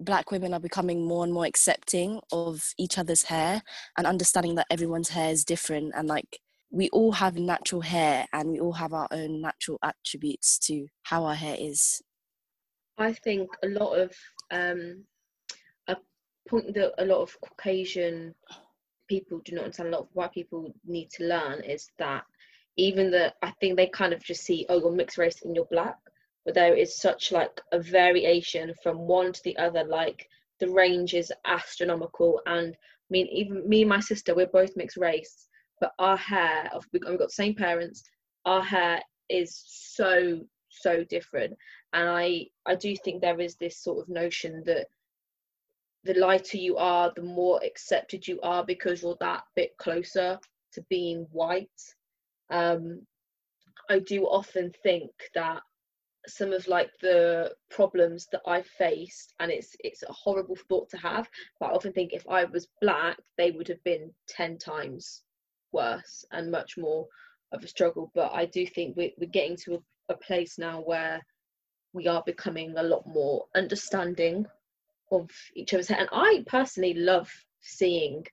black 0.00 0.30
women 0.30 0.52
are 0.52 0.60
becoming 0.60 1.06
more 1.06 1.24
and 1.24 1.32
more 1.32 1.46
accepting 1.46 2.20
of 2.32 2.74
each 2.78 2.98
other's 2.98 3.22
hair 3.22 3.62
and 3.96 4.06
understanding 4.06 4.54
that 4.56 4.66
everyone's 4.70 5.10
hair 5.10 5.30
is 5.30 5.44
different 5.44 5.92
and 5.96 6.08
like 6.08 6.40
we 6.74 6.88
all 6.90 7.12
have 7.12 7.36
natural 7.36 7.80
hair 7.80 8.26
and 8.32 8.50
we 8.50 8.58
all 8.58 8.72
have 8.72 8.92
our 8.92 9.06
own 9.12 9.40
natural 9.40 9.78
attributes 9.84 10.58
to 10.58 10.88
how 11.04 11.24
our 11.24 11.34
hair 11.34 11.56
is. 11.58 12.02
I 12.98 13.12
think 13.12 13.48
a 13.62 13.68
lot 13.68 13.92
of 13.92 14.12
um, 14.50 15.04
a 15.86 15.96
point 16.48 16.74
that 16.74 16.92
a 16.98 17.04
lot 17.04 17.22
of 17.22 17.36
Caucasian 17.40 18.34
people 19.08 19.40
do 19.44 19.54
not 19.54 19.64
understand, 19.64 19.90
a 19.90 19.92
lot 19.92 20.02
of 20.02 20.08
white 20.14 20.32
people 20.32 20.74
need 20.84 21.10
to 21.10 21.24
learn 21.24 21.60
is 21.60 21.88
that 21.98 22.24
even 22.76 23.12
that 23.12 23.34
I 23.42 23.52
think 23.60 23.76
they 23.76 23.86
kind 23.86 24.12
of 24.12 24.24
just 24.24 24.42
see, 24.42 24.66
oh, 24.68 24.80
you're 24.80 24.90
mixed 24.90 25.16
race 25.16 25.42
and 25.44 25.54
you're 25.54 25.66
black, 25.66 25.96
but 26.44 26.54
there 26.54 26.74
is 26.74 26.98
such 26.98 27.30
like 27.30 27.60
a 27.70 27.78
variation 27.78 28.74
from 28.82 28.98
one 28.98 29.32
to 29.32 29.40
the 29.44 29.56
other 29.58 29.84
like 29.84 30.28
the 30.58 30.68
range 30.68 31.14
is 31.14 31.32
astronomical 31.46 32.40
and 32.46 32.74
i 32.74 33.10
mean 33.10 33.26
even 33.28 33.68
me 33.68 33.82
and 33.82 33.88
my 33.88 34.00
sister 34.00 34.34
we're 34.34 34.46
both 34.46 34.76
mixed 34.76 34.96
race 34.96 35.48
but 35.80 35.92
our 35.98 36.16
hair 36.16 36.70
we've 36.92 37.02
got 37.02 37.18
the 37.18 37.28
same 37.28 37.54
parents 37.54 38.04
our 38.46 38.62
hair 38.62 39.00
is 39.28 39.62
so 39.66 40.40
so 40.68 41.04
different. 41.04 41.56
And 41.92 42.08
i 42.08 42.46
i 42.66 42.74
do 42.74 42.96
think 42.96 43.20
there 43.20 43.40
is 43.40 43.56
this 43.56 43.78
sort 43.78 44.00
of 44.00 44.08
notion 44.08 44.62
that 44.66 44.86
the 46.04 46.14
lighter 46.14 46.58
you 46.58 46.76
are 46.76 47.12
the 47.14 47.22
more 47.22 47.60
accepted 47.64 48.26
you 48.28 48.40
are 48.42 48.64
because 48.64 49.02
you're 49.02 49.16
that 49.20 49.44
bit 49.56 49.76
closer 49.78 50.38
to 50.72 50.82
being 50.90 51.26
white. 51.30 51.80
Um 52.50 53.06
i 53.88 53.98
do 53.98 54.24
often 54.24 54.72
think 54.82 55.10
that 55.34 55.62
some 56.26 56.52
of 56.52 56.66
like 56.68 56.90
the 57.02 57.54
problems 57.70 58.26
that 58.32 58.40
I 58.46 58.62
faced 58.62 59.34
and 59.40 59.50
it's 59.50 59.76
it's 59.80 60.02
a 60.02 60.12
horrible 60.12 60.56
thought 60.68 60.88
to 60.90 60.96
have 60.96 61.28
but 61.60 61.66
I 61.66 61.72
often 61.72 61.92
think 61.92 62.12
if 62.12 62.26
I 62.28 62.44
was 62.44 62.66
black 62.80 63.18
they 63.36 63.50
would 63.50 63.68
have 63.68 63.84
been 63.84 64.10
10 64.28 64.56
times 64.58 65.23
worse 65.74 66.24
and 66.32 66.50
much 66.50 66.78
more 66.78 67.06
of 67.52 67.62
a 67.64 67.68
struggle 67.68 68.10
but 68.14 68.30
I 68.32 68.46
do 68.46 68.66
think 68.66 68.96
we're, 68.96 69.10
we're 69.18 69.38
getting 69.38 69.56
to 69.64 69.74
a, 69.74 70.14
a 70.14 70.16
place 70.16 70.58
now 70.58 70.80
where 70.80 71.20
we 71.92 72.08
are 72.08 72.22
becoming 72.26 72.74
a 72.76 72.82
lot 72.82 73.04
more 73.06 73.44
understanding 73.54 74.46
of 75.12 75.30
each 75.54 75.74
other's 75.74 75.88
hair 75.88 76.00
and 76.00 76.08
I 76.12 76.44
personally 76.46 76.94
love 76.94 77.30
seeing 77.60 78.24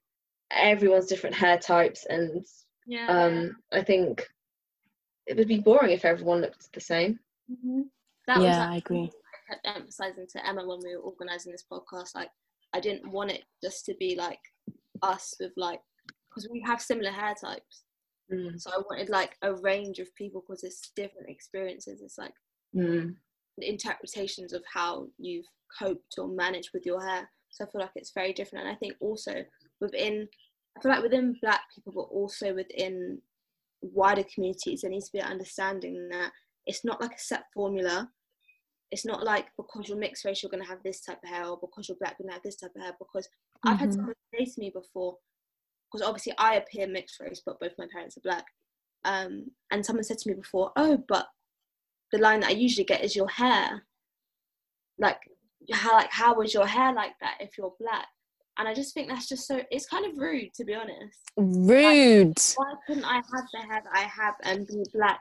everyone's 0.50 1.06
different 1.06 1.36
hair 1.36 1.58
types 1.58 2.06
and 2.08 2.44
Yeah. 2.86 3.06
um 3.16 3.56
I 3.72 3.82
think 3.82 4.26
it 5.26 5.36
would 5.36 5.48
be 5.48 5.60
boring 5.60 5.92
if 5.92 6.04
everyone 6.04 6.40
looked 6.40 6.72
the 6.72 6.80
same 6.80 7.18
Mhm. 7.50 7.84
That 8.26 8.38
was 8.38 8.44
yeah, 8.46 8.58
like, 8.60 8.68
I 8.68 8.76
agree. 8.76 9.10
I 9.50 9.54
kept 9.54 9.66
emphasizing 9.76 10.26
to 10.32 10.46
Emma 10.48 10.66
when 10.66 10.80
we 10.84 10.96
were 10.96 11.02
organizing 11.02 11.52
this 11.52 11.64
podcast. 11.70 12.14
Like, 12.14 12.30
I 12.72 12.80
didn't 12.80 13.10
want 13.10 13.30
it 13.32 13.42
just 13.62 13.84
to 13.86 13.94
be 13.98 14.14
like 14.16 14.40
us 15.02 15.34
with 15.40 15.52
like, 15.56 15.80
because 16.32 16.48
we 16.50 16.60
have 16.60 16.80
similar 16.80 17.10
hair 17.10 17.34
types. 17.34 17.84
Mm. 18.32 18.60
So 18.60 18.70
I 18.70 18.78
wanted 18.88 19.08
like 19.08 19.36
a 19.42 19.54
range 19.54 19.98
of 19.98 20.14
people 20.14 20.42
because 20.46 20.64
it's 20.64 20.90
different 20.96 21.28
experiences. 21.28 22.00
It's 22.02 22.18
like 22.18 22.34
Mm. 22.74 23.16
interpretations 23.58 24.54
of 24.54 24.64
how 24.72 25.08
you've 25.18 25.44
coped 25.78 26.14
or 26.18 26.26
managed 26.28 26.70
with 26.72 26.86
your 26.86 27.06
hair. 27.06 27.30
So 27.50 27.64
I 27.64 27.70
feel 27.70 27.82
like 27.82 27.90
it's 27.96 28.12
very 28.12 28.32
different. 28.32 28.64
And 28.66 28.74
I 28.74 28.78
think 28.78 28.96
also 29.00 29.44
within, 29.78 30.26
I 30.76 30.80
feel 30.80 30.90
like 30.90 31.02
within 31.02 31.38
Black 31.42 31.60
people, 31.74 31.92
but 31.92 32.14
also 32.14 32.54
within 32.54 33.20
wider 33.82 34.24
communities, 34.24 34.80
there 34.80 34.90
needs 34.90 35.06
to 35.06 35.12
be 35.12 35.18
an 35.18 35.30
understanding 35.30 36.08
that 36.08 36.32
it's 36.64 36.82
not 36.82 37.00
like 37.00 37.12
a 37.14 37.18
set 37.18 37.44
formula. 37.52 38.10
It's 38.90 39.04
not 39.04 39.22
like 39.22 39.48
because 39.58 39.88
you're 39.88 39.98
mixed 39.98 40.24
race, 40.24 40.42
you're 40.42 40.50
going 40.50 40.62
to 40.62 40.68
have 40.68 40.82
this 40.82 41.02
type 41.02 41.22
of 41.22 41.28
hair, 41.28 41.46
or 41.46 41.58
because 41.58 41.88
you're 41.88 41.98
black, 41.98 42.16
you're 42.18 42.24
going 42.24 42.30
to 42.30 42.34
have 42.34 42.42
this 42.42 42.56
type 42.56 42.72
of 42.74 42.82
hair. 42.82 42.96
Because 42.98 43.28
I've 43.64 43.78
had 43.78 43.90
Mhm. 43.90 43.96
someone 43.96 44.14
say 44.34 44.44
to 44.46 44.60
me 44.60 44.70
before, 44.70 45.18
because 45.92 46.06
obviously 46.06 46.32
I 46.38 46.54
appear 46.54 46.86
mixed 46.86 47.20
race, 47.20 47.42
but 47.44 47.60
both 47.60 47.72
my 47.78 47.86
parents 47.92 48.16
are 48.16 48.22
black. 48.22 48.44
Um, 49.04 49.50
and 49.70 49.84
someone 49.84 50.04
said 50.04 50.18
to 50.18 50.28
me 50.28 50.34
before, 50.34 50.72
oh, 50.76 51.02
but 51.08 51.26
the 52.12 52.18
line 52.18 52.40
that 52.40 52.50
I 52.50 52.52
usually 52.52 52.84
get 52.84 53.04
is 53.04 53.16
your 53.16 53.28
hair. 53.28 53.84
Like 54.98 55.18
how 55.72 55.94
like 55.94 56.10
how 56.10 56.34
was 56.34 56.52
your 56.52 56.66
hair 56.66 56.92
like 56.92 57.12
that 57.20 57.36
if 57.40 57.56
you're 57.58 57.74
black? 57.80 58.06
And 58.58 58.68
I 58.68 58.74
just 58.74 58.92
think 58.94 59.08
that's 59.08 59.28
just 59.28 59.46
so 59.46 59.62
it's 59.70 59.86
kind 59.86 60.04
of 60.06 60.18
rude 60.18 60.52
to 60.54 60.64
be 60.64 60.74
honest. 60.74 61.18
Rude. 61.36 62.38
Why 62.56 62.74
couldn't 62.86 63.04
I 63.04 63.16
have 63.16 63.46
the 63.52 63.60
hair 63.60 63.82
that 63.82 63.92
I 63.94 64.02
have 64.02 64.34
and 64.42 64.66
be 64.66 64.84
black? 64.94 65.20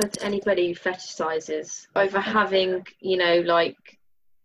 So 0.00 0.08
to 0.08 0.24
anybody 0.24 0.68
who 0.68 0.74
fetishizes 0.74 1.86
over 1.96 2.20
having, 2.20 2.86
you 3.00 3.16
know, 3.16 3.40
like 3.40 3.76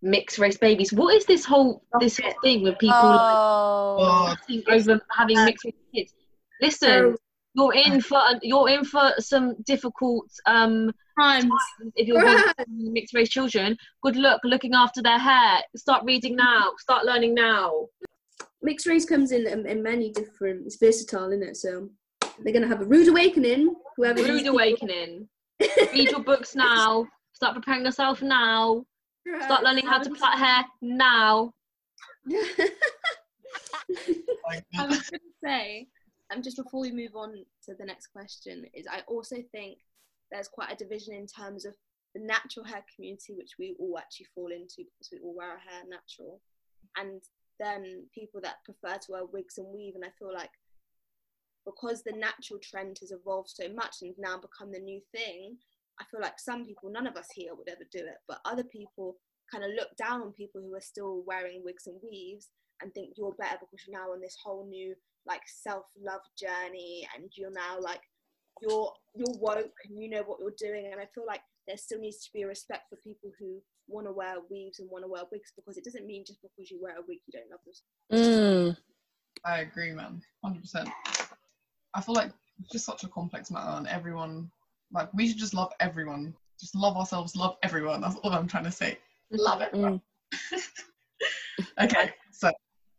mixed 0.04 0.38
race 0.38 0.58
babies, 0.58 0.94
what 0.94 1.16
is 1.16 1.26
this 1.26 1.46
whole 1.46 1.84
this 2.00 2.20
whole 2.20 2.34
thing 2.44 2.62
with 2.64 2.78
people 2.78 2.96
like 2.96 3.36
Oh. 3.36 4.36
fussing 4.38 4.64
over 4.70 5.02
having 5.12 5.44
mixed 5.46 5.66
race 5.66 5.74
kids? 5.96 6.14
Listen, 6.62 6.90
So- 6.90 7.18
you're 7.56 7.74
in 7.74 8.02
for 8.02 8.20
you're 8.42 8.70
in 8.70 8.84
for 8.84 9.14
some 9.20 9.56
difficult 9.64 10.28
um 10.46 10.92
Times. 11.20 11.52
if 11.96 12.08
you're 12.08 12.20
born 12.22 12.42
mixed 12.68 13.14
race 13.14 13.30
children. 13.30 13.78
Good 14.02 14.16
luck 14.16 14.42
looking 14.44 14.74
after 14.74 15.02
their 15.04 15.20
hair. 15.20 15.62
Start 15.76 16.04
reading 16.06 16.36
now. 16.36 16.72
Start 16.80 17.06
learning 17.06 17.34
now. 17.36 17.88
mixed 18.64 18.88
race 18.88 19.06
comes 19.06 19.32
in, 19.32 19.46
in 19.46 19.66
in 19.68 19.84
many 19.84 20.10
different. 20.12 20.66
It's 20.66 20.78
versatile, 20.78 21.32
isn't 21.32 21.44
it? 21.44 21.58
So 21.58 21.90
they're 22.40 22.54
gonna 22.54 22.68
have 22.68 22.82
a 22.82 22.86
rude 22.86 23.08
awakening. 23.10 23.76
Whoever 23.98 24.24
Rude 24.24 24.48
awakening. 24.48 25.30
Read 25.94 26.10
your 26.12 26.24
books 26.24 26.56
now. 26.56 27.06
Start 27.34 27.54
preparing 27.56 27.86
yourself 27.86 28.22
now. 28.24 28.84
Start 29.44 29.64
learning 29.64 29.86
how 29.86 30.02
to 30.02 30.10
plait 30.10 30.38
hair 30.38 30.66
now. 30.82 31.54
I 34.78 34.86
was 34.86 35.10
going 35.10 35.20
to 35.20 35.34
say, 35.44 35.88
um, 36.34 36.42
just 36.42 36.58
before 36.58 36.82
we 36.82 36.92
move 36.92 37.16
on 37.16 37.34
to 37.66 37.76
the 37.76 37.86
next 37.86 38.08
question, 38.08 38.66
is 38.74 38.86
I 38.92 39.02
also 39.08 39.38
think 39.52 39.80
there's 40.32 40.48
quite 40.48 40.72
a 40.72 40.76
division 40.76 41.14
in 41.14 41.28
terms 41.28 41.66
of 41.66 41.76
the 42.16 42.22
natural 42.22 42.66
hair 42.66 42.84
community, 42.96 43.34
which 43.34 43.52
we 43.58 43.76
all 43.80 43.98
actually 43.98 44.28
fall 44.36 44.52
into 44.52 44.78
because 44.78 45.10
we 45.12 45.20
all 45.20 45.36
wear 45.36 45.52
our 45.52 45.58
hair 45.58 45.84
natural, 45.88 46.42
and 46.98 47.22
then 47.60 48.06
people 48.14 48.42
that 48.42 48.64
prefer 48.66 48.98
to 48.98 49.12
wear 49.12 49.26
wigs 49.26 49.58
and 49.58 49.68
weave. 49.74 49.96
And 49.96 50.04
I 50.04 50.10
feel 50.20 50.34
like 50.34 50.52
because 51.66 52.04
the 52.04 52.12
natural 52.12 52.60
trend 52.60 52.98
has 53.00 53.12
evolved 53.12 53.50
so 53.50 53.70
much 53.74 53.98
and 54.02 54.14
now 54.18 54.38
become 54.38 54.72
the 54.72 54.80
new 54.80 55.02
thing, 55.16 55.58
I 56.00 56.06
feel 56.10 56.22
like 56.22 56.40
some 56.40 56.66
people, 56.66 56.90
none 56.90 57.08
of 57.08 57.16
us 57.16 57.28
here 57.34 57.54
would 57.56 57.70
ever 57.70 57.84
do 57.92 58.00
it, 58.00 58.18
but 58.28 58.40
other 58.46 58.64
people 58.64 59.18
kind 59.52 59.64
of 59.64 59.72
look 59.76 59.96
down 59.98 60.22
on 60.22 60.32
people 60.32 60.62
who 60.62 60.74
are 60.76 60.82
still 60.82 61.24
wearing 61.28 61.62
wigs 61.64 61.88
and 61.88 62.00
weaves 62.04 62.50
and 62.82 62.94
think 62.94 63.14
you're 63.16 63.36
better 63.38 63.58
because 63.60 63.86
you're 63.86 64.00
now 64.00 64.12
on 64.12 64.22
this 64.22 64.38
whole 64.44 64.68
new 64.68 64.96
like 65.28 65.42
self-love 65.46 66.22
journey 66.38 67.08
and 67.16 67.32
you're 67.36 67.52
now 67.52 67.80
like 67.80 68.02
you're 68.62 68.92
you're 69.16 69.38
woke 69.40 69.78
and 69.88 70.02
you 70.02 70.10
know 70.10 70.24
what 70.26 70.40
you're 70.40 70.52
doing 70.58 70.90
and 70.92 71.00
I 71.00 71.08
feel 71.14 71.26
like 71.26 71.42
there 71.68 71.78
still 71.78 72.00
needs 72.00 72.26
to 72.26 72.30
be 72.34 72.42
a 72.42 72.48
respect 72.48 72.90
for 72.90 72.98
people 72.98 73.32
who 73.40 73.62
want 73.88 74.08
to 74.08 74.12
wear 74.12 74.36
weaves 74.50 74.80
and 74.80 74.90
want 74.90 75.04
to 75.04 75.08
wear 75.08 75.24
wigs 75.32 75.52
because 75.56 75.78
it 75.78 75.84
doesn't 75.84 76.08
mean 76.08 76.24
just 76.26 76.42
because 76.42 76.72
you 76.72 76.82
wear 76.82 76.98
a 76.98 77.06
wig 77.08 77.20
you 77.28 77.40
don't 77.40 77.52
love 77.52 77.60
yourself. 77.66 78.76
Mm. 78.76 78.78
I 79.46 79.60
agree, 79.60 79.92
man. 79.92 80.22
Hundred 80.44 80.62
percent. 80.62 80.90
I 81.94 82.02
feel 82.02 82.16
like 82.16 82.32
it's 82.60 82.72
just 82.72 82.86
such 82.86 83.04
a 83.04 83.08
complex 83.08 83.52
matter, 83.52 83.78
and 83.78 83.88
everyone, 83.88 84.50
like, 84.94 85.14
we 85.14 85.28
should 85.28 85.38
just 85.38 85.54
love 85.54 85.72
everyone. 85.80 86.34
Just 86.60 86.76
love 86.76 86.96
ourselves, 86.96 87.36
love 87.36 87.58
everyone. 87.64 88.02
That's 88.02 88.16
all 88.18 88.32
I'm 88.32 88.48
trying 88.48 88.64
to 88.66 88.72
say. 88.72 88.98
Love 89.32 89.62
everyone. 89.62 90.02
Mm. 90.54 90.70
okay, 91.84 92.12
so 92.32 92.52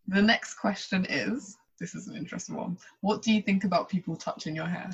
the 0.09 0.21
next 0.21 0.55
question 0.55 1.07
is: 1.09 1.57
This 1.79 1.95
is 1.95 2.09
an 2.09 2.17
interesting 2.17 2.57
one. 2.57 2.77
What 3.01 3.23
do 3.23 3.33
you 3.33 3.41
think 3.41 3.65
about 3.65 3.89
people 3.89 4.17
touching 4.17 4.55
your 4.55 4.67
hair? 4.67 4.91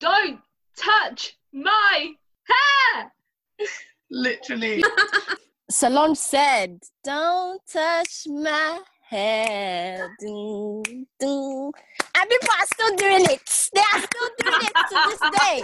Don't 0.00 0.40
touch 0.76 1.36
my 1.52 2.12
hair. 2.44 3.12
Literally. 4.10 4.82
Solange 5.70 6.18
said, 6.18 6.80
Don't 7.02 7.60
touch 7.70 8.26
my 8.26 8.80
hair. 9.12 10.16
Doo, 10.18 10.82
doo. 11.20 11.72
And 12.16 12.30
people 12.30 12.48
are 12.58 12.66
still 12.66 12.96
doing 12.96 13.24
it. 13.30 13.70
They 13.74 13.80
are 13.80 14.00
still 14.00 14.30
doing 14.38 14.62
it 14.62 14.74
to 14.90 14.96
this 15.08 15.20
day. 15.38 15.62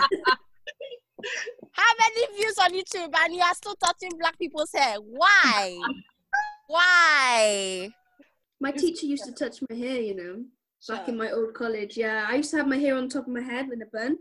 How 1.72 1.92
many 1.99 2.36
views 2.36 2.59
on 2.59 2.72
YouTube 2.72 3.12
and 3.18 3.34
you 3.34 3.40
are 3.40 3.55
still 3.55 3.74
touching 3.84 4.16
black 4.18 4.38
people's 4.38 4.70
hair. 4.72 4.96
Why? 5.01 5.76
Why? 6.68 7.90
My 8.61 8.72
teacher 8.72 9.07
used 9.07 9.24
to 9.24 9.32
touch 9.32 9.61
my 9.68 9.76
hair, 9.76 10.01
you 10.01 10.14
know, 10.14 10.44
back 10.88 11.09
in 11.09 11.16
my 11.16 11.30
old 11.30 11.55
college. 11.55 11.96
Yeah, 11.96 12.26
I 12.28 12.36
used 12.36 12.51
to 12.51 12.59
have 12.59 12.68
my 12.68 12.76
hair 12.76 12.96
on 12.96 13.09
top 13.09 13.26
of 13.26 13.32
my 13.32 13.40
head 13.40 13.68
in 13.72 13.82
a 13.82 13.86
bun, 13.86 14.18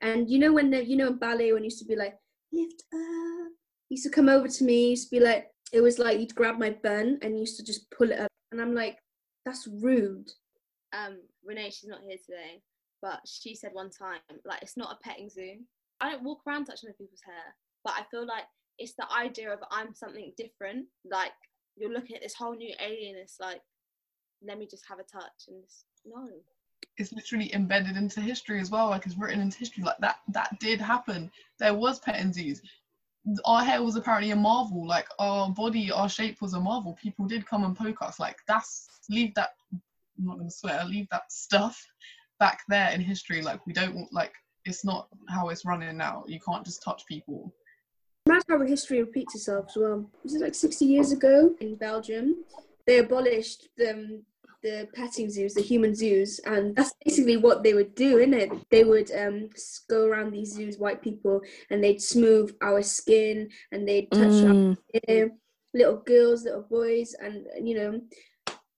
and 0.00 0.28
you 0.28 0.38
know 0.38 0.52
when 0.52 0.70
the, 0.70 0.84
you 0.84 0.96
know 0.96 1.08
in 1.08 1.18
ballet 1.18 1.52
when 1.52 1.62
it 1.62 1.66
used 1.66 1.78
to 1.78 1.84
be 1.84 1.96
like 1.96 2.14
lift 2.52 2.82
up, 2.92 3.52
he 3.88 3.94
used 3.94 4.04
to 4.04 4.10
come 4.10 4.28
over 4.28 4.48
to 4.48 4.64
me. 4.64 4.74
He 4.74 4.90
used 4.90 5.08
to 5.10 5.16
be 5.16 5.24
like, 5.24 5.46
it 5.72 5.80
was 5.80 5.98
like 5.98 6.18
he'd 6.18 6.34
grab 6.34 6.58
my 6.58 6.70
bun 6.82 7.18
and 7.22 7.38
used 7.38 7.56
to 7.58 7.64
just 7.64 7.90
pull 7.90 8.10
it 8.10 8.18
up, 8.18 8.30
and 8.52 8.60
I'm 8.60 8.74
like, 8.74 8.98
that's 9.44 9.66
rude. 9.66 10.30
um 10.92 11.18
Renee, 11.44 11.70
she's 11.70 11.88
not 11.88 12.00
here 12.06 12.18
today, 12.24 12.62
but 13.02 13.20
she 13.26 13.54
said 13.54 13.70
one 13.72 13.90
time, 13.90 14.20
like 14.44 14.62
it's 14.62 14.76
not 14.76 14.96
a 14.96 15.08
petting 15.08 15.30
zoo. 15.30 15.56
I 16.00 16.10
don't 16.10 16.24
walk 16.24 16.40
around 16.46 16.66
touching 16.66 16.88
other 16.88 16.96
people's 16.98 17.22
hair, 17.24 17.54
but 17.84 17.94
I 17.94 18.02
feel 18.10 18.26
like 18.26 18.44
it's 18.78 18.94
the 18.94 19.06
idea 19.12 19.52
of 19.52 19.60
I'm 19.70 19.94
something 19.94 20.32
different. 20.36 20.86
Like 21.10 21.32
you're 21.76 21.92
looking 21.92 22.16
at 22.16 22.22
this 22.22 22.34
whole 22.34 22.54
new 22.54 22.74
alien. 22.80 23.16
It's 23.16 23.38
like, 23.40 23.60
let 24.46 24.58
me 24.58 24.66
just 24.66 24.84
have 24.88 24.98
a 24.98 25.02
touch, 25.02 25.48
and 25.48 25.56
it's, 25.62 25.84
no. 26.04 26.28
it's 26.98 27.12
literally 27.12 27.54
embedded 27.54 27.96
into 27.96 28.20
history 28.20 28.60
as 28.60 28.70
well. 28.70 28.90
Like 28.90 29.06
it's 29.06 29.16
written 29.16 29.40
into 29.40 29.58
history. 29.58 29.84
Like 29.84 29.98
that 29.98 30.16
that 30.28 30.58
did 30.60 30.80
happen. 30.80 31.30
There 31.58 31.74
was 31.74 32.00
petting 32.00 32.32
zoos. 32.32 32.62
Our 33.44 33.64
hair 33.64 33.82
was 33.82 33.96
apparently 33.96 34.30
a 34.30 34.36
marvel. 34.36 34.86
Like 34.86 35.08
our 35.18 35.50
body, 35.50 35.90
our 35.90 36.08
shape 36.08 36.40
was 36.40 36.54
a 36.54 36.60
marvel. 36.60 36.96
People 37.00 37.26
did 37.26 37.46
come 37.46 37.64
and 37.64 37.76
poke 37.76 38.02
us. 38.02 38.20
Like 38.20 38.38
that's 38.46 38.88
leave 39.10 39.34
that. 39.34 39.50
I'm 39.72 40.26
not 40.26 40.38
gonna 40.38 40.50
swear. 40.50 40.84
Leave 40.84 41.08
that 41.10 41.30
stuff 41.30 41.84
back 42.38 42.60
there 42.68 42.90
in 42.90 43.00
history. 43.00 43.42
Like 43.42 43.66
we 43.66 43.72
don't 43.72 43.94
want- 43.94 44.12
like 44.12 44.32
it's 44.64 44.84
not 44.84 45.08
how 45.28 45.48
it's 45.48 45.64
running 45.64 45.96
now. 45.96 46.24
You 46.26 46.40
can't 46.40 46.64
just 46.64 46.82
touch 46.82 47.06
people. 47.06 47.52
Mad 48.28 48.42
how 48.48 48.60
history 48.62 49.00
repeats 49.00 49.36
itself 49.36 49.66
as 49.68 49.76
well. 49.76 50.10
Was 50.24 50.34
it 50.34 50.40
like 50.40 50.54
60 50.54 50.84
years 50.84 51.12
ago 51.12 51.54
in 51.60 51.76
Belgium? 51.76 52.44
They 52.84 52.98
abolished 52.98 53.68
the, 53.76 54.20
the 54.66 54.88
petting 54.94 55.30
zoos, 55.30 55.54
the 55.54 55.62
human 55.62 55.94
zoos, 55.94 56.40
and 56.44 56.74
that's 56.74 56.92
basically 57.04 57.36
what 57.36 57.62
they 57.62 57.72
would 57.74 57.94
do, 57.94 58.16
innit? 58.16 58.50
They 58.70 58.82
would 58.82 59.10
um, 59.12 59.48
go 59.88 60.06
around 60.06 60.32
these 60.32 60.52
zoos, 60.54 60.76
white 60.78 61.00
people, 61.00 61.40
and 61.70 61.82
they'd 61.82 62.02
smooth 62.02 62.48
our 62.62 62.82
skin 62.82 63.48
and 63.70 63.86
they'd 63.86 64.10
touch 64.10 64.42
our 64.44 64.54
Mm. 64.56 64.76
hair, 65.06 65.30
little 65.72 65.98
girls, 66.12 66.44
little 66.44 66.66
boys, 66.78 67.14
and 67.24 67.46
you 67.68 67.74
know, 67.78 68.00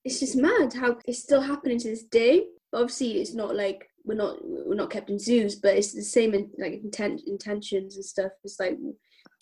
it's 0.05 0.21
just 0.21 0.37
mad 0.37 0.75
how 0.75 0.99
it's 1.07 1.23
still 1.23 1.41
happening 1.41 1.79
to 1.81 1.89
this 1.89 2.05
day. 2.05 2.35
But 2.71 2.83
obviously, 2.83 3.13
it's 3.21 3.35
not 3.35 3.57
like 3.57 3.89
we're 4.05 4.23
not 4.25 4.35
we're 4.43 4.83
not 4.83 4.91
kept 4.91 5.09
in 5.11 5.19
zoos, 5.19 5.55
but 5.57 5.75
it's 5.79 5.95
the 5.95 6.03
same 6.03 6.35
in, 6.35 6.51
like 6.59 6.75
intent, 6.85 7.23
intentions 7.27 7.97
and 7.97 8.05
stuff. 8.05 8.33
It's 8.45 8.61
like, 8.61 8.77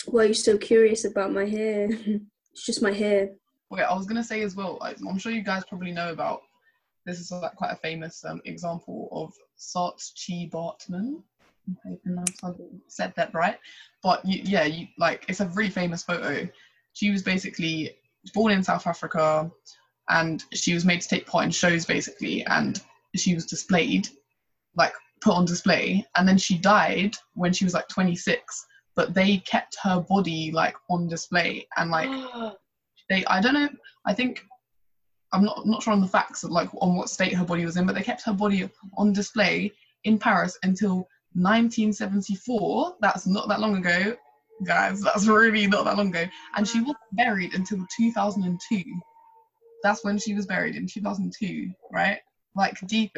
why 0.07 0.23
are 0.25 0.27
you 0.27 0.35
so 0.35 0.57
curious 0.57 1.05
about 1.05 1.33
my 1.33 1.47
hair? 1.47 1.89
it's 2.53 2.67
just 2.71 2.83
my 2.83 2.93
hair. 2.93 3.31
Wait, 3.71 3.83
I 3.83 3.95
was 3.95 4.07
gonna 4.07 4.23
say 4.25 4.43
as 4.43 4.55
well. 4.55 4.79
I'm 4.81 5.19
sure 5.19 5.33
you 5.33 5.43
guys 5.43 5.65
probably 5.65 5.93
know 5.93 6.13
about. 6.13 6.43
This 7.05 7.21
is 7.21 7.31
like 7.31 7.55
quite 7.55 7.73
a 7.73 7.77
famous 7.77 8.25
um, 8.25 8.41
example 8.45 9.09
of 9.13 9.33
Saartjie 9.59 10.51
Baartman. 10.51 11.23
I 11.85 11.99
I 12.45 12.53
said 12.87 13.13
that 13.17 13.35
right, 13.35 13.59
but 14.03 14.25
you, 14.25 14.41
yeah, 14.45 14.65
you 14.65 14.87
like 14.99 15.25
it's 15.29 15.41
a 15.41 15.47
really 15.49 15.71
famous 15.71 16.05
photo. 16.05 16.49
She 16.93 17.11
was 17.11 17.23
basically 17.23 17.97
born 18.35 18.53
in 18.53 18.63
South 18.63 18.87
Africa, 18.87 19.51
and 20.09 20.45
she 20.53 20.75
was 20.75 20.85
made 20.85 21.01
to 21.01 21.09
take 21.09 21.27
part 21.27 21.45
in 21.45 21.51
shows 21.51 21.85
basically, 21.85 22.45
and 22.47 22.81
she 23.17 23.35
was 23.35 23.47
displayed, 23.47 24.09
like 24.77 24.95
put 25.21 25.35
on 25.35 25.45
display, 25.45 26.07
and 26.17 26.29
then 26.29 26.39
she 26.39 26.57
died 26.57 27.17
when 27.35 27.53
she 27.53 27.65
was 27.65 27.75
like 27.75 27.89
26. 27.89 28.67
But 28.95 29.13
they 29.13 29.39
kept 29.39 29.77
her 29.83 30.01
body 30.01 30.53
like 30.53 30.77
on 30.89 31.09
display 31.09 31.67
and 31.77 31.91
like 31.91 32.09
they 33.09 33.25
I 33.27 33.41
don't 33.41 33.55
know 33.55 33.69
I 34.07 34.15
think 34.15 34.45
I'm 35.33 35.45
not 35.45 35.67
not 35.67 35.83
sure 35.83 35.93
on 35.93 36.01
the 36.01 36.07
facts 36.07 36.45
of 36.45 36.51
like 36.51 36.71
on 36.81 36.97
what 36.97 37.11
state 37.11 37.35
her 37.35 37.45
body 37.45 37.65
was 37.65 37.77
in, 37.77 37.87
but 37.87 37.95
they 37.95 38.03
kept 38.03 38.23
her 38.23 38.33
body 38.33 38.69
on 38.97 39.13
display 39.13 39.73
in 40.05 40.19
Paris 40.19 40.57
until 40.63 41.09
1974. 41.35 42.97
That's 43.01 43.27
not 43.27 43.49
that 43.49 43.61
long 43.61 43.77
ago, 43.77 44.17
guys. 44.65 45.03
That's 45.03 45.27
really 45.27 45.67
not 45.67 45.85
that 45.85 45.97
long 45.97 46.09
ago. 46.09 46.25
And 46.57 46.67
she 46.67 46.81
wasn't 46.81 46.99
buried 47.13 47.55
until 47.55 47.85
2002. 47.97 48.83
That's 49.83 50.05
when 50.05 50.19
she 50.19 50.35
was 50.35 50.47
buried 50.47 50.77
in 50.77 50.87
2002, 50.87 51.71
right? 51.93 52.21
Like 52.55 52.79
deep. 52.87 53.17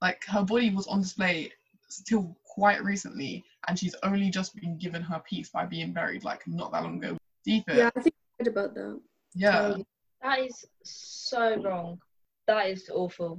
Like 0.00 0.22
her 0.26 0.42
body 0.42 0.70
was 0.70 0.86
on 0.86 1.00
display 1.00 1.50
still 1.88 2.36
quite 2.44 2.82
recently, 2.84 3.44
and 3.66 3.78
she's 3.78 3.94
only 4.02 4.30
just 4.30 4.54
been 4.54 4.78
given 4.78 5.02
her 5.02 5.22
peace 5.28 5.48
by 5.48 5.66
being 5.66 5.92
buried 5.92 6.24
like 6.24 6.46
not 6.46 6.70
that 6.72 6.82
long 6.82 7.02
ago. 7.02 7.16
Deep 7.44 7.64
it. 7.68 7.76
Yeah, 7.76 7.90
I 7.96 8.00
think 8.00 8.14
I 8.14 8.44
heard 8.44 8.52
about 8.52 8.74
that. 8.74 9.00
Yeah. 9.34 9.76
That 10.22 10.40
is 10.40 10.64
so 10.84 11.56
wrong. 11.62 11.98
That 12.46 12.68
is 12.68 12.90
awful. 12.92 13.38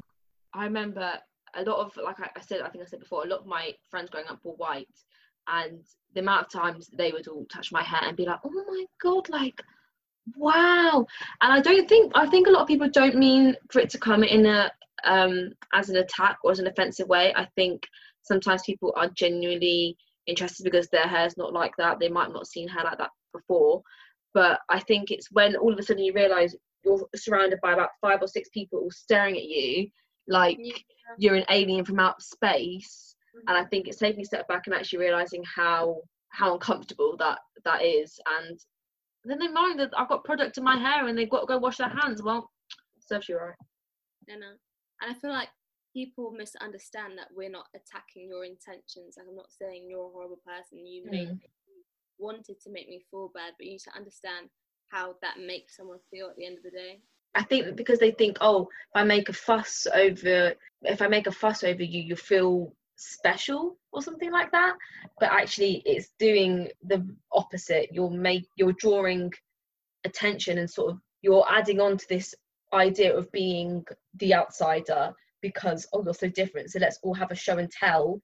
I 0.53 0.65
remember 0.65 1.11
a 1.55 1.63
lot 1.63 1.85
of, 1.85 1.95
like 2.03 2.19
I 2.19 2.29
I 2.35 2.41
said, 2.41 2.61
I 2.61 2.69
think 2.69 2.83
I 2.83 2.87
said 2.87 2.99
before, 2.99 3.23
a 3.23 3.27
lot 3.27 3.41
of 3.41 3.45
my 3.45 3.73
friends 3.89 4.09
growing 4.09 4.27
up 4.27 4.39
were 4.43 4.53
white, 4.53 4.87
and 5.47 5.83
the 6.13 6.21
amount 6.21 6.45
of 6.45 6.51
times 6.51 6.89
they 6.97 7.11
would 7.11 7.27
all 7.27 7.45
touch 7.45 7.71
my 7.71 7.83
hair 7.83 8.01
and 8.03 8.17
be 8.17 8.25
like, 8.25 8.39
"Oh 8.43 8.51
my 8.51 8.85
god, 9.01 9.29
like, 9.29 9.61
wow!" 10.35 11.05
And 11.41 11.53
I 11.53 11.61
don't 11.61 11.87
think 11.87 12.11
I 12.15 12.25
think 12.27 12.47
a 12.47 12.51
lot 12.51 12.61
of 12.61 12.67
people 12.67 12.89
don't 12.89 13.17
mean 13.17 13.55
for 13.69 13.79
it 13.79 13.89
to 13.91 13.99
come 13.99 14.23
in 14.23 14.45
a 14.45 14.71
um 15.03 15.51
as 15.73 15.89
an 15.89 15.97
attack 15.97 16.37
or 16.43 16.51
as 16.51 16.59
an 16.59 16.67
offensive 16.67 17.07
way. 17.07 17.33
I 17.35 17.45
think 17.55 17.87
sometimes 18.23 18.63
people 18.63 18.93
are 18.95 19.09
genuinely 19.09 19.97
interested 20.27 20.63
because 20.63 20.87
their 20.89 21.07
hair's 21.07 21.37
not 21.37 21.53
like 21.53 21.75
that. 21.77 21.99
They 21.99 22.09
might 22.09 22.31
not 22.31 22.47
seen 22.47 22.67
hair 22.67 22.83
like 22.83 22.97
that 22.97 23.11
before, 23.33 23.81
but 24.34 24.59
I 24.69 24.79
think 24.79 25.11
it's 25.11 25.32
when 25.32 25.55
all 25.55 25.73
of 25.73 25.79
a 25.79 25.84
sudden 25.84 26.03
you 26.03 26.13
realise 26.13 26.55
you're 26.84 27.07
surrounded 27.15 27.59
by 27.61 27.73
about 27.73 27.89
five 28.01 28.21
or 28.21 28.27
six 28.27 28.49
people 28.49 28.79
all 28.79 28.91
staring 28.91 29.36
at 29.36 29.43
you 29.43 29.88
like 30.27 30.57
Yeah. 30.59 30.73
you're 31.17 31.36
an 31.36 31.45
alien 31.49 31.84
from 31.86 31.99
outer 31.99 32.21
space 32.21 33.15
and 33.47 33.57
i 33.57 33.65
think 33.65 33.88
it's 33.88 33.97
taking 33.97 34.21
a 34.21 34.25
step 34.25 34.47
back 34.47 34.67
and 34.67 34.75
actually 34.75 34.99
realizing 34.99 35.43
how 35.43 36.01
how 36.29 36.53
uncomfortable 36.53 37.15
that 37.17 37.39
that 37.65 37.84
is 37.84 38.19
and 38.39 38.59
then 39.25 39.39
they 39.39 39.47
mind 39.47 39.79
that 39.79 39.91
i've 39.97 40.09
got 40.09 40.23
product 40.23 40.57
in 40.57 40.63
my 40.63 40.77
hair 40.77 41.07
and 41.07 41.17
they've 41.17 41.29
got 41.29 41.41
to 41.41 41.45
go 41.47 41.57
wash 41.57 41.77
their 41.77 41.89
hands 41.89 42.21
well 42.23 42.49
serves 42.99 43.27
you 43.29 43.38
right 43.38 43.55
I 44.29 44.36
know. 44.36 44.53
And 45.01 45.11
I 45.11 45.13
feel 45.19 45.32
like 45.32 45.49
people 45.93 46.32
misunderstand 46.32 47.17
that 47.17 47.27
we're 47.36 47.49
not 47.49 47.65
attacking 47.75 48.29
your 48.29 48.45
intentions. 48.45 49.15
Like 49.17 49.27
I'm 49.27 49.36
not 49.36 49.51
saying 49.51 49.88
you're 49.89 50.07
a 50.07 50.11
horrible 50.11 50.39
person. 50.45 50.86
You 50.86 51.03
made 51.05 51.27
Mm. 51.27 51.39
Wanted 52.22 52.61
to 52.61 52.72
make 52.72 52.88
me 52.88 53.01
feel 53.09 53.32
bad, 53.34 53.53
but 53.57 53.65
you 53.65 53.74
need 53.74 53.80
to 53.80 53.95
understand 53.95 54.49
how 54.89 55.15
that 55.22 55.39
makes 55.39 55.76
someone 55.78 55.99
feel 56.11 56.28
at 56.28 56.36
the 56.36 56.45
end 56.45 56.57
of 56.57 56.63
the 56.63 56.72
day. 56.72 56.99
i 57.34 57.43
think 57.43 57.76
because 57.78 57.99
they 57.99 58.11
think 58.11 58.38
oh 58.41 58.63
if 58.63 58.95
i 58.95 59.03
make 59.03 59.30
a 59.30 59.34
fuss 59.34 59.88
over 59.93 60.53
if 60.82 61.01
i 61.01 61.07
make 61.07 61.28
a 61.28 61.32
fuss 61.32 61.63
over 61.63 61.82
you 61.82 62.01
you 62.01 62.15
feel 62.15 62.74
special 63.01 63.78
or 63.91 64.01
something 64.01 64.32
like 64.32 64.51
that. 64.51 64.76
But 65.19 65.32
actually 65.32 65.82
it's 65.86 66.09
doing 66.19 66.69
the 66.84 67.05
opposite. 67.32 67.89
You're 67.91 68.09
make 68.09 68.45
you're 68.55 68.74
drawing 68.74 69.32
attention 70.05 70.57
and 70.57 70.69
sort 70.69 70.91
of 70.91 70.99
you're 71.22 71.45
adding 71.49 71.80
on 71.80 71.97
to 71.97 72.05
this 72.09 72.34
idea 72.74 73.15
of 73.15 73.32
being 73.32 73.84
the 74.15 74.34
outsider 74.34 75.13
because 75.41 75.88
oh 75.93 76.03
you're 76.03 76.13
so 76.13 76.30
different. 76.30 76.72
So 76.72 76.80
let's 76.80 76.99
all 77.03 77.13
have 77.13 77.32
a 77.32 77.36
show 77.36 77.57
and 77.57 77.72
tell 77.72 78.22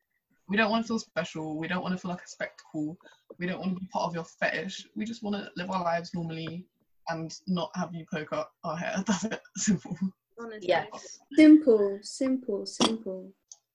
We 0.50 0.58
don't 0.58 0.72
want 0.72 0.84
to 0.84 0.88
feel 0.88 1.00
special. 1.00 1.58
We 1.58 1.68
don't 1.68 1.82
want 1.82 1.94
to 1.94 1.98
feel 1.98 2.12
like 2.12 2.24
a 2.24 2.28
spectacle. 2.28 2.98
We 3.38 3.48
don't 3.48 3.60
want 3.60 3.76
to 3.76 3.80
be 3.80 3.88
part 3.88 4.06
of 4.06 4.16
your 4.16 4.24
fetish. 4.24 4.88
We 4.96 5.06
just 5.06 5.24
want 5.24 5.36
to 5.36 5.52
live 5.58 5.70
our 5.70 5.84
lives 5.84 6.12
normally 6.14 6.66
and 7.10 7.34
not 7.48 7.70
have 7.76 7.94
you 7.94 8.06
poke 8.12 8.34
up 8.34 8.52
our 8.64 8.78
hair. 8.78 9.04
That's 9.08 9.26
it. 9.26 9.42
Simple. 9.58 9.98
Honestly. 10.40 10.70
yes 10.70 11.20
Simple, 11.36 12.00
simple, 12.02 12.66
simple. 12.66 13.32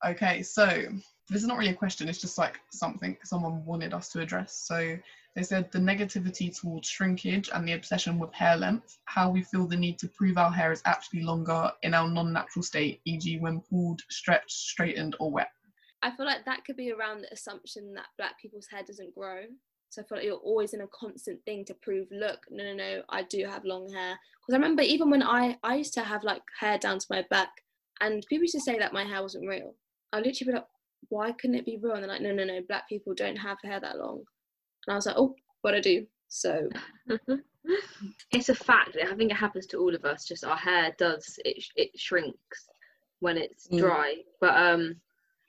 Okay, 0.06 0.42
so 0.42 0.66
this 1.28 1.42
is 1.42 1.46
not 1.46 1.58
really 1.58 1.70
a 1.70 1.74
question. 1.74 2.08
It's 2.08 2.20
just 2.20 2.38
like 2.38 2.58
something 2.72 3.16
someone 3.24 3.64
wanted 3.64 3.94
us 3.94 4.08
to 4.10 4.20
address. 4.20 4.64
So 4.66 4.96
they 5.36 5.42
said 5.42 5.70
the 5.72 5.78
negativity 5.78 6.58
towards 6.58 6.88
shrinkage 6.88 7.50
and 7.52 7.66
the 7.66 7.72
obsession 7.72 8.18
with 8.18 8.32
hair 8.32 8.56
length, 8.56 8.98
how 9.04 9.30
we 9.30 9.42
feel 9.42 9.66
the 9.66 9.76
need 9.76 9.98
to 10.00 10.08
prove 10.08 10.38
our 10.38 10.50
hair 10.50 10.72
is 10.72 10.82
actually 10.84 11.22
longer 11.22 11.70
in 11.82 11.94
our 11.94 12.08
non-natural 12.08 12.62
state, 12.62 13.00
e.g., 13.04 13.38
when 13.38 13.60
pulled, 13.60 14.02
stretched, 14.10 14.50
straightened, 14.50 15.16
or 15.20 15.30
wet. 15.30 15.50
I 16.02 16.10
feel 16.10 16.26
like 16.26 16.44
that 16.44 16.64
could 16.64 16.76
be 16.76 16.92
around 16.92 17.22
the 17.22 17.32
assumption 17.32 17.94
that 17.94 18.06
black 18.18 18.40
people's 18.40 18.68
hair 18.70 18.82
doesn't 18.86 19.14
grow. 19.14 19.42
So 19.90 20.02
I 20.02 20.04
feel 20.06 20.18
like 20.18 20.26
you're 20.26 20.36
always 20.36 20.74
in 20.74 20.80
a 20.80 20.86
constant 20.88 21.44
thing 21.44 21.64
to 21.66 21.74
prove, 21.74 22.08
look, 22.10 22.40
no, 22.50 22.64
no, 22.64 22.74
no, 22.74 23.02
I 23.10 23.22
do 23.24 23.44
have 23.44 23.64
long 23.64 23.92
hair. 23.92 24.18
Because 24.40 24.54
I 24.54 24.56
remember 24.56 24.82
even 24.82 25.10
when 25.10 25.22
I, 25.22 25.58
I 25.62 25.76
used 25.76 25.94
to 25.94 26.00
have 26.02 26.24
like 26.24 26.42
hair 26.58 26.78
down 26.78 26.98
to 26.98 27.06
my 27.10 27.24
back 27.30 27.50
and 28.00 28.24
people 28.28 28.42
used 28.44 28.54
to 28.54 28.60
say 28.60 28.78
that 28.78 28.92
my 28.94 29.04
hair 29.04 29.22
wasn't 29.22 29.46
real. 29.48 29.74
I 30.12 30.18
literally 30.18 30.52
be 30.52 30.52
like, 30.52 30.66
why 31.08 31.32
couldn't 31.32 31.56
it 31.56 31.66
be 31.66 31.78
real? 31.80 31.94
And 31.94 32.02
they're 32.04 32.10
like, 32.10 32.22
no, 32.22 32.32
no, 32.32 32.44
no, 32.44 32.60
black 32.66 32.88
people 32.88 33.14
don't 33.14 33.36
have 33.36 33.58
hair 33.62 33.80
that 33.80 33.98
long. 33.98 34.22
And 34.86 34.94
I 34.94 34.96
was 34.96 35.06
like, 35.06 35.16
oh, 35.18 35.34
but 35.62 35.74
I 35.74 35.80
do. 35.80 36.06
So 36.28 36.68
it's 38.32 38.48
a 38.48 38.54
fact 38.54 38.96
i 39.00 39.14
think 39.14 39.30
it 39.30 39.36
happens 39.36 39.66
to 39.66 39.78
all 39.78 39.94
of 39.94 40.04
us 40.04 40.24
just 40.24 40.44
our 40.44 40.56
hair 40.56 40.94
does 40.98 41.38
it 41.44 41.64
it 41.76 41.90
shrinks 41.98 42.68
when 43.20 43.36
it's 43.36 43.68
Mm. 43.68 43.78
dry 43.78 44.16
but 44.40 44.56
um 44.56 44.96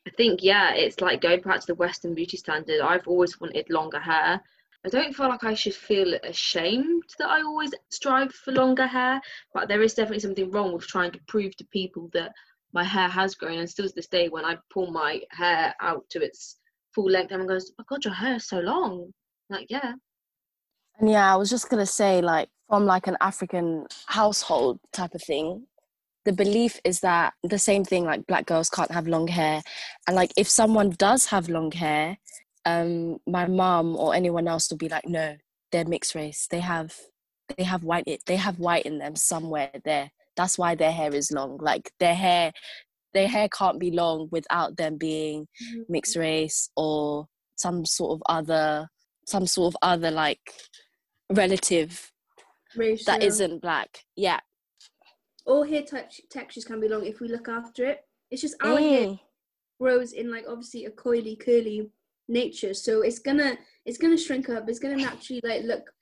I 0.06 0.12
think 0.12 0.44
yeah, 0.44 0.74
it's 0.74 1.00
like 1.00 1.22
going 1.22 1.42
back 1.42 1.62
to 1.62 1.68
the 1.68 1.76
Western 1.76 2.14
beauty 2.14 2.38
standard. 2.38 2.82
I've 2.82 3.08
always 3.08 3.40
wanted 3.40 3.70
longer 3.70 4.00
hair. 4.00 4.42
I 4.86 4.90
don't 4.90 5.16
feel 5.16 5.30
like 5.30 5.46
I 5.46 5.54
should 5.54 5.74
feel 5.76 6.14
ashamed 6.24 7.04
that 7.18 7.30
I 7.30 7.42
always 7.42 7.72
strive 7.90 8.34
for 8.34 8.52
longer 8.52 8.86
hair, 8.86 9.22
but 9.54 9.70
there 9.70 9.82
is 9.82 9.94
definitely 9.94 10.20
something 10.20 10.52
wrong 10.52 10.74
with 10.74 10.86
trying 10.88 11.12
to 11.12 11.22
prove 11.28 11.56
to 11.56 11.66
people 11.68 12.10
that 12.14 12.34
my 12.74 12.84
hair 12.84 13.08
has 13.08 13.36
grown. 13.36 13.60
And 13.60 13.70
still 13.70 13.88
to 13.88 13.96
this 13.96 14.08
day, 14.08 14.28
when 14.28 14.44
I 14.44 14.58
pull 14.70 14.92
my 14.92 15.22
hair 15.32 15.74
out 15.80 16.04
to 16.10 16.22
its 16.22 16.60
full 16.94 17.10
length, 17.10 17.32
everyone 17.32 17.56
goes, 17.56 17.72
"Oh 17.80 17.84
God, 17.88 18.04
your 18.04 18.14
hair 18.14 18.36
is 18.36 18.48
so 18.48 18.60
long." 18.60 19.14
I'm 19.50 19.58
like, 19.60 19.70
yeah, 19.70 19.94
And 21.00 21.10
yeah, 21.10 21.34
I 21.34 21.38
was 21.38 21.50
just 21.50 21.70
gonna 21.70 21.86
say, 21.86 22.22
like, 22.22 22.50
from 22.68 22.86
like 22.86 23.08
an 23.08 23.18
African 23.22 23.88
household 24.08 24.80
type 24.92 25.14
of 25.16 25.24
thing, 25.24 25.68
the 26.26 26.34
belief 26.34 26.80
is 26.84 27.02
that 27.02 27.34
the 27.44 27.60
same 27.60 27.84
thing, 27.84 28.06
like 28.06 28.26
black 28.28 28.46
girls 28.46 28.70
can't 28.70 28.92
have 28.92 29.08
long 29.08 29.28
hair, 29.28 29.62
and 30.08 30.16
like 30.16 30.32
if 30.38 30.48
someone 30.48 30.92
does 30.92 31.26
have 31.28 31.50
long 31.50 31.72
hair, 31.72 32.18
um, 32.66 33.18
my 33.28 33.48
mom 33.48 33.96
or 33.96 34.16
anyone 34.16 34.48
else 34.48 34.70
will 34.70 34.78
be 34.78 34.90
like, 34.90 35.08
no, 35.08 35.36
they're 35.72 35.86
mixed 35.86 36.16
race. 36.16 36.48
They 36.50 36.60
have, 36.60 36.96
they 37.58 37.64
have 37.64 37.84
white. 37.84 38.22
They 38.26 38.36
have 38.38 38.60
white 38.60 38.86
in 38.86 39.00
them 39.00 39.16
somewhere 39.16 39.72
there. 39.84 40.12
That's 40.36 40.58
why 40.58 40.76
their 40.76 40.92
hair 40.92 41.14
is 41.14 41.32
long. 41.32 41.58
Like 41.58 41.92
their 42.00 42.16
hair, 42.16 42.52
their 43.14 43.28
hair 43.28 43.50
can't 43.50 43.80
be 43.80 43.92
long 43.92 44.30
without 44.32 44.78
them 44.78 44.98
being 44.98 45.48
mixed 45.90 46.16
race 46.16 46.70
or 46.76 47.28
some 47.56 47.86
sort 47.86 48.14
of 48.14 48.24
other, 48.28 48.88
some 49.26 49.46
sort 49.46 49.74
of 49.74 49.78
other 49.82 50.10
like 50.10 50.40
relative 51.32 52.12
Racial. 52.76 53.06
that 53.06 53.24
isn't 53.24 53.62
black. 53.62 54.06
Yeah. 54.16 54.40
All 55.46 55.64
hair 55.64 55.84
touch 55.84 56.22
textures 56.30 56.66
can 56.66 56.80
be 56.80 56.88
long 56.88 57.06
if 57.06 57.20
we 57.20 57.28
look 57.28 57.48
after 57.50 57.86
it. 57.86 58.06
It's 58.32 58.42
just 58.42 58.56
our 58.62 58.80
hair 58.80 59.08
Mm. 59.08 59.20
grows 59.80 60.14
in 60.14 60.32
like 60.32 60.46
obviously 60.48 60.86
a 60.86 60.92
coily 60.92 61.38
curly 61.40 61.90
nature, 62.28 62.74
so 62.74 63.02
it's 63.02 63.20
gonna 63.20 63.58
it's 63.86 63.98
gonna 63.98 64.18
shrink 64.18 64.50
up. 64.50 64.70
It's 64.70 64.80
gonna 64.80 64.96
naturally 64.98 65.42
like 65.44 65.64
look 65.64 65.94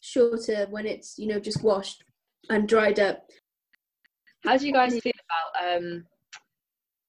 shorter 0.00 0.66
when 0.70 0.86
it's 0.86 1.18
you 1.18 1.26
know 1.26 1.38
just 1.38 1.62
washed 1.62 2.02
and 2.48 2.68
dried 2.68 2.98
up. 2.98 3.28
How 4.44 4.56
do 4.56 4.66
you 4.66 4.72
guys 4.72 4.98
feel 4.98 5.12
about 5.28 5.76
um, 5.76 6.06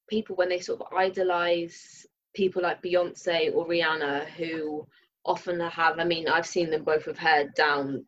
people 0.08 0.36
when 0.36 0.50
they 0.50 0.58
sort 0.60 0.82
of 0.82 0.92
idolize 0.92 2.06
people 2.34 2.62
like 2.62 2.82
Beyonce 2.82 3.54
or 3.54 3.66
Rihanna 3.66 4.26
who 4.30 4.86
often 5.24 5.58
have, 5.60 5.98
I 5.98 6.04
mean, 6.04 6.28
I've 6.28 6.46
seen 6.46 6.70
them 6.70 6.84
both 6.84 7.06
with 7.06 7.16
hair 7.16 7.48
down 7.56 8.04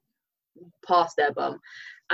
past 0.86 1.16
their 1.16 1.32
bum, 1.32 1.60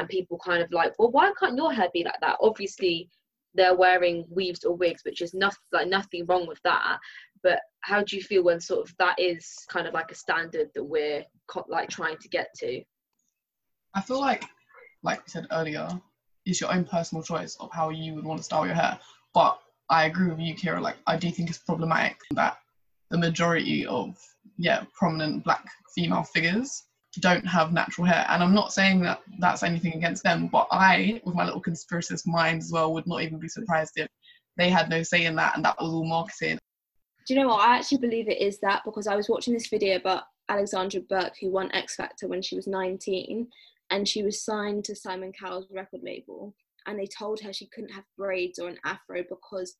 and 0.00 0.08
people 0.08 0.40
kind 0.42 0.62
of 0.62 0.72
like, 0.72 0.98
well, 0.98 1.10
why 1.10 1.30
can't 1.38 1.56
your 1.56 1.72
hair 1.72 1.88
be 1.92 2.02
like 2.04 2.20
that? 2.22 2.38
Obviously, 2.40 3.08
they're 3.54 3.76
wearing 3.76 4.24
weaves 4.30 4.64
or 4.64 4.74
wigs, 4.74 5.02
which 5.04 5.20
is 5.20 5.34
nothing 5.34 5.58
like 5.72 5.88
nothing 5.88 6.24
wrong 6.26 6.46
with 6.46 6.60
that. 6.64 6.98
But 7.42 7.60
how 7.82 8.02
do 8.02 8.16
you 8.16 8.22
feel 8.22 8.42
when 8.42 8.60
sort 8.60 8.88
of 8.88 8.94
that 8.98 9.18
is 9.18 9.54
kind 9.68 9.86
of 9.86 9.94
like 9.94 10.10
a 10.10 10.14
standard 10.14 10.68
that 10.74 10.84
we're 10.84 11.24
like 11.68 11.90
trying 11.90 12.16
to 12.18 12.28
get 12.28 12.48
to? 12.56 12.82
I 13.94 14.00
feel 14.00 14.20
like, 14.20 14.44
like 15.02 15.18
we 15.18 15.28
said 15.28 15.46
earlier, 15.52 15.88
it's 16.46 16.60
your 16.60 16.72
own 16.72 16.84
personal 16.84 17.22
choice 17.22 17.56
of 17.60 17.70
how 17.72 17.90
you 17.90 18.14
would 18.14 18.24
want 18.24 18.38
to 18.38 18.44
style 18.44 18.66
your 18.66 18.74
hair. 18.74 18.98
But 19.34 19.58
I 19.90 20.06
agree 20.06 20.30
with 20.30 20.38
you, 20.38 20.54
Kira. 20.54 20.80
Like, 20.80 20.96
I 21.06 21.16
do 21.16 21.30
think 21.30 21.50
it's 21.50 21.58
problematic 21.58 22.16
that 22.32 22.56
the 23.10 23.18
majority 23.18 23.84
of 23.86 24.16
yeah 24.56 24.84
prominent 24.98 25.44
black 25.44 25.66
female 25.94 26.22
figures 26.22 26.84
don't 27.18 27.46
have 27.46 27.72
natural 27.72 28.06
hair. 28.06 28.24
And 28.28 28.42
I'm 28.42 28.54
not 28.54 28.72
saying 28.72 29.00
that 29.00 29.20
that's 29.38 29.62
anything 29.62 29.94
against 29.94 30.22
them, 30.22 30.46
but 30.46 30.68
I, 30.70 31.20
with 31.24 31.34
my 31.34 31.44
little 31.44 31.62
conspiracist 31.62 32.26
mind 32.26 32.62
as 32.62 32.70
well, 32.70 32.92
would 32.94 33.06
not 33.06 33.22
even 33.22 33.38
be 33.38 33.48
surprised 33.48 33.94
if 33.96 34.08
they 34.56 34.70
had 34.70 34.88
no 34.88 35.02
say 35.02 35.24
in 35.24 35.34
that 35.36 35.56
and 35.56 35.64
that 35.64 35.76
was 35.80 35.92
all 35.92 36.04
marketing. 36.04 36.58
Do 37.26 37.34
you 37.34 37.40
know 37.40 37.48
what? 37.48 37.68
I 37.68 37.76
actually 37.76 37.98
believe 37.98 38.28
it 38.28 38.40
is 38.40 38.60
that 38.60 38.82
because 38.84 39.06
I 39.06 39.16
was 39.16 39.28
watching 39.28 39.54
this 39.54 39.68
video 39.68 39.96
about 39.96 40.24
Alexandra 40.48 41.00
Burke, 41.00 41.34
who 41.40 41.50
won 41.50 41.72
X 41.72 41.96
Factor 41.96 42.28
when 42.28 42.42
she 42.42 42.56
was 42.56 42.66
19, 42.66 43.48
and 43.90 44.08
she 44.08 44.22
was 44.22 44.44
signed 44.44 44.84
to 44.84 44.94
Simon 44.94 45.32
Cowell's 45.32 45.66
record 45.70 46.00
label. 46.02 46.54
And 46.86 46.98
they 46.98 47.06
told 47.06 47.40
her 47.40 47.52
she 47.52 47.66
couldn't 47.66 47.92
have 47.92 48.04
braids 48.16 48.58
or 48.58 48.68
an 48.68 48.78
afro 48.84 49.22
because 49.28 49.76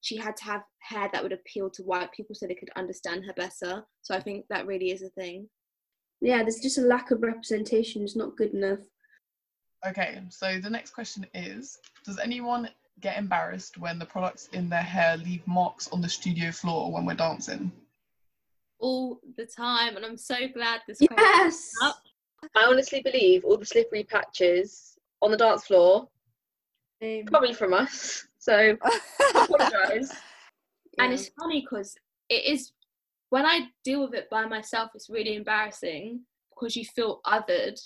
she 0.00 0.16
had 0.16 0.36
to 0.36 0.44
have 0.44 0.62
hair 0.80 1.08
that 1.12 1.22
would 1.22 1.32
appeal 1.32 1.70
to 1.70 1.82
white 1.82 2.12
people 2.12 2.34
so 2.34 2.46
they 2.46 2.54
could 2.54 2.70
understand 2.76 3.24
her 3.24 3.32
better. 3.34 3.84
So 4.02 4.14
I 4.14 4.20
think 4.20 4.44
that 4.50 4.66
really 4.66 4.90
is 4.90 5.02
a 5.02 5.08
thing. 5.10 5.48
Yeah, 6.24 6.42
there's 6.42 6.58
just 6.58 6.78
a 6.78 6.82
lack 6.82 7.10
of 7.10 7.22
representation. 7.22 8.02
It's 8.02 8.16
not 8.16 8.34
good 8.34 8.54
enough. 8.54 8.78
Okay, 9.86 10.18
so 10.30 10.58
the 10.58 10.70
next 10.70 10.92
question 10.92 11.26
is 11.34 11.78
Does 12.06 12.18
anyone 12.18 12.70
get 13.02 13.18
embarrassed 13.18 13.76
when 13.76 13.98
the 13.98 14.06
products 14.06 14.48
in 14.54 14.70
their 14.70 14.82
hair 14.82 15.18
leave 15.18 15.46
marks 15.46 15.86
on 15.88 16.00
the 16.00 16.08
studio 16.08 16.50
floor 16.50 16.90
when 16.90 17.04
we're 17.04 17.12
dancing? 17.14 17.70
All 18.78 19.20
the 19.36 19.44
time. 19.44 19.96
And 19.96 20.06
I'm 20.06 20.16
so 20.16 20.36
glad 20.48 20.80
this 20.88 20.96
question 20.98 21.16
Yes. 21.18 21.70
up. 21.82 21.98
I 22.56 22.64
honestly 22.68 23.02
believe 23.02 23.44
all 23.44 23.58
the 23.58 23.66
slippery 23.66 24.04
patches 24.04 24.96
on 25.20 25.30
the 25.30 25.36
dance 25.36 25.66
floor 25.66 26.08
Um, 27.02 27.24
probably 27.26 27.52
from 27.52 27.74
us. 27.74 28.26
So 28.38 28.78
apologise. 29.34 30.10
And 30.98 31.12
it's 31.12 31.28
funny 31.38 31.60
because 31.60 31.94
it 32.30 32.46
is 32.46 32.72
when 33.34 33.44
I 33.44 33.62
deal 33.82 34.04
with 34.04 34.14
it 34.14 34.30
by 34.30 34.46
myself, 34.46 34.92
it's 34.94 35.10
really 35.10 35.34
embarrassing 35.34 36.20
because 36.50 36.76
you 36.76 36.84
feel 36.84 37.20
othered. 37.26 37.80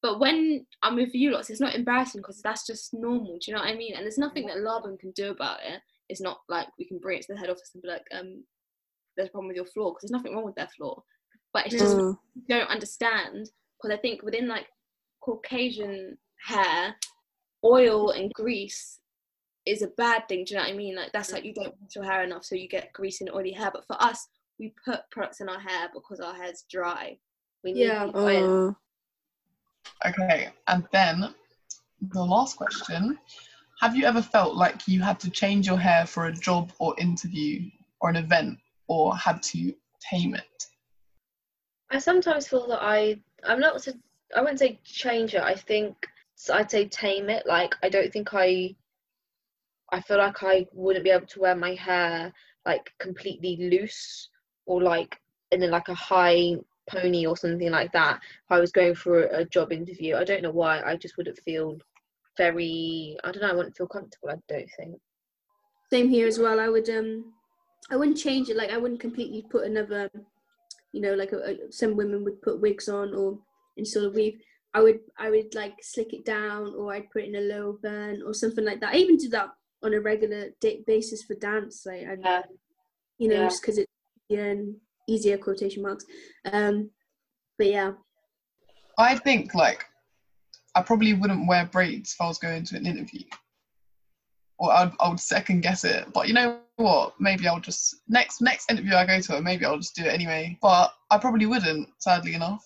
But 0.00 0.20
when 0.20 0.64
I'm 0.84 0.94
with 0.94 1.12
you 1.12 1.32
lots, 1.32 1.50
it's 1.50 1.60
not 1.60 1.74
embarrassing 1.74 2.20
because 2.20 2.40
that's 2.40 2.68
just 2.68 2.94
normal. 2.94 3.32
Do 3.40 3.50
you 3.50 3.54
know 3.54 3.62
what 3.62 3.68
I 3.68 3.74
mean? 3.74 3.94
And 3.96 4.04
there's 4.04 4.16
nothing 4.16 4.46
that 4.46 4.60
Laban 4.60 4.96
can 4.96 5.10
do 5.10 5.32
about 5.32 5.58
it. 5.66 5.80
It's 6.08 6.20
not 6.20 6.38
like 6.48 6.68
we 6.78 6.84
can 6.86 6.98
bring 7.00 7.18
it 7.18 7.22
to 7.22 7.32
the 7.32 7.38
head 7.40 7.50
office 7.50 7.72
and 7.74 7.82
be 7.82 7.88
like, 7.88 8.04
um, 8.16 8.44
there's 9.16 9.28
a 9.28 9.32
problem 9.32 9.48
with 9.48 9.56
your 9.56 9.66
floor 9.66 9.90
because 9.90 10.02
there's 10.02 10.16
nothing 10.16 10.36
wrong 10.36 10.44
with 10.44 10.54
their 10.54 10.68
floor. 10.68 11.02
But 11.52 11.66
it's 11.66 11.74
just 11.74 11.96
Mm. 11.96 12.16
you 12.36 12.42
don't 12.48 12.70
understand 12.70 13.50
because 13.76 13.98
I 13.98 14.00
think 14.00 14.22
within 14.22 14.46
like 14.46 14.68
Caucasian 15.20 16.16
hair, 16.46 16.94
oil 17.64 18.10
and 18.10 18.32
grease 18.34 19.00
is 19.66 19.82
a 19.82 19.88
bad 19.88 20.28
thing. 20.28 20.44
Do 20.44 20.54
you 20.54 20.60
know 20.60 20.66
what 20.66 20.74
I 20.74 20.76
mean? 20.76 20.94
Like 20.94 21.10
that's 21.12 21.32
like 21.32 21.44
you 21.44 21.54
don't 21.54 21.74
wash 21.80 21.96
your 21.96 22.04
hair 22.04 22.22
enough, 22.22 22.44
so 22.44 22.54
you 22.54 22.68
get 22.68 22.92
greasy 22.92 23.24
and 23.24 23.34
oily 23.34 23.50
hair. 23.50 23.72
But 23.74 23.84
for 23.88 24.00
us, 24.00 24.28
we 24.60 24.74
put 24.84 25.10
products 25.10 25.40
in 25.40 25.48
our 25.48 25.58
hair 25.58 25.88
because 25.92 26.20
our 26.20 26.34
hair's 26.34 26.64
dry. 26.70 27.18
We 27.64 27.72
need 27.72 27.86
Yeah. 27.86 28.04
people 28.06 28.28
in. 28.28 28.44
Mm. 28.44 28.76
Okay, 30.06 30.50
and 30.68 30.86
then 30.92 31.34
the 32.12 32.22
last 32.22 32.56
question 32.56 33.18
Have 33.80 33.96
you 33.96 34.04
ever 34.04 34.20
felt 34.20 34.56
like 34.56 34.86
you 34.86 35.00
had 35.00 35.18
to 35.20 35.30
change 35.30 35.66
your 35.66 35.78
hair 35.78 36.06
for 36.06 36.26
a 36.26 36.32
job 36.32 36.70
or 36.78 36.94
interview 36.98 37.70
or 38.02 38.10
an 38.10 38.16
event 38.16 38.58
or 38.88 39.16
had 39.16 39.42
to 39.44 39.74
tame 40.00 40.34
it? 40.34 40.66
I 41.90 41.98
sometimes 41.98 42.46
feel 42.46 42.68
that 42.68 42.82
I 42.82 43.18
I'm 43.42 43.58
not 43.58 43.80
to 43.84 43.98
I 44.36 44.42
wouldn't 44.42 44.58
say 44.58 44.78
change 44.84 45.34
it. 45.34 45.40
I 45.42 45.54
think 45.54 46.06
so 46.34 46.54
I'd 46.54 46.70
say 46.70 46.88
tame 46.88 47.30
it. 47.30 47.46
Like 47.46 47.74
I 47.82 47.88
don't 47.88 48.12
think 48.12 48.34
I 48.34 48.76
I 49.92 50.02
feel 50.02 50.18
like 50.18 50.42
I 50.42 50.66
wouldn't 50.72 51.04
be 51.04 51.10
able 51.10 51.26
to 51.28 51.40
wear 51.40 51.56
my 51.56 51.74
hair 51.74 52.34
like 52.66 52.92
completely 52.98 53.56
loose 53.70 54.28
or 54.70 54.80
like 54.80 55.18
in 55.50 55.64
a, 55.64 55.66
like 55.66 55.88
a 55.88 55.94
high 55.94 56.54
pony 56.88 57.26
or 57.26 57.36
something 57.36 57.70
like 57.70 57.90
that. 57.92 58.20
If 58.44 58.50
I 58.50 58.60
was 58.60 58.70
going 58.70 58.94
for 58.94 59.24
a, 59.24 59.40
a 59.40 59.44
job 59.44 59.72
interview, 59.72 60.16
I 60.16 60.24
don't 60.24 60.42
know 60.42 60.52
why. 60.52 60.80
I 60.80 60.96
just 60.96 61.16
wouldn't 61.16 61.40
feel 61.40 61.78
very. 62.36 63.16
I 63.24 63.32
don't 63.32 63.42
know. 63.42 63.50
I 63.50 63.54
wouldn't 63.54 63.76
feel 63.76 63.88
comfortable. 63.88 64.30
I 64.30 64.36
don't 64.48 64.70
think. 64.78 64.96
Same 65.92 66.08
here 66.08 66.28
as 66.28 66.38
well. 66.38 66.60
I 66.60 66.68
would 66.68 66.88
um, 66.88 67.32
I 67.90 67.96
wouldn't 67.96 68.16
change 68.16 68.48
it. 68.48 68.56
Like 68.56 68.70
I 68.70 68.76
wouldn't 68.76 69.00
completely 69.00 69.44
put 69.50 69.66
another, 69.66 70.08
you 70.92 71.00
know, 71.00 71.14
like 71.14 71.32
a, 71.32 71.38
a, 71.50 71.72
some 71.72 71.96
women 71.96 72.22
would 72.24 72.40
put 72.40 72.60
wigs 72.60 72.88
on 72.88 73.12
or 73.12 73.38
install 73.76 74.04
a 74.06 74.10
weave. 74.10 74.38
I 74.72 74.80
would 74.82 75.00
I 75.18 75.30
would 75.30 75.52
like 75.56 75.74
slick 75.82 76.12
it 76.12 76.24
down 76.24 76.74
or 76.78 76.94
I'd 76.94 77.10
put 77.10 77.22
it 77.24 77.28
in 77.30 77.34
a 77.34 77.40
low 77.54 77.76
bun 77.82 78.22
or 78.24 78.34
something 78.34 78.64
like 78.64 78.80
that. 78.80 78.94
I 78.94 78.98
even 78.98 79.16
do 79.16 79.28
that 79.30 79.48
on 79.82 79.94
a 79.94 80.00
regular 80.00 80.50
day 80.60 80.84
basis 80.86 81.24
for 81.24 81.34
dance. 81.34 81.84
Like 81.86 82.06
I, 82.06 82.16
Yeah. 82.22 82.42
you 83.18 83.28
know, 83.28 83.40
Yeah. 83.40 83.48
just 83.48 83.62
because 83.62 83.78
it's 83.78 83.88
easier 83.88 83.89
and 84.30 84.76
easier 85.08 85.38
quotation 85.38 85.82
marks. 85.82 86.04
Um, 86.52 86.90
but 87.58 87.66
yeah, 87.66 87.92
I 88.98 89.16
think 89.16 89.54
like 89.54 89.84
I 90.74 90.82
probably 90.82 91.14
wouldn't 91.14 91.48
wear 91.48 91.66
braids 91.66 92.14
if 92.14 92.20
I 92.20 92.28
was 92.28 92.38
going 92.38 92.64
to 92.64 92.76
an 92.76 92.86
interview. 92.86 93.24
Or 94.58 94.72
I'd, 94.72 94.92
I 95.00 95.08
would 95.08 95.20
second 95.20 95.62
guess 95.62 95.84
it. 95.84 96.12
But 96.12 96.28
you 96.28 96.34
know 96.34 96.58
what? 96.76 97.14
Maybe 97.18 97.48
I'll 97.48 97.60
just 97.60 97.96
next 98.08 98.40
next 98.40 98.70
interview 98.70 98.94
I 98.94 99.06
go 99.06 99.20
to, 99.20 99.40
maybe 99.40 99.64
I'll 99.64 99.78
just 99.78 99.94
do 99.94 100.04
it 100.04 100.12
anyway. 100.12 100.58
But 100.60 100.92
I 101.10 101.18
probably 101.18 101.46
wouldn't, 101.46 101.88
sadly 101.98 102.34
enough, 102.34 102.64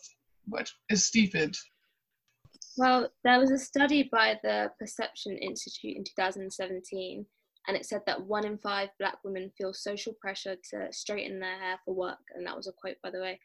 which 0.48 0.74
is 0.90 1.04
stupid. 1.04 1.56
Well, 2.76 3.08
there 3.22 3.38
was 3.38 3.52
a 3.52 3.58
study 3.58 4.08
by 4.10 4.40
the 4.42 4.70
Perception 4.80 5.38
Institute 5.38 5.96
in 5.96 6.02
2017, 6.02 7.24
and 7.66 7.76
it 7.76 7.86
said 7.86 8.02
that 8.06 8.24
one 8.26 8.44
in 8.46 8.58
five 8.58 8.90
black 8.98 9.18
women 9.24 9.50
feel 9.56 9.72
social 9.72 10.12
pressure 10.20 10.56
to 10.70 10.92
straighten 10.92 11.40
their 11.40 11.58
hair 11.58 11.78
for 11.84 11.94
work, 11.94 12.18
and 12.34 12.46
that 12.46 12.56
was 12.56 12.66
a 12.66 12.72
quote, 12.72 12.96
by 13.02 13.10
the 13.10 13.20
way, 13.20 13.40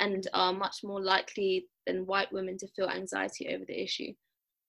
and 0.00 0.26
are 0.32 0.52
much 0.52 0.78
more 0.84 1.00
likely 1.00 1.68
than 1.86 2.06
white 2.06 2.32
women 2.32 2.56
to 2.58 2.68
feel 2.68 2.88
anxiety 2.88 3.48
over 3.54 3.64
the 3.66 3.82
issue. 3.82 4.12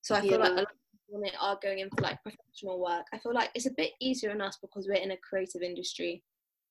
So 0.02 0.16
I 0.16 0.22
feel 0.22 0.39
like 0.39 0.52
a 0.52 0.56
lot 0.56 0.64
of 0.64 0.68
when 1.12 1.22
they 1.24 1.32
are 1.39 1.60
going 1.62 1.80
in 1.80 1.89
for 1.89 2.04
like 2.04 2.22
professional 2.22 2.80
work. 2.80 3.06
I 3.12 3.18
feel 3.18 3.34
like 3.34 3.50
it's 3.56 3.66
a 3.66 3.72
bit 3.72 3.93
easier 4.00 4.32
on 4.32 4.41
us 4.41 4.58
because 4.62 4.88
we're 4.88 5.02
in 5.02 5.12
a 5.12 5.18
creative 5.18 5.62
industry. 5.64 6.24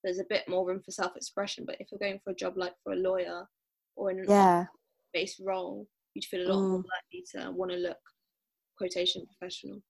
There's 0.05 0.20
a 0.20 0.24
bit 0.29 0.49
more 0.49 0.64
room 0.66 0.81
for 0.81 0.93
self-expression. 0.93 1.64
But 1.66 1.76
if 1.81 1.89
you're 1.91 1.99
going 1.99 2.20
for 2.22 2.31
a 2.31 2.37
job 2.37 2.57
like 2.57 2.74
for 2.85 2.93
a 2.93 2.97
lawyer 2.97 3.49
or 3.97 4.12
in 4.12 4.24
Yeah. 4.29 4.66
based 5.12 5.41
role, 5.45 5.89
you'd 6.14 6.24
feel 6.24 6.47
a 6.47 6.51
lot 6.53 6.62
more 6.68 6.79
Mm. 6.79 6.85
likely 6.85 7.24
to 7.33 7.51
want 7.51 7.72
to 7.72 7.79
look 7.79 7.99
quotation 8.76 9.26
professional. 9.26 9.83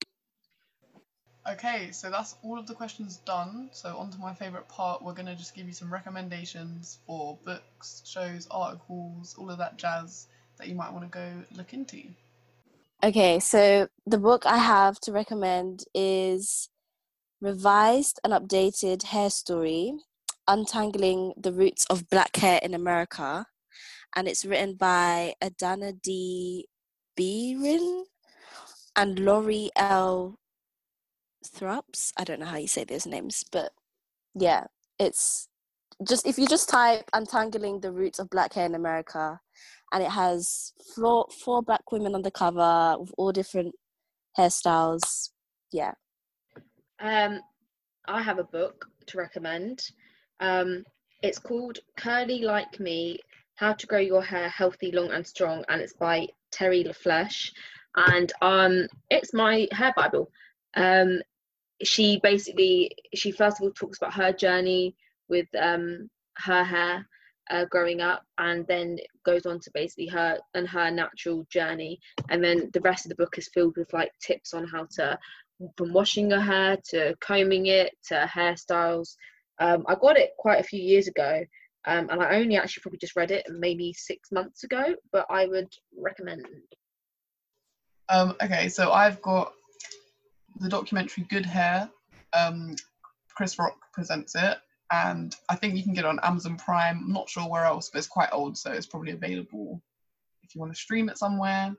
Okay, 1.49 1.91
so 1.93 2.11
that's 2.11 2.37
all 2.43 2.59
of 2.59 2.67
the 2.67 2.75
questions 2.75 3.19
done. 3.25 3.71
So 3.73 3.97
on 3.97 4.11
to 4.11 4.19
my 4.19 4.35
favourite 4.35 4.69
part. 4.69 5.03
We're 5.03 5.15
gonna 5.15 5.35
just 5.35 5.55
give 5.55 5.67
you 5.67 5.73
some 5.73 5.91
recommendations 5.91 6.99
for 7.07 7.39
books, 7.45 8.03
shows, 8.05 8.47
articles, 8.51 9.35
all 9.39 9.51
of 9.51 9.57
that 9.59 9.79
jazz 9.79 10.27
that 10.59 10.69
you 10.69 10.75
might 10.75 10.93
want 10.93 11.05
to 11.05 11.19
go 11.19 11.45
look 11.57 11.73
into. 11.73 12.03
Okay, 13.03 13.39
so 13.41 13.89
the 14.07 14.19
book 14.19 14.45
I 14.45 14.59
have 14.59 15.01
to 15.01 15.13
recommend 15.13 15.85
is 15.95 16.69
Revised 17.41 18.21
and 18.25 18.33
Updated 18.33 19.05
Hair 19.05 19.31
Story 19.31 19.95
Untangling 20.49 21.33
the 21.37 21.53
Roots 21.53 21.87
of 21.89 22.11
Black 22.11 22.37
Hair 22.37 22.61
in 22.63 22.75
America. 22.75 23.47
And 24.17 24.27
it's 24.27 24.45
written 24.45 24.75
by 24.75 25.35
Adana 25.41 25.93
D. 25.93 26.67
Beerin 27.17 28.05
and 28.97 29.19
Lori 29.21 29.71
L. 29.77 30.39
Tharps. 31.49 32.13
I 32.17 32.25
don't 32.25 32.41
know 32.41 32.47
how 32.47 32.57
you 32.57 32.69
say 32.69 32.85
those 32.85 33.07
names, 33.07 33.45
but 33.51 33.73
yeah, 34.35 34.65
it's 34.99 35.49
just 36.07 36.27
if 36.27 36.39
you 36.39 36.47
just 36.47 36.69
type 36.69 37.09
Untangling 37.13 37.81
the 37.81 37.93
Roots 37.93 38.19
of 38.19 38.31
Black 38.31 38.55
Hair 38.55 38.67
in 38.67 38.75
America, 38.75 39.41
and 39.93 40.03
it 40.03 40.11
has 40.11 40.73
four 40.95 41.27
four 41.45 41.63
black 41.63 41.91
women 41.91 42.15
on 42.15 42.23
the 42.23 42.31
cover 42.31 42.97
with 42.99 43.13
all 43.19 43.33
different 43.33 43.75
hairstyles. 44.39 45.31
Yeah. 45.73 45.93
Um, 47.01 47.41
I 48.07 48.23
have 48.23 48.39
a 48.39 48.45
book 48.45 48.87
to 49.07 49.19
recommend. 49.19 49.83
Um, 50.41 50.85
it's 51.23 51.39
called 51.39 51.79
Curly 51.97 52.43
Like 52.43 52.79
Me 52.81 53.19
How 53.57 53.73
to 53.73 53.87
Grow 53.87 53.99
Your 53.99 54.23
Hair 54.23 54.49
Healthy, 54.49 54.93
Long, 54.93 55.11
and 55.11 55.27
Strong, 55.27 55.65
and 55.69 55.81
it's 55.81 55.93
by 55.95 56.27
Teri 56.53 56.87
LaFlesh. 56.87 57.51
And 57.97 58.33
um, 58.43 58.87
it's 59.11 59.35
my 59.35 59.67
hair 59.73 59.93
Bible. 59.97 60.31
Um, 60.77 61.21
she 61.83 62.21
basically, 62.23 62.93
she 63.15 63.31
first 63.31 63.59
of 63.59 63.65
all 63.65 63.73
talks 63.73 63.99
about 63.99 64.15
her 64.15 64.33
journey 64.33 64.97
with 65.29 65.47
um, 65.59 66.11
her 66.37 66.65
hair 66.65 67.07
uh, 67.51 67.65
growing 67.67 68.01
up, 68.01 68.25
and 68.39 68.67
then 68.67 68.99
goes 69.25 69.47
on 69.47 69.61
to 69.61 69.71
basically 69.73 70.07
her 70.07 70.39
and 70.55 70.69
her 70.69 70.91
natural 70.91 71.47
journey. 71.51 71.99
And 72.29 72.43
then 72.43 72.71
the 72.73 72.81
rest 72.81 73.07
of 73.07 73.11
the 73.11 73.23
book 73.23 73.39
is 73.39 73.51
filled 73.53 73.77
with 73.77 73.93
like 73.93 74.13
tips 74.21 74.55
on 74.55 74.67
how 74.67 74.87
to 74.97 75.19
from 75.77 75.93
washing 75.93 76.31
your 76.31 76.41
hair 76.41 76.77
to 76.91 77.17
combing 77.21 77.67
it 77.67 77.93
to 78.07 78.31
hairstyles. 78.33 79.17
Um, 79.59 79.85
I 79.89 79.97
got 79.97 80.17
it 80.17 80.31
quite 80.39 80.61
a 80.61 80.65
few 80.65 80.81
years 80.81 81.09
ago, 81.09 81.45
um, 81.87 82.09
and 82.11 82.23
I 82.23 82.37
only 82.37 82.57
actually 82.57 82.83
probably 82.83 82.99
just 82.99 83.17
read 83.17 83.31
it 83.31 83.47
maybe 83.51 83.93
six 83.93 84.31
months 84.31 84.65
ago. 84.65 84.95
But 85.13 85.27
I 85.31 85.47
would 85.47 85.73
recommend. 85.97 86.47
Um, 88.09 88.37
okay, 88.43 88.69
so 88.69 88.93
I've 88.93 89.21
got 89.21 89.53
the 90.61 90.69
documentary 90.69 91.25
Good 91.29 91.47
Hair. 91.47 91.91
Um, 92.33 92.77
Chris 93.35 93.59
Rock 93.59 93.77
presents 93.93 94.35
it, 94.35 94.59
and 94.93 95.35
I 95.49 95.55
think 95.55 95.77
you 95.77 95.83
can 95.83 95.95
get 95.95 96.05
it 96.05 96.09
on 96.09 96.21
Amazon 96.23 96.57
Prime. 96.57 97.03
I'm 97.05 97.13
not 97.13 97.29
sure 97.29 97.49
where 97.49 97.65
else, 97.65 97.91
but 97.91 97.99
it's 97.99 98.09
quite 98.09 98.31
old, 98.33 98.57
so 98.57 98.73
it's 98.73 98.87
probably 98.87 99.13
available 99.13 99.81
if 100.43 100.55
you 100.55 100.61
want 100.61 100.73
to 100.73 100.81
stream 100.81 101.09
it 101.09 101.19
somewhere. 101.19 101.75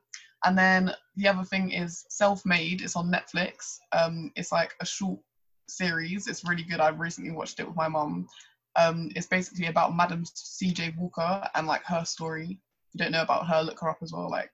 And 0.46 0.58
then 0.58 0.94
the 1.18 1.28
other 1.28 1.44
thing 1.44 1.72
is 1.72 2.06
Self 2.10 2.46
Made. 2.46 2.82
It's 2.82 2.96
on 2.96 3.12
Netflix. 3.12 3.78
Um, 3.92 4.32
it's 4.36 4.52
like 4.52 4.74
a 4.80 4.86
short 4.86 5.20
series. 5.68 6.28
It's 6.28 6.46
really 6.48 6.64
good. 6.64 6.80
I've 6.80 7.00
recently 7.00 7.32
watched 7.32 7.60
it 7.60 7.68
with 7.68 7.76
my 7.76 7.88
mum. 7.88 8.28
Um, 8.76 9.10
it's 9.16 9.28
basically 9.28 9.68
about 9.68 9.96
Madam 9.96 10.24
C.J. 10.26 10.96
Walker 10.98 11.48
and 11.56 11.68
like 11.68 11.84
her 11.84 12.06
story. 12.06 12.46
If 12.88 12.94
you 12.94 13.00
don't 13.00 13.12
know 13.12 13.22
about 13.22 13.48
her, 13.48 13.62
look 13.62 13.80
her 13.82 13.90
up 13.90 13.98
as 14.02 14.14
well. 14.14 14.30
Like, 14.30 14.52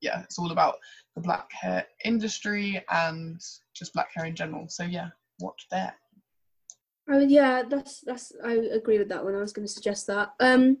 yeah, 0.00 0.22
it's 0.22 0.38
all 0.38 0.52
about 0.52 0.76
the 1.14 1.20
black 1.20 1.50
hair 1.52 1.84
industry 2.04 2.84
and 2.90 3.40
just 3.74 3.94
black 3.94 4.10
hair 4.14 4.26
in 4.26 4.34
general. 4.34 4.68
So 4.68 4.84
yeah, 4.84 5.08
watch 5.40 5.66
that. 5.70 5.94
Oh 7.10 7.20
yeah, 7.20 7.62
that's 7.68 8.02
that's 8.02 8.32
I 8.44 8.52
agree 8.52 8.98
with 8.98 9.08
that 9.08 9.24
one. 9.24 9.34
I 9.34 9.40
was 9.40 9.52
going 9.52 9.66
to 9.66 9.72
suggest 9.72 10.06
that. 10.08 10.30
Um, 10.40 10.78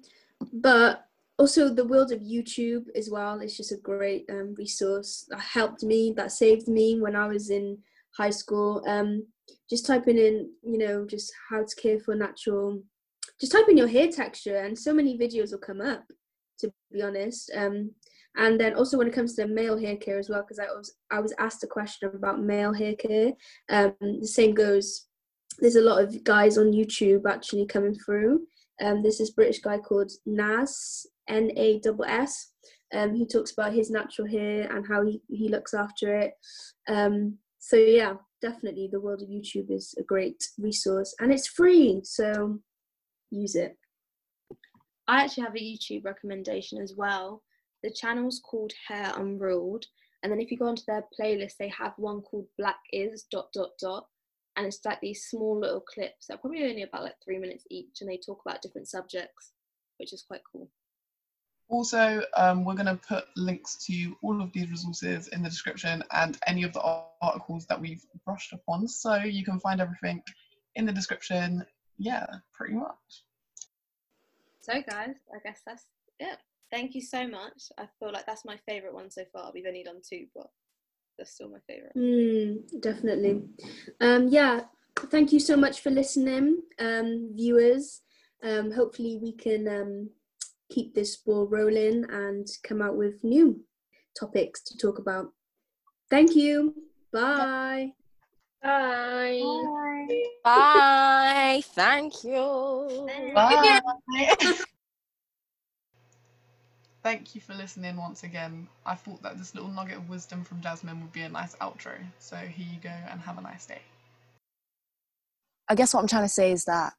but 0.52 1.06
also 1.38 1.68
the 1.68 1.86
world 1.86 2.12
of 2.12 2.20
YouTube 2.20 2.86
as 2.94 3.08
well 3.10 3.40
is 3.40 3.56
just 3.56 3.72
a 3.72 3.76
great 3.76 4.26
um, 4.30 4.54
resource 4.58 5.26
that 5.30 5.40
helped 5.40 5.82
me, 5.82 6.12
that 6.16 6.32
saved 6.32 6.68
me 6.68 7.00
when 7.00 7.16
I 7.16 7.26
was 7.26 7.50
in 7.50 7.78
high 8.16 8.30
school. 8.30 8.82
Um, 8.86 9.26
just 9.70 9.86
typing 9.86 10.18
in, 10.18 10.50
you 10.62 10.78
know, 10.78 11.06
just 11.06 11.32
how 11.48 11.64
to 11.64 11.76
care 11.76 11.98
for 11.98 12.14
natural. 12.14 12.82
Just 13.40 13.52
type 13.52 13.68
in 13.68 13.76
your 13.76 13.88
hair 13.88 14.08
texture, 14.08 14.58
and 14.58 14.76
so 14.76 14.92
many 14.92 15.16
videos 15.16 15.52
will 15.52 15.58
come 15.58 15.80
up. 15.80 16.04
To 16.60 16.72
be 16.92 17.02
honest, 17.02 17.52
um, 17.54 17.92
and 18.38 18.58
then 18.58 18.74
also 18.74 18.96
when 18.96 19.08
it 19.08 19.12
comes 19.12 19.34
to 19.34 19.46
male 19.46 19.78
hair 19.78 19.96
care 19.96 20.18
as 20.18 20.30
well, 20.30 20.42
because 20.42 20.58
I 20.58 20.66
was 20.66 20.94
I 21.10 21.20
was 21.20 21.34
asked 21.38 21.64
a 21.64 21.66
question 21.66 22.10
about 22.14 22.40
male 22.40 22.72
hair 22.72 22.94
care. 22.94 23.32
Um, 23.68 23.94
the 24.00 24.26
same 24.26 24.54
goes 24.54 25.06
there's 25.60 25.76
a 25.76 25.82
lot 25.82 26.02
of 26.02 26.22
guys 26.24 26.56
on 26.56 26.72
YouTube 26.72 27.22
actually 27.28 27.66
coming 27.66 27.94
through. 27.94 28.46
Um, 28.80 29.02
there's 29.02 29.18
this 29.18 29.30
British 29.30 29.60
guy 29.60 29.78
called 29.78 30.12
Nas, 30.24 31.04
N 31.28 31.50
A 31.56 31.80
S. 32.06 32.52
Um, 32.94 33.14
he 33.14 33.26
talks 33.26 33.52
about 33.52 33.74
his 33.74 33.90
natural 33.90 34.28
hair 34.28 34.70
and 34.74 34.86
how 34.86 35.04
he, 35.04 35.20
he 35.28 35.48
looks 35.48 35.74
after 35.74 36.16
it. 36.16 36.32
Um, 36.88 37.38
so 37.58 37.76
yeah, 37.76 38.14
definitely 38.40 38.88
the 38.90 39.00
world 39.00 39.20
of 39.20 39.28
YouTube 39.28 39.70
is 39.70 39.94
a 39.98 40.02
great 40.02 40.42
resource 40.58 41.14
and 41.20 41.32
it's 41.32 41.48
free, 41.48 42.00
so 42.04 42.60
use 43.30 43.56
it. 43.56 43.76
I 45.08 45.24
actually 45.24 45.44
have 45.44 45.56
a 45.56 45.58
YouTube 45.58 46.04
recommendation 46.04 46.80
as 46.80 46.94
well. 46.96 47.42
The 47.82 47.90
channel's 47.90 48.40
called 48.40 48.72
Hair 48.88 49.12
Unruled, 49.16 49.86
and 50.22 50.32
then 50.32 50.40
if 50.40 50.50
you 50.50 50.58
go 50.58 50.66
onto 50.66 50.82
their 50.86 51.04
playlist, 51.18 51.56
they 51.58 51.68
have 51.68 51.94
one 51.96 52.22
called 52.22 52.46
Black 52.58 52.80
Is 52.92 53.26
dot 53.30 53.52
dot 53.52 53.70
dot, 53.80 54.06
and 54.56 54.66
it's 54.66 54.80
like 54.84 55.00
these 55.00 55.26
small 55.26 55.60
little 55.60 55.80
clips 55.80 56.26
that 56.26 56.34
are 56.34 56.38
probably 56.38 56.64
only 56.64 56.82
about 56.82 57.04
like 57.04 57.14
three 57.24 57.38
minutes 57.38 57.64
each, 57.70 58.00
and 58.00 58.10
they 58.10 58.18
talk 58.18 58.40
about 58.44 58.62
different 58.62 58.88
subjects, 58.88 59.52
which 59.98 60.12
is 60.12 60.24
quite 60.26 60.42
cool. 60.52 60.68
Also, 61.70 62.22
um, 62.36 62.64
we're 62.64 62.74
going 62.74 62.86
to 62.86 62.96
put 62.96 63.26
links 63.36 63.76
to 63.84 64.16
all 64.22 64.40
of 64.40 64.50
these 64.52 64.70
resources 64.70 65.28
in 65.28 65.42
the 65.42 65.50
description 65.50 66.02
and 66.12 66.38
any 66.46 66.62
of 66.62 66.72
the 66.72 66.80
articles 67.20 67.66
that 67.66 67.78
we've 67.78 68.02
brushed 68.24 68.54
upon. 68.54 68.88
So 68.88 69.16
you 69.16 69.44
can 69.44 69.60
find 69.60 69.80
everything 69.80 70.22
in 70.76 70.86
the 70.86 70.92
description. 70.92 71.64
Yeah, 71.98 72.26
pretty 72.54 72.74
much. 72.74 73.24
So, 74.60 74.72
guys, 74.88 75.14
I 75.34 75.38
guess 75.44 75.60
that's 75.66 75.84
it. 76.18 76.38
Thank 76.70 76.94
you 76.94 77.00
so 77.00 77.26
much. 77.26 77.62
I 77.78 77.86
feel 77.98 78.12
like 78.12 78.26
that's 78.26 78.44
my 78.44 78.58
favourite 78.68 78.94
one 78.94 79.10
so 79.10 79.24
far. 79.32 79.50
We've 79.54 79.66
only 79.66 79.82
done 79.82 80.00
two, 80.08 80.26
but 80.34 80.48
that's 81.16 81.32
still 81.32 81.50
my 81.50 81.58
favourite. 81.66 81.96
Mm, 81.96 82.80
definitely. 82.80 83.42
Um, 84.00 84.28
yeah, 84.28 84.62
thank 85.10 85.32
you 85.32 85.40
so 85.40 85.56
much 85.56 85.80
for 85.80 85.90
listening, 85.90 86.62
um, 86.78 87.30
viewers. 87.34 88.02
Um, 88.42 88.70
hopefully, 88.70 89.18
we 89.20 89.32
can 89.32 89.66
um, 89.66 90.10
keep 90.70 90.94
this 90.94 91.16
ball 91.16 91.46
rolling 91.46 92.04
and 92.10 92.46
come 92.62 92.82
out 92.82 92.96
with 92.96 93.24
new 93.24 93.60
topics 94.18 94.62
to 94.64 94.76
talk 94.76 94.98
about. 94.98 95.32
Thank 96.10 96.34
you. 96.36 96.74
Bye. 97.12 97.92
Bye. 98.62 99.40
Bye. 100.44 101.62
Thank 101.74 102.24
you. 102.24 103.08
Bye. 103.34 103.80
Thank 107.08 107.34
you 107.34 107.40
for 107.40 107.54
listening 107.54 107.96
once 107.96 108.22
again. 108.22 108.68
I 108.84 108.94
thought 108.94 109.22
that 109.22 109.38
this 109.38 109.54
little 109.54 109.70
nugget 109.70 109.96
of 109.96 110.10
wisdom 110.10 110.44
from 110.44 110.60
Jasmine 110.60 111.00
would 111.00 111.10
be 111.10 111.22
a 111.22 111.28
nice 111.30 111.54
outro. 111.54 111.94
So 112.18 112.36
here 112.36 112.66
you 112.70 112.78
go 112.82 112.90
and 112.90 113.18
have 113.18 113.38
a 113.38 113.40
nice 113.40 113.64
day. 113.64 113.80
I 115.70 115.74
guess 115.74 115.94
what 115.94 116.00
I'm 116.00 116.06
trying 116.06 116.24
to 116.24 116.28
say 116.28 116.52
is 116.52 116.66
that 116.66 116.92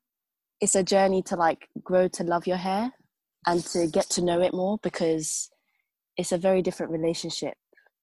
it's 0.61 0.73
a 0.73 0.81
journey 0.81 1.21
to 1.27 1.35
like 1.35 1.67
grow 1.83 2.07
to 2.07 2.23
love 2.23 2.47
your 2.47 2.57
hair 2.57 2.91
and 3.45 3.63
to 3.65 3.85
get 3.85 4.09
to 4.09 4.23
know 4.23 4.41
it 4.41 4.51
more 4.51 4.79
because 4.81 5.51
it's 6.17 6.31
a 6.31 6.39
very 6.39 6.63
different 6.63 6.91
relationship 6.91 7.53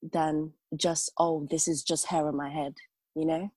than 0.01 0.53
just 0.77 1.11
oh 1.19 1.49
this 1.51 1.67
is 1.67 1.83
just 1.83 2.07
hair 2.07 2.29
on 2.29 2.37
my 2.37 2.51
head 2.51 2.75
you 3.17 3.27
know 3.27 3.51